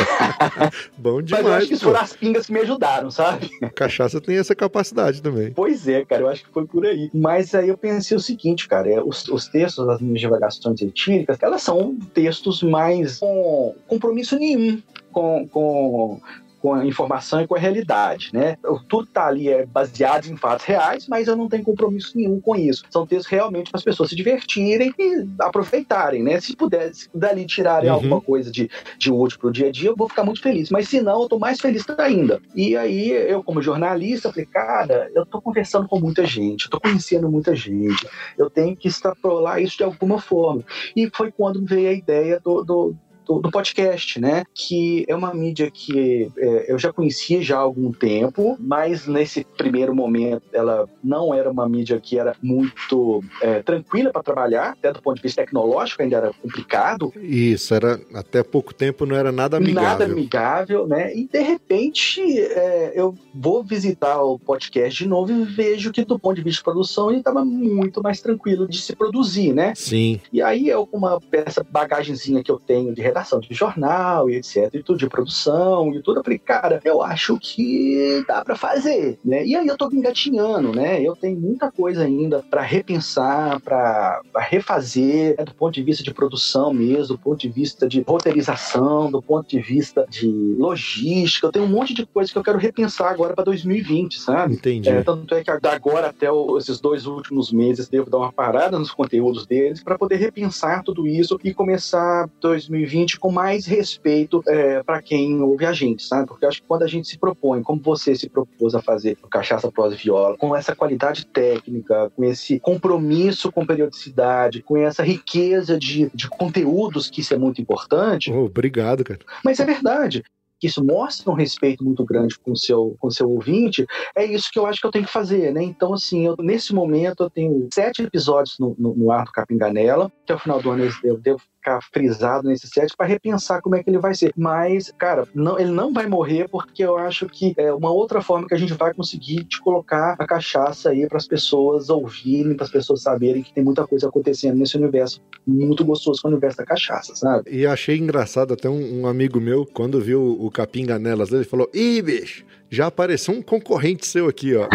bom 0.95 1.19
Mas 1.21 1.31
eu 1.31 1.37
demais, 1.37 1.63
acho 1.63 1.67
que 1.67 1.77
foram 1.77 1.99
as 1.99 2.13
pingas 2.13 2.45
que 2.45 2.53
me 2.53 2.59
ajudaram, 2.59 3.09
sabe? 3.09 3.49
Cachaça 3.73 4.21
tem 4.21 4.37
essa 4.37 4.53
capacidade 4.53 5.19
também. 5.21 5.51
Pois 5.51 5.87
é, 5.87 6.05
cara, 6.05 6.21
eu 6.23 6.29
acho 6.29 6.43
que 6.43 6.51
foi 6.51 6.67
por 6.67 6.85
aí. 6.85 7.09
Mas 7.11 7.55
aí 7.55 7.69
eu 7.69 7.77
pensei 7.77 8.15
o 8.15 8.19
seguinte, 8.19 8.67
cara, 8.67 8.87
é, 8.87 9.01
os, 9.01 9.27
os 9.29 9.47
textos 9.47 9.87
das 9.87 9.99
minhas 9.99 10.19
divagações 10.19 10.90
etíricas, 10.91 11.37
elas 11.41 11.63
são 11.63 11.95
textos 12.13 12.61
mais 12.61 13.19
com 13.19 13.75
compromisso 13.87 14.37
nenhum 14.37 14.81
com, 15.11 15.47
com, 15.47 16.21
com 16.61 16.73
a 16.73 16.85
informação 16.85 17.41
e 17.41 17.47
com 17.47 17.55
a 17.55 17.59
realidade, 17.59 18.29
né? 18.33 18.55
Tudo 18.87 19.07
tá 19.07 19.27
ali 19.27 19.49
é 19.49 19.65
baseado 19.65 20.27
em 20.27 20.37
fatos 20.37 20.65
reais, 20.65 21.07
mas 21.09 21.27
eu 21.27 21.35
não 21.35 21.49
tenho 21.49 21.63
compromisso 21.63 22.11
nenhum 22.15 22.39
com 22.39 22.55
isso. 22.55 22.83
São 22.91 23.05
textos 23.07 23.27
realmente 23.31 23.71
para 23.71 23.79
as 23.79 23.83
pessoas 23.83 24.09
se 24.09 24.15
divertirem 24.15 24.93
e 24.97 25.25
aproveitarem, 25.39 26.23
né? 26.23 26.39
Se 26.39 26.55
puder, 26.55 26.93
se 26.93 27.09
dali 27.13 27.45
tirarem 27.45 27.89
Uhum. 27.89 27.95
alguma 27.95 28.21
coisa 28.21 28.51
de, 28.51 28.69
de 28.97 29.11
útil 29.11 29.39
pro 29.39 29.51
dia 29.51 29.67
a 29.67 29.71
dia, 29.71 29.89
eu 29.89 29.95
vou 29.95 30.07
ficar 30.07 30.23
muito 30.23 30.41
feliz. 30.41 30.69
Mas 30.69 30.87
se 30.87 31.01
não, 31.01 31.23
eu 31.23 31.29
tô 31.29 31.39
mais 31.39 31.59
feliz 31.59 31.83
ainda. 31.97 32.39
E 32.55 32.75
aí, 32.77 33.09
eu, 33.09 33.43
como 33.43 33.61
jornalista, 33.61 34.29
falei, 34.31 34.45
cara, 34.45 35.09
eu 35.15 35.25
tô 35.25 35.41
conversando 35.41 35.87
com 35.87 35.99
muita 35.99 36.25
gente, 36.25 36.65
eu 36.65 36.69
tô 36.69 36.79
conhecendo 36.79 37.29
muita 37.29 37.55
gente, 37.55 38.07
eu 38.37 38.49
tenho 38.49 38.75
que 38.75 38.87
extrapolar 38.87 39.61
isso 39.61 39.77
de 39.77 39.83
alguma 39.83 40.19
forma. 40.19 40.63
E 40.95 41.09
foi 41.15 41.31
quando 41.31 41.65
veio 41.65 41.89
a 41.89 41.93
ideia 41.93 42.39
do, 42.43 42.63
do 42.63 42.95
do, 43.31 43.39
do 43.39 43.51
podcast, 43.51 44.19
né? 44.19 44.43
Que 44.53 45.05
é 45.07 45.15
uma 45.15 45.33
mídia 45.33 45.69
que 45.71 46.29
é, 46.37 46.71
eu 46.71 46.77
já 46.77 46.91
conhecia 46.91 47.41
já 47.41 47.57
há 47.57 47.61
algum 47.61 47.91
tempo, 47.91 48.57
mas 48.59 49.07
nesse 49.07 49.45
primeiro 49.57 49.95
momento 49.95 50.43
ela 50.51 50.89
não 51.03 51.33
era 51.33 51.49
uma 51.49 51.67
mídia 51.67 51.99
que 51.99 52.19
era 52.19 52.35
muito 52.41 53.23
é, 53.41 53.61
tranquila 53.61 54.11
para 54.11 54.23
trabalhar, 54.23 54.71
até 54.71 54.91
do 54.91 55.01
ponto 55.01 55.17
de 55.17 55.23
vista 55.23 55.41
tecnológico 55.41 56.01
ainda 56.01 56.17
era 56.17 56.33
complicado, 56.33 57.13
Isso, 57.21 57.73
era 57.73 57.99
até 58.13 58.43
pouco 58.43 58.73
tempo 58.73 59.05
não 59.05 59.15
era 59.15 59.31
nada 59.31 59.57
amigável. 59.57 59.89
Nada 59.89 60.05
amigável, 60.05 60.87
né? 60.87 61.15
E 61.15 61.27
de 61.27 61.39
repente 61.39 62.21
é, 62.39 62.93
eu 62.95 63.15
vou 63.33 63.63
visitar 63.63 64.21
o 64.21 64.37
podcast 64.37 65.03
de 65.03 65.09
novo 65.09 65.31
e 65.31 65.45
vejo 65.45 65.91
que, 65.91 66.03
do 66.03 66.19
ponto 66.19 66.35
de 66.35 66.43
vista 66.43 66.59
de 66.59 66.63
produção, 66.63 67.09
ele 67.09 67.19
estava 67.19 67.45
muito 67.45 68.01
mais 68.01 68.21
tranquilo 68.21 68.67
de 68.67 68.79
se 68.81 68.95
produzir, 68.95 69.53
né? 69.53 69.73
Sim. 69.75 70.19
E 70.31 70.41
aí 70.41 70.67
eu, 70.67 70.85
com 70.85 70.97
uma 70.97 71.19
essa 71.31 71.63
bagagenzinha 71.63 72.43
que 72.43 72.51
eu 72.51 72.59
tenho 72.59 72.93
de 72.93 73.01
redação 73.01 73.20
de 73.39 73.53
jornal 73.53 74.29
e 74.29 74.35
etc, 74.35 74.69
e 74.73 74.83
tudo 74.83 74.97
de 74.99 75.07
produção 75.09 75.93
e 75.93 76.01
tudo, 76.01 76.19
eu 76.19 76.23
falei, 76.23 76.39
cara, 76.39 76.79
eu 76.83 77.01
acho 77.01 77.37
que 77.39 78.23
dá 78.27 78.43
pra 78.43 78.55
fazer, 78.55 79.17
né? 79.23 79.45
E 79.45 79.55
aí 79.55 79.67
eu 79.67 79.77
tô 79.77 79.89
engatinhando, 79.91 80.71
né? 80.73 81.01
Eu 81.01 81.15
tenho 81.15 81.39
muita 81.39 81.71
coisa 81.71 82.03
ainda 82.03 82.43
pra 82.49 82.61
repensar, 82.61 83.59
pra 83.61 84.21
pra 84.31 84.41
refazer, 84.41 85.35
né? 85.37 85.45
do 85.45 85.53
ponto 85.53 85.73
de 85.73 85.83
vista 85.83 86.03
de 86.03 86.13
produção 86.13 86.73
mesmo, 86.73 87.15
do 87.15 87.17
ponto 87.19 87.39
de 87.41 87.49
vista 87.49 87.87
de 87.87 88.01
roteirização, 88.07 89.11
do 89.11 89.21
ponto 89.21 89.47
de 89.47 89.59
vista 89.59 90.05
de 90.09 90.27
logística. 90.57 91.47
Eu 91.47 91.51
tenho 91.51 91.65
um 91.65 91.69
monte 91.69 91.93
de 91.93 92.05
coisa 92.05 92.31
que 92.31 92.37
eu 92.37 92.43
quero 92.43 92.57
repensar 92.57 93.09
agora 93.11 93.33
pra 93.33 93.43
2020, 93.43 94.19
sabe? 94.19 94.55
Entendi. 94.55 94.89
É, 94.89 95.01
tanto 95.03 95.33
é 95.35 95.43
que 95.43 95.51
agora 95.51 96.07
até 96.07 96.31
o- 96.31 96.57
esses 96.57 96.79
dois 96.79 97.05
últimos 97.05 97.51
meses 97.51 97.89
devo 97.89 98.09
dar 98.09 98.17
uma 98.17 98.31
parada 98.31 98.77
nos 98.79 98.91
conteúdos 98.91 99.45
deles 99.45 99.83
para 99.83 99.97
poder 99.97 100.15
repensar 100.17 100.83
tudo 100.83 101.07
isso 101.07 101.39
e 101.43 101.53
começar 101.53 102.29
2020 102.39 103.10
com 103.19 103.31
mais 103.31 103.65
respeito 103.65 104.43
para 104.85 105.01
quem 105.01 105.41
ouve 105.41 105.65
a 105.65 105.73
gente, 105.73 106.03
sabe? 106.03 106.27
Porque 106.27 106.45
eu 106.45 106.49
acho 106.49 106.61
que 106.61 106.67
quando 106.67 106.83
a 106.83 106.87
gente 106.87 107.07
se 107.07 107.17
propõe, 107.17 107.61
como 107.61 107.81
você 107.81 108.15
se 108.15 108.29
propôs 108.29 108.75
a 108.75 108.81
fazer 108.81 109.17
o 109.23 109.27
Cachaça 109.27 109.71
Prosa 109.71 109.95
Viola, 109.95 110.37
com 110.37 110.55
essa 110.55 110.75
qualidade 110.75 111.25
técnica, 111.25 112.11
com 112.15 112.23
esse 112.23 112.59
compromisso 112.59 113.51
com 113.51 113.65
periodicidade, 113.65 114.61
com 114.63 114.77
essa 114.77 115.03
riqueza 115.03 115.77
de, 115.77 116.09
de 116.13 116.29
conteúdos, 116.29 117.09
que 117.09 117.21
isso 117.21 117.33
é 117.33 117.37
muito 117.37 117.61
importante, 117.61 118.31
Oh, 118.31 118.45
obrigado, 118.45 119.03
cara. 119.03 119.19
mas 119.43 119.59
é 119.59 119.65
verdade. 119.65 120.23
Que 120.59 120.67
isso 120.67 120.83
mostra 120.85 121.31
um 121.31 121.33
respeito 121.33 121.83
muito 121.83 122.05
grande 122.05 122.37
com 122.37 122.51
o 122.51 122.55
seu, 122.57 122.95
com 122.99 123.09
seu 123.09 123.27
ouvinte, 123.29 123.83
é 124.15 124.23
isso 124.23 124.49
que 124.51 124.59
eu 124.59 124.67
acho 124.67 124.79
que 124.79 124.85
eu 124.85 124.91
tenho 124.91 125.05
que 125.05 125.11
fazer, 125.11 125.51
né? 125.51 125.63
Então, 125.63 125.91
assim, 125.93 126.27
eu, 126.27 126.35
nesse 126.39 126.71
momento 126.73 127.23
eu 127.23 127.29
tenho 127.31 127.67
sete 127.73 128.03
episódios 128.03 128.59
no, 128.59 128.75
no, 128.77 128.93
no 128.93 129.11
ar 129.11 129.25
do 129.25 129.31
Capinganela, 129.31 130.11
até 130.23 130.35
o 130.35 130.39
final 130.39 130.61
do 130.61 130.69
ano 130.69 130.87
eu 131.03 131.17
devo 131.17 131.41
ficar 131.61 131.79
frisado 131.93 132.47
nesse 132.47 132.67
set 132.67 132.95
para 132.97 133.05
repensar 133.05 133.61
como 133.61 133.75
é 133.75 133.83
que 133.83 133.89
ele 133.89 133.99
vai 133.99 134.15
ser. 134.15 134.33
Mas, 134.35 134.91
cara, 134.97 135.27
não, 135.33 135.59
ele 135.59 135.71
não 135.71 135.93
vai 135.93 136.07
morrer 136.07 136.49
porque 136.49 136.83
eu 136.83 136.97
acho 136.97 137.27
que 137.27 137.53
é 137.55 137.71
uma 137.71 137.91
outra 137.91 138.21
forma 138.21 138.47
que 138.47 138.55
a 138.55 138.57
gente 138.57 138.73
vai 138.73 138.93
conseguir 138.93 139.43
te 139.43 139.61
colocar 139.61 140.15
a 140.17 140.25
cachaça 140.25 140.89
aí 140.89 141.07
para 141.07 141.17
as 141.17 141.27
pessoas 141.27 141.89
ouvirem, 141.89 142.55
para 142.55 142.65
as 142.65 142.71
pessoas 142.71 143.03
saberem 143.03 143.43
que 143.43 143.53
tem 143.53 143.63
muita 143.63 143.85
coisa 143.85 144.09
acontecendo 144.09 144.57
nesse 144.57 144.75
universo 144.75 145.21
muito 145.45 145.85
gostoso 145.85 146.21
é 146.23 146.27
o 146.27 146.31
universo 146.31 146.57
da 146.57 146.65
cachaça, 146.65 147.15
sabe? 147.15 147.49
E 147.51 147.65
achei 147.65 147.97
engraçado, 147.97 148.53
até 148.53 148.69
um, 148.69 149.01
um 149.01 149.07
amigo 149.07 149.39
meu, 149.39 149.65
quando 149.65 149.99
viu 149.99 150.37
o 150.39 150.49
Capinga 150.49 150.97
nelas 150.97 151.29
dele, 151.29 151.43
falou: 151.43 151.69
Ih, 151.73 152.01
bicho, 152.01 152.45
já 152.71 152.87
apareceu 152.87 153.33
um 153.33 153.41
concorrente 153.41 154.07
seu 154.07 154.29
aqui, 154.29 154.55
ó. 154.55 154.69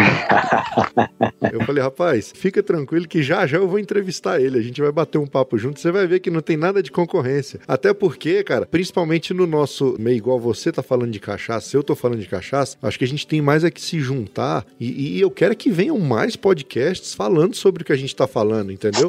eu 1.51 1.65
falei, 1.65 1.81
rapaz, 1.81 2.31
fica 2.35 2.61
tranquilo 2.61 3.07
que 3.07 3.23
já 3.23 3.47
já 3.47 3.57
eu 3.57 3.67
vou 3.67 3.79
entrevistar 3.79 4.39
ele. 4.39 4.59
A 4.59 4.61
gente 4.61 4.79
vai 4.79 4.91
bater 4.91 5.17
um 5.17 5.25
papo 5.25 5.57
junto. 5.57 5.79
Você 5.79 5.91
vai 5.91 6.05
ver 6.05 6.19
que 6.19 6.29
não 6.29 6.41
tem 6.41 6.55
nada 6.55 6.83
de 6.83 6.91
concorrência. 6.91 7.59
Até 7.67 7.93
porque, 7.93 8.43
cara, 8.43 8.67
principalmente 8.67 9.33
no 9.33 9.47
nosso 9.47 9.95
meio, 9.97 10.17
igual 10.17 10.39
você 10.39 10.71
tá 10.71 10.83
falando 10.83 11.11
de 11.11 11.19
cachaça, 11.19 11.75
eu 11.75 11.81
tô 11.81 11.95
falando 11.95 12.19
de 12.19 12.27
cachaça, 12.27 12.77
acho 12.83 12.99
que 12.99 13.05
a 13.05 13.07
gente 13.07 13.25
tem 13.25 13.41
mais 13.41 13.63
é 13.63 13.71
que 13.71 13.81
se 13.81 13.99
juntar. 13.99 14.63
E, 14.79 15.17
e 15.17 15.21
eu 15.21 15.31
quero 15.31 15.55
que 15.55 15.71
venham 15.71 15.97
mais 15.97 16.35
podcasts 16.35 17.15
falando 17.15 17.55
sobre 17.55 17.81
o 17.81 17.85
que 17.85 17.93
a 17.93 17.97
gente 17.97 18.15
tá 18.15 18.27
falando, 18.27 18.71
entendeu? 18.71 19.07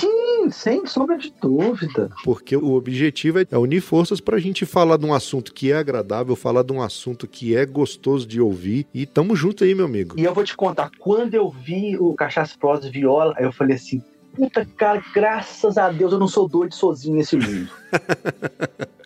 Sem 0.51 0.87
sombra 0.87 1.19
de 1.19 1.33
dúvida. 1.41 2.11
Porque 2.25 2.57
o 2.57 2.73
objetivo 2.75 3.39
é 3.41 3.59
unir 3.59 3.81
forças 3.81 4.21
pra 4.21 4.39
gente 4.39 4.65
falar 4.65 4.97
de 4.97 5.07
um 5.07 5.13
assunto 5.15 5.53
que 5.53 5.73
é 5.73 5.77
agradável, 5.77 6.35
falar 6.35 6.63
de 6.63 6.73
um 6.73 6.83
assunto 6.83 7.27
que 7.27 7.55
é 7.57 7.67
gostoso 7.67 8.27
de 8.27 8.41
ouvir. 8.41 8.87
E 8.95 9.07
tamo 9.07 9.37
junto 9.37 9.65
aí, 9.65 9.75
meu 9.75 9.85
amigo. 9.85 10.15
E 10.19 10.25
eu 10.25 10.35
vou 10.35 10.45
te 10.45 10.57
contar, 10.57 10.91
quando 10.99 11.35
eu 11.35 11.51
vi 11.51 11.97
o 11.99 12.15
Cachaça 12.15 12.57
Prosa 12.59 12.91
Viola, 12.91 13.35
aí 13.37 13.45
eu 13.45 13.53
falei 13.53 13.77
assim, 13.77 14.03
puta 14.35 14.65
cara, 14.65 15.03
graças 15.13 15.77
a 15.77 15.91
Deus 15.91 16.13
eu 16.13 16.19
não 16.19 16.29
sou 16.29 16.49
doido 16.49 16.75
sozinho 16.75 17.17
nesse 17.17 17.37
mundo. 17.37 17.71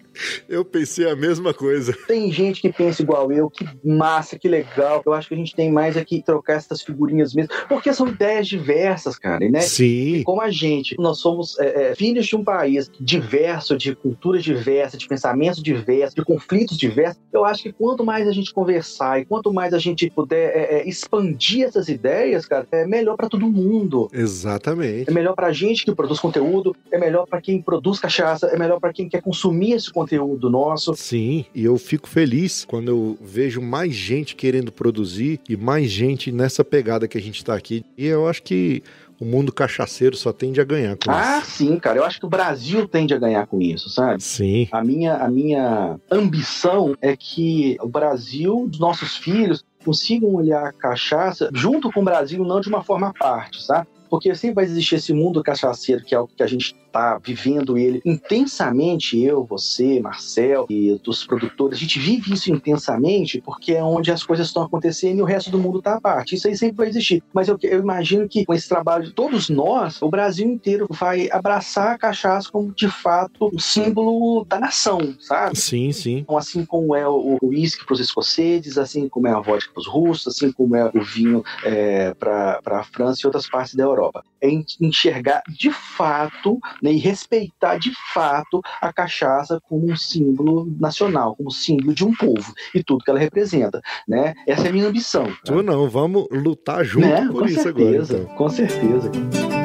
Eu 0.48 0.64
pensei 0.64 1.10
a 1.10 1.16
mesma 1.16 1.52
coisa. 1.52 1.96
Tem 2.06 2.30
gente 2.30 2.60
que 2.60 2.72
pensa 2.72 3.02
igual 3.02 3.32
eu, 3.32 3.50
que 3.50 3.66
massa, 3.84 4.38
que 4.38 4.48
legal. 4.48 5.02
Eu 5.04 5.12
acho 5.12 5.28
que 5.28 5.34
a 5.34 5.36
gente 5.36 5.54
tem 5.54 5.70
mais 5.70 5.96
aqui 5.96 6.12
que 6.12 6.22
trocar 6.22 6.54
essas 6.54 6.82
figurinhas 6.82 7.34
mesmo, 7.34 7.52
porque 7.68 7.92
são 7.92 8.06
ideias 8.06 8.46
diversas, 8.46 9.18
cara, 9.18 9.48
né? 9.48 9.60
Sim. 9.60 10.22
Como 10.24 10.42
a 10.42 10.50
gente, 10.50 10.94
nós 10.98 11.18
somos 11.18 11.58
é, 11.58 11.90
é, 11.90 11.94
filhos 11.94 12.26
de 12.26 12.36
um 12.36 12.44
país 12.44 12.90
diverso, 13.00 13.76
de 13.76 13.94
culturas 13.94 14.44
diversas, 14.44 15.00
de 15.00 15.08
pensamentos 15.08 15.62
diversos, 15.62 16.14
de 16.14 16.24
conflitos 16.24 16.76
diversos. 16.76 17.20
Eu 17.32 17.44
acho 17.44 17.62
que 17.62 17.72
quanto 17.72 18.04
mais 18.04 18.28
a 18.28 18.32
gente 18.32 18.52
conversar 18.52 19.20
e 19.20 19.24
quanto 19.24 19.52
mais 19.52 19.72
a 19.72 19.78
gente 19.78 20.10
puder 20.10 20.54
é, 20.54 20.80
é 20.80 20.88
expandir 20.88 21.66
essas 21.66 21.88
ideias, 21.88 22.44
cara, 22.44 22.66
é 22.70 22.86
melhor 22.86 23.16
para 23.16 23.28
todo 23.28 23.48
mundo. 23.48 24.08
Exatamente. 24.12 25.08
É 25.08 25.12
melhor 25.12 25.34
pra 25.34 25.52
gente 25.52 25.84
que 25.84 25.94
produz 25.94 26.20
conteúdo, 26.20 26.76
é 26.90 26.98
melhor 26.98 27.26
para 27.26 27.40
quem 27.40 27.62
produz 27.62 27.98
cachaça, 27.98 28.48
é 28.48 28.58
melhor 28.58 28.78
para 28.78 28.92
quem 28.92 29.08
quer 29.08 29.22
consumir 29.22 29.72
esse 29.72 29.90
conteúdo 29.90 30.11
nosso. 30.18 30.94
Sim, 30.96 31.44
e 31.54 31.64
eu 31.64 31.76
fico 31.78 32.08
feliz 32.08 32.64
quando 32.64 32.88
eu 32.88 33.18
vejo 33.20 33.60
mais 33.60 33.94
gente 33.94 34.34
querendo 34.36 34.70
produzir 34.72 35.40
e 35.48 35.56
mais 35.56 35.90
gente 35.90 36.30
nessa 36.32 36.64
pegada 36.64 37.06
que 37.08 37.16
a 37.18 37.20
gente 37.20 37.44
tá 37.44 37.54
aqui. 37.54 37.84
E 37.96 38.06
eu 38.06 38.26
acho 38.28 38.42
que 38.42 38.82
o 39.20 39.24
mundo 39.24 39.52
cachaceiro 39.52 40.16
só 40.16 40.32
tende 40.32 40.60
a 40.60 40.64
ganhar 40.64 40.96
com 40.96 41.10
Ah, 41.10 41.38
isso. 41.42 41.52
sim, 41.52 41.78
cara. 41.78 41.98
Eu 41.98 42.04
acho 42.04 42.18
que 42.18 42.26
o 42.26 42.28
Brasil 42.28 42.88
tende 42.88 43.14
a 43.14 43.18
ganhar 43.18 43.46
com 43.46 43.60
isso, 43.62 43.88
sabe? 43.88 44.20
Sim. 44.22 44.68
A 44.72 44.82
minha, 44.82 45.14
a 45.14 45.28
minha 45.30 46.00
ambição 46.10 46.96
é 47.00 47.16
que 47.16 47.76
o 47.80 47.88
Brasil, 47.88 48.68
os 48.70 48.78
nossos 48.80 49.16
filhos, 49.16 49.64
consigam 49.84 50.34
olhar 50.34 50.66
a 50.66 50.72
cachaça 50.72 51.50
junto 51.54 51.90
com 51.92 52.00
o 52.00 52.04
Brasil, 52.04 52.44
não 52.44 52.60
de 52.60 52.68
uma 52.68 52.82
forma 52.82 53.08
à 53.08 53.12
parte, 53.12 53.62
sabe? 53.62 53.86
Porque 54.12 54.34
sempre 54.34 54.56
vai 54.56 54.64
existir 54.64 54.96
esse 54.96 55.10
mundo 55.10 55.42
cachaceiro, 55.42 56.04
que 56.04 56.14
é 56.14 56.20
o 56.20 56.28
que 56.28 56.42
a 56.42 56.46
gente 56.46 56.76
está 56.86 57.18
vivendo 57.24 57.78
ele 57.78 58.02
intensamente, 58.04 59.18
eu, 59.18 59.42
você, 59.42 60.00
Marcel 60.00 60.66
e 60.68 61.00
dos 61.02 61.24
produtores, 61.24 61.78
a 61.78 61.80
gente 61.80 61.98
vive 61.98 62.34
isso 62.34 62.52
intensamente 62.52 63.40
porque 63.40 63.72
é 63.72 63.82
onde 63.82 64.12
as 64.12 64.22
coisas 64.22 64.48
estão 64.48 64.64
acontecendo 64.64 65.18
e 65.18 65.22
o 65.22 65.24
resto 65.24 65.50
do 65.50 65.58
mundo 65.58 65.78
está 65.78 65.94
à 65.94 66.00
parte. 66.00 66.34
Isso 66.34 66.46
aí 66.46 66.54
sempre 66.54 66.76
vai 66.76 66.88
existir. 66.88 67.22
Mas 67.32 67.48
eu, 67.48 67.58
eu 67.62 67.80
imagino 67.80 68.28
que 68.28 68.44
com 68.44 68.52
esse 68.52 68.68
trabalho 68.68 69.04
de 69.04 69.12
todos 69.12 69.48
nós, 69.48 70.02
o 70.02 70.10
Brasil 70.10 70.46
inteiro 70.46 70.86
vai 70.90 71.30
abraçar 71.30 71.94
a 71.94 71.98
cachaça 71.98 72.50
como 72.52 72.70
de 72.74 72.88
fato 72.88 73.48
um 73.50 73.58
símbolo 73.58 74.44
da 74.44 74.60
nação, 74.60 75.14
sabe? 75.18 75.58
Sim, 75.58 75.90
sim. 75.90 76.18
Então, 76.18 76.36
assim 76.36 76.66
como 76.66 76.94
é 76.94 77.08
o 77.08 77.38
uísque 77.42 77.86
para 77.86 77.94
os 77.94 78.00
escoceses, 78.00 78.76
assim 78.76 79.08
como 79.08 79.26
é 79.26 79.32
a 79.32 79.40
vodka 79.40 79.72
para 79.72 79.80
os 79.80 79.86
russos, 79.86 80.36
assim 80.36 80.52
como 80.52 80.76
é 80.76 80.90
o 80.94 81.02
vinho 81.02 81.42
é, 81.64 82.12
para 82.12 82.60
a 82.66 82.84
França 82.84 83.20
e 83.22 83.26
outras 83.26 83.48
partes 83.48 83.74
da 83.74 83.84
Europa. 83.84 84.01
É 84.40 84.48
en- 84.48 84.64
enxergar 84.80 85.42
de 85.48 85.70
fato 85.70 86.58
né, 86.82 86.92
e 86.92 86.98
respeitar 86.98 87.78
de 87.78 87.92
fato 88.12 88.60
a 88.80 88.92
cachaça 88.92 89.60
como 89.68 89.90
um 89.90 89.96
símbolo 89.96 90.66
nacional, 90.80 91.36
como 91.36 91.50
símbolo 91.50 91.94
de 91.94 92.04
um 92.04 92.14
povo 92.14 92.52
e 92.74 92.82
tudo 92.82 93.04
que 93.04 93.10
ela 93.10 93.18
representa. 93.20 93.80
Né? 94.08 94.34
Essa 94.46 94.66
é 94.66 94.70
a 94.70 94.72
minha 94.72 94.86
ambição. 94.86 95.32
Tu 95.44 95.62
não, 95.62 95.88
vamos 95.88 96.26
lutar 96.30 96.84
junto 96.84 97.06
Né? 97.06 97.26
por 97.30 97.40
Com 97.42 97.46
isso 97.46 97.68
agora. 97.68 97.84
certeza, 97.84 98.18
Então. 98.18 98.34
com 98.36 98.48
certeza. 98.48 99.61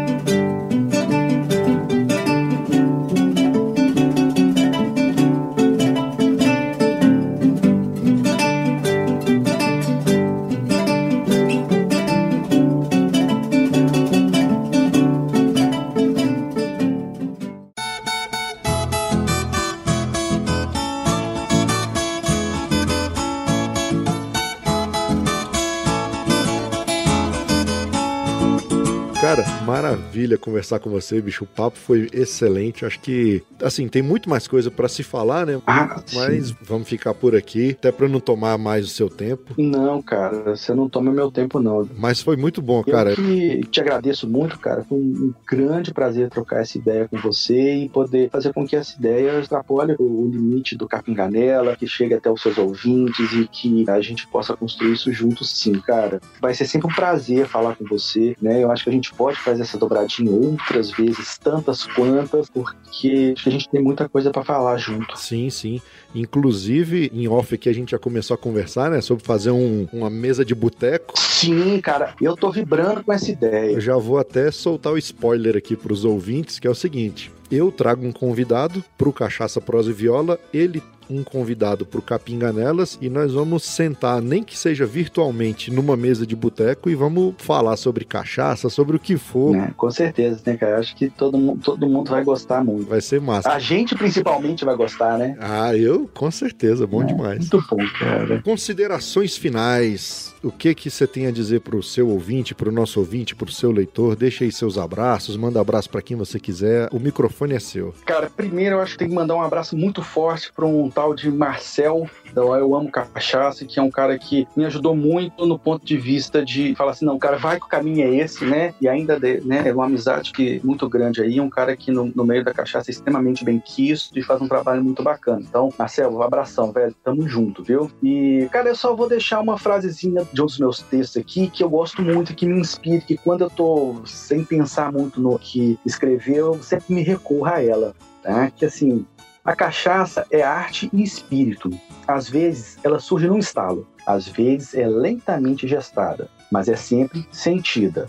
Cara, 29.27 29.43
maravilha 29.65 30.37
conversar 30.37 30.79
com 30.79 30.89
você, 30.89 31.19
bicho. 31.19 31.43
O 31.43 31.47
papo 31.47 31.77
foi 31.77 32.07
excelente. 32.13 32.85
Acho 32.85 32.97
que, 33.01 33.43
assim, 33.61 33.85
tem 33.89 34.01
muito 34.01 34.29
mais 34.29 34.47
coisa 34.47 34.71
pra 34.71 34.87
se 34.87 35.03
falar, 35.03 35.45
né? 35.45 35.61
Ah, 35.67 36.01
Mas 36.13 36.51
vamos 36.61 36.87
ficar 36.87 37.13
por 37.13 37.35
aqui, 37.35 37.71
até 37.71 37.91
pra 37.91 38.07
não 38.07 38.21
tomar 38.21 38.57
mais 38.57 38.85
o 38.85 38.87
seu 38.87 39.09
tempo. 39.09 39.53
Não, 39.57 40.01
cara, 40.01 40.55
você 40.55 40.73
não 40.73 40.87
toma 40.87 41.11
meu 41.11 41.29
tempo, 41.29 41.59
não. 41.59 41.85
Mas 41.97 42.21
foi 42.21 42.37
muito 42.37 42.61
bom, 42.61 42.81
cara. 42.81 43.15
Eu 43.19 43.65
te 43.65 43.81
agradeço 43.81 44.29
muito, 44.29 44.57
cara. 44.59 44.85
Foi 44.87 44.97
um 44.97 45.33
grande 45.45 45.93
prazer 45.93 46.29
trocar 46.29 46.61
essa 46.61 46.77
ideia 46.77 47.05
com 47.09 47.17
você 47.17 47.83
e 47.83 47.89
poder 47.89 48.29
fazer 48.29 48.53
com 48.53 48.65
que 48.65 48.77
essa 48.77 48.97
ideia 48.97 49.41
extrapole 49.41 49.93
o 49.99 50.25
limite 50.25 50.73
do 50.77 50.87
Capinganela, 50.87 51.75
que 51.75 51.85
chegue 51.85 52.13
até 52.13 52.31
os 52.31 52.41
seus 52.41 52.57
ouvintes 52.57 53.33
e 53.33 53.45
que 53.45 53.83
a 53.89 53.99
gente 53.99 54.25
possa 54.25 54.55
construir 54.55 54.93
isso 54.93 55.11
juntos, 55.11 55.49
sim, 55.49 55.73
cara. 55.81 56.21
Vai 56.39 56.53
ser 56.53 56.65
sempre 56.65 56.87
um 56.87 56.95
prazer 56.95 57.45
falar 57.45 57.75
com 57.75 57.83
você, 57.83 58.33
né? 58.41 58.63
Eu 58.63 58.71
acho 58.71 58.85
que 58.85 58.89
a 58.89 58.93
gente 58.93 59.16
pode 59.17 59.37
fazer 59.39 59.63
essa 59.63 59.77
dobradinha 59.77 60.31
outras 60.31 60.91
vezes, 60.91 61.37
tantas 61.37 61.85
quantas, 61.87 62.49
porque 62.49 63.33
acho 63.35 63.43
que 63.43 63.49
a 63.49 63.51
gente 63.51 63.69
tem 63.69 63.81
muita 63.81 64.07
coisa 64.07 64.29
pra 64.31 64.43
falar 64.43 64.77
junto. 64.77 65.17
Sim, 65.17 65.49
sim. 65.49 65.81
Inclusive, 66.13 67.09
em 67.13 67.27
off 67.27 67.55
aqui 67.55 67.67
a 67.69 67.73
gente 67.73 67.91
já 67.91 67.97
começou 67.99 68.35
a 68.35 68.37
conversar, 68.37 68.91
né? 68.91 69.01
Sobre 69.01 69.23
fazer 69.23 69.51
um- 69.51 69.87
uma 69.91 70.09
mesa 70.09 70.45
de 70.45 70.53
boteco. 70.53 71.13
Sim, 71.17 71.79
cara, 71.81 72.13
eu 72.21 72.35
tô 72.35 72.51
vibrando 72.51 73.03
com 73.03 73.11
essa 73.11 73.31
ideia. 73.31 73.71
Eu 73.71 73.81
já 73.81 73.97
vou 73.97 74.17
até 74.19 74.51
soltar 74.51 74.93
o 74.93 74.97
spoiler 74.97 75.55
aqui 75.57 75.75
pros 75.75 76.05
ouvintes, 76.05 76.59
que 76.59 76.67
é 76.67 76.69
o 76.69 76.75
seguinte. 76.75 77.31
Eu 77.49 77.71
trago 77.71 78.05
um 78.05 78.11
convidado 78.11 78.83
pro 78.97 79.13
Cachaça 79.13 79.61
Prosa 79.61 79.89
e 79.89 79.93
Viola, 79.93 80.37
ele 80.53 80.83
um 81.09 81.23
convidado 81.23 81.85
pro 81.85 82.01
Capinganelas 82.01 82.97
e 83.01 83.09
nós 83.09 83.33
vamos 83.33 83.63
sentar, 83.63 84.21
nem 84.21 84.43
que 84.43 84.57
seja 84.57 84.85
virtualmente, 84.85 85.71
numa 85.71 85.95
mesa 85.95 86.25
de 86.25 86.35
boteco 86.35 86.89
e 86.89 86.95
vamos 86.95 87.35
falar 87.37 87.77
sobre 87.77 88.05
cachaça, 88.05 88.69
sobre 88.69 88.95
o 88.95 88.99
que 88.99 89.17
for. 89.17 89.55
Né? 89.55 89.73
Com 89.75 89.91
certeza, 89.91 90.41
né, 90.45 90.57
cara? 90.57 90.79
Acho 90.79 90.95
que 90.95 91.09
todo 91.09 91.37
mundo, 91.37 91.61
todo 91.63 91.87
mundo 91.87 92.09
vai 92.09 92.23
gostar 92.23 92.63
muito. 92.63 92.89
Vai 92.89 93.01
ser 93.01 93.21
massa. 93.21 93.49
A 93.51 93.59
gente 93.59 93.95
principalmente 93.95 94.65
vai 94.65 94.75
gostar, 94.75 95.17
né? 95.17 95.35
Ah, 95.39 95.75
eu 95.75 96.09
com 96.13 96.29
certeza, 96.31 96.85
bom 96.85 97.03
demais. 97.03 97.39
Muito 97.39 97.63
bom, 97.69 97.77
cara. 97.99 98.41
Considerações 98.41 99.37
finais. 99.37 100.35
O 100.47 100.51
que 100.51 100.73
que 100.73 100.89
você 100.89 101.05
tem 101.05 101.27
a 101.27 101.31
dizer 101.31 101.59
pro 101.59 101.83
seu 101.83 102.07
ouvinte, 102.07 102.55
pro 102.55 102.71
nosso 102.71 103.01
ouvinte, 103.01 103.35
pro 103.35 103.51
seu 103.51 103.69
leitor? 103.69 104.15
Deixa 104.15 104.45
aí 104.45 104.51
seus 104.51 104.77
abraços, 104.77 105.35
manda 105.35 105.59
abraço 105.59 105.89
pra 105.89 106.01
quem 106.01 106.15
você 106.15 106.39
quiser. 106.39 106.87
O 106.93 106.99
microfone 107.01 107.53
é 107.53 107.59
seu. 107.59 107.93
Cara, 108.05 108.29
primeiro 108.33 108.75
eu 108.75 108.81
acho 108.81 108.93
que 108.93 108.99
tem 108.99 109.09
que 109.09 109.13
mandar 109.13 109.35
um 109.35 109.41
abraço 109.41 109.75
muito 109.75 110.01
forte 110.01 110.49
para 110.53 110.65
um 110.65 110.89
tal 110.89 111.13
de 111.13 111.29
Marcel, 111.29 112.09
da 112.33 112.41
Eu 112.43 112.73
Amo 112.73 112.89
Cachaça, 112.89 113.65
que 113.65 113.77
é 113.77 113.83
um 113.83 113.91
cara 113.91 114.17
que 114.17 114.47
me 114.55 114.63
ajudou 114.63 114.95
muito 114.95 115.45
no 115.45 115.59
ponto 115.59 115.85
de 115.85 115.97
vista 115.97 116.45
de 116.45 116.73
falar 116.75 116.91
assim, 116.91 117.03
não, 117.03 117.19
cara, 117.19 117.35
vai 117.35 117.59
que 117.59 117.65
o 117.65 117.69
caminho 117.69 118.07
é 118.07 118.15
esse, 118.15 118.45
né? 118.45 118.73
E 118.79 118.87
ainda, 118.87 119.19
né, 119.19 119.67
é 119.67 119.73
uma 119.73 119.85
amizade 119.85 120.31
que 120.31 120.61
muito 120.63 120.87
grande 120.87 121.21
aí, 121.21 121.41
um 121.41 121.49
cara 121.49 121.75
que 121.75 121.91
no, 121.91 122.09
no 122.15 122.25
meio 122.25 122.45
da 122.45 122.53
cachaça 122.53 122.89
é 122.89 122.93
extremamente 122.93 123.43
bem 123.43 123.59
quisto 123.59 124.17
e 124.17 124.23
faz 124.23 124.41
um 124.41 124.47
trabalho 124.47 124.81
muito 124.81 125.03
bacana. 125.03 125.41
Então, 125.41 125.73
Marcel, 125.77 126.09
um 126.09 126.21
abração, 126.21 126.71
velho, 126.71 126.95
tamo 127.03 127.27
junto, 127.27 127.61
viu? 127.61 127.91
E, 128.01 128.47
cara, 128.49 128.69
eu 128.69 128.75
só 128.75 128.95
vou 128.95 129.09
deixar 129.09 129.41
uma 129.41 129.57
frasezinha 129.57 130.25
de 130.37 130.41
um 130.43 130.45
dos 130.45 130.59
meus 130.59 130.81
textos 130.83 131.19
aqui 131.19 131.49
que 131.49 131.63
eu 131.63 131.69
gosto 131.69 132.01
muito, 132.01 132.35
que 132.35 132.45
me 132.45 132.59
inspira, 132.59 133.01
que 133.01 133.17
quando 133.17 133.41
eu 133.41 133.49
tô 133.49 134.01
sem 134.05 134.43
pensar 134.43 134.91
muito 134.91 135.19
no 135.19 135.37
que 135.39 135.79
escrever, 135.83 136.37
eu 136.37 136.61
sempre 136.61 136.93
me 136.93 137.01
recorro 137.01 137.45
a 137.45 137.61
ela 137.61 137.95
tá? 138.27 138.51
Que 138.51 138.65
assim, 138.65 139.05
a 139.43 139.55
cachaça 139.55 140.27
é 140.29 140.43
arte 140.43 140.89
e 140.91 141.01
espírito. 141.01 141.69
Às 142.05 142.29
vezes 142.29 142.77
ela 142.83 142.99
surge 142.99 143.27
num 143.27 143.37
estalo, 143.37 143.87
às 144.05 144.27
vezes 144.27 144.75
é 144.75 144.85
lentamente 144.85 145.65
gestada, 145.65 146.29
mas 146.51 146.67
é 146.67 146.75
sempre 146.75 147.25
sentida. 147.31 148.07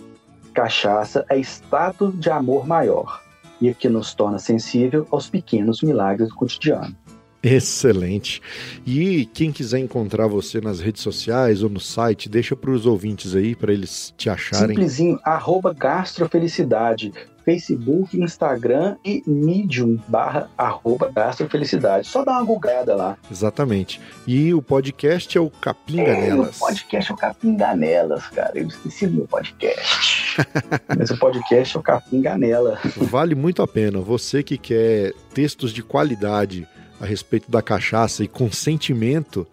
Cachaça 0.52 1.24
é 1.28 1.38
estado 1.38 2.10
de 2.12 2.28
amor 2.30 2.66
maior 2.66 3.22
e 3.60 3.72
que 3.72 3.88
nos 3.88 4.12
torna 4.12 4.38
sensível 4.38 5.06
aos 5.10 5.30
pequenos 5.30 5.82
milagres 5.82 6.28
do 6.28 6.34
cotidiano. 6.34 6.96
Excelente. 7.42 8.42
E 8.86 9.26
quem 9.26 9.52
quiser 9.52 9.78
encontrar 9.78 10.26
você 10.26 10.60
nas 10.60 10.80
redes 10.80 11.02
sociais 11.02 11.62
ou 11.62 11.70
no 11.70 11.80
site, 11.80 12.28
deixa 12.28 12.56
pros 12.56 12.86
ouvintes 12.86 13.34
aí 13.34 13.54
pra 13.54 13.72
eles 13.72 14.12
te 14.16 14.28
acharem. 14.28 14.68
Simplesinho, 14.68 15.18
arroba 15.24 15.72
gastrofelicidade. 15.72 17.12
Facebook, 17.48 18.20
Instagram 18.20 18.96
e 19.02 19.22
Medium 19.26 19.98
barra 20.06 20.50
arroba 20.58 21.10
gastrofelicidade. 21.10 22.06
Só 22.06 22.22
dá 22.22 22.32
uma 22.32 22.44
gulgada 22.44 22.94
lá. 22.94 23.16
Exatamente. 23.30 23.98
E 24.26 24.52
o 24.52 24.60
podcast 24.60 25.38
é 25.38 25.40
o 25.40 25.48
Capinga 25.48 26.10
É. 26.10 26.34
O 26.34 26.46
podcast 26.52 27.10
é 27.10 27.14
o 27.14 27.16
Capinganelas, 27.16 28.26
cara. 28.26 28.52
Eu 28.54 28.68
esqueci 28.68 29.06
do 29.06 29.14
meu 29.14 29.26
podcast. 29.26 30.36
Esse 31.00 31.16
podcast 31.16 31.74
é 31.74 31.80
o 31.80 31.82
Capim 31.82 32.20
Ganela. 32.20 32.78
Vale 32.98 33.34
muito 33.34 33.62
a 33.62 33.66
pena. 33.66 33.98
Você 33.98 34.42
que 34.42 34.58
quer 34.58 35.14
textos 35.32 35.72
de 35.72 35.82
qualidade 35.82 36.68
a 37.00 37.06
respeito 37.06 37.50
da 37.50 37.62
cachaça 37.62 38.24
e 38.24 38.28
consentimento, 38.28 39.46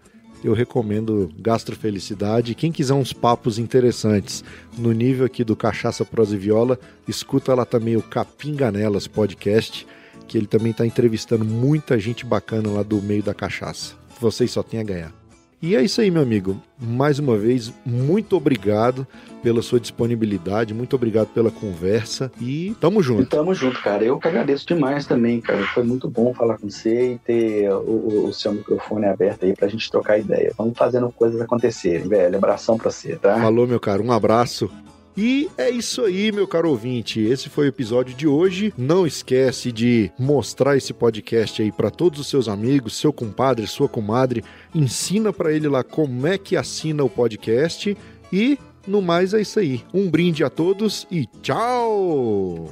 eu 0.44 0.54
recomendo 0.54 1.32
Gastrofelicidade. 1.40 2.56
Quem 2.56 2.72
quiser 2.72 2.94
uns 2.94 3.12
papos 3.14 3.58
interessantes 3.58 4.44
no 4.78 4.92
nível 4.92 5.26
aqui 5.26 5.44
do 5.44 5.56
Cachaça 5.56 6.06
Prosa 6.06 6.36
e 6.36 6.40
Viola, 6.40 6.80
escuta 7.08 7.54
lá 7.54 7.66
também 7.66 7.96
o 7.96 8.02
Capim 8.02 8.56
Ganelas 8.56 9.08
podcast, 9.08 9.88
que 10.28 10.38
ele 10.38 10.48
também 10.48 10.72
está 10.72 10.86
entrevistando 10.86 11.46
muita 11.46 12.00
gente 12.00 12.26
bacana 12.26 12.70
lá 12.70 12.84
do 12.84 13.02
meio 13.02 13.24
da 13.24 13.34
cachaça. 13.34 13.96
Vocês 14.20 14.52
só 14.52 14.64
têm 14.64 14.80
a 14.80 14.84
ganhar. 14.84 15.25
E 15.62 15.76
é 15.76 15.82
isso 15.82 16.02
aí, 16.02 16.12
meu 16.12 16.22
amigo. 16.22 16.62
Mais 16.80 17.18
uma 17.18 17.38
vez, 17.38 17.74
muito 17.86 18.36
obrigado 18.36 19.08
pela 19.42 19.62
sua 19.62 19.80
disponibilidade, 19.80 20.74
muito 20.74 20.96
obrigado 20.96 21.28
pela 21.28 21.52
conversa 21.52 22.32
e 22.42 22.76
tamo 22.82 23.02
junto. 23.02 23.24
E 23.24 23.26
tamo 23.26 23.54
junto, 23.54 23.82
cara. 23.82 24.04
Eu 24.04 24.20
que 24.20 24.28
agradeço 24.28 24.66
demais 24.66 25.06
também, 25.06 25.40
cara. 25.40 25.64
Foi 25.68 25.84
muito 25.84 26.10
bom 26.10 26.34
falar 26.34 26.58
com 26.58 26.70
você 26.70 27.14
e 27.14 27.18
ter 27.20 27.72
o, 27.72 28.26
o 28.28 28.34
seu 28.34 28.54
microfone 28.54 29.06
aberto 29.06 29.46
aí 29.46 29.54
pra 29.54 29.68
gente 29.68 29.90
trocar 29.90 30.20
ideia. 30.20 30.52
Vamos 30.58 30.78
fazendo 30.78 31.12
coisas 31.12 31.40
acontecerem, 31.40 32.08
velho. 32.08 32.36
Abração 32.36 32.78
pra 32.78 32.92
você, 32.92 33.16
tá? 33.16 33.40
Falou, 33.40 33.68
meu 33.68 33.80
caro. 33.80 34.04
Um 34.04 34.12
abraço. 34.12 34.70
E 35.18 35.50
é 35.58 35.70
isso 35.70 36.02
aí, 36.04 36.32
meu 36.32 36.48
caro 36.48 36.70
ouvinte. 36.70 37.22
Esse 37.22 37.50
foi 37.50 37.68
o 37.68 37.70
episódio 37.70 38.16
de 38.16 38.28
hoje. 38.28 38.74
Não 38.78 39.08
esquece 39.08 39.72
de 39.72 40.12
mostrar 40.20 40.76
esse 40.76 40.94
podcast 40.94 41.62
aí 41.62 41.72
para 41.72 41.90
todos 41.90 42.20
os 42.20 42.28
seus 42.28 42.48
amigos, 42.50 42.98
seu 42.98 43.14
compadre, 43.14 43.66
sua 43.66 43.88
comadre. 43.88 44.44
Ensina 44.74 45.32
para 45.32 45.54
ele 45.54 45.68
lá 45.68 45.84
como 45.84 46.28
é 46.28 46.38
que 46.38 46.58
assina 46.58 47.04
o 47.04 47.10
podcast 47.10 47.96
e 48.32 48.58
no 48.86 49.02
mais 49.02 49.34
é 49.34 49.42
isso 49.42 49.60
aí. 49.60 49.84
Um 49.94 50.10
brinde 50.10 50.44
a 50.44 50.50
todos 50.50 51.08
e 51.10 51.26
tchau! 51.42 52.70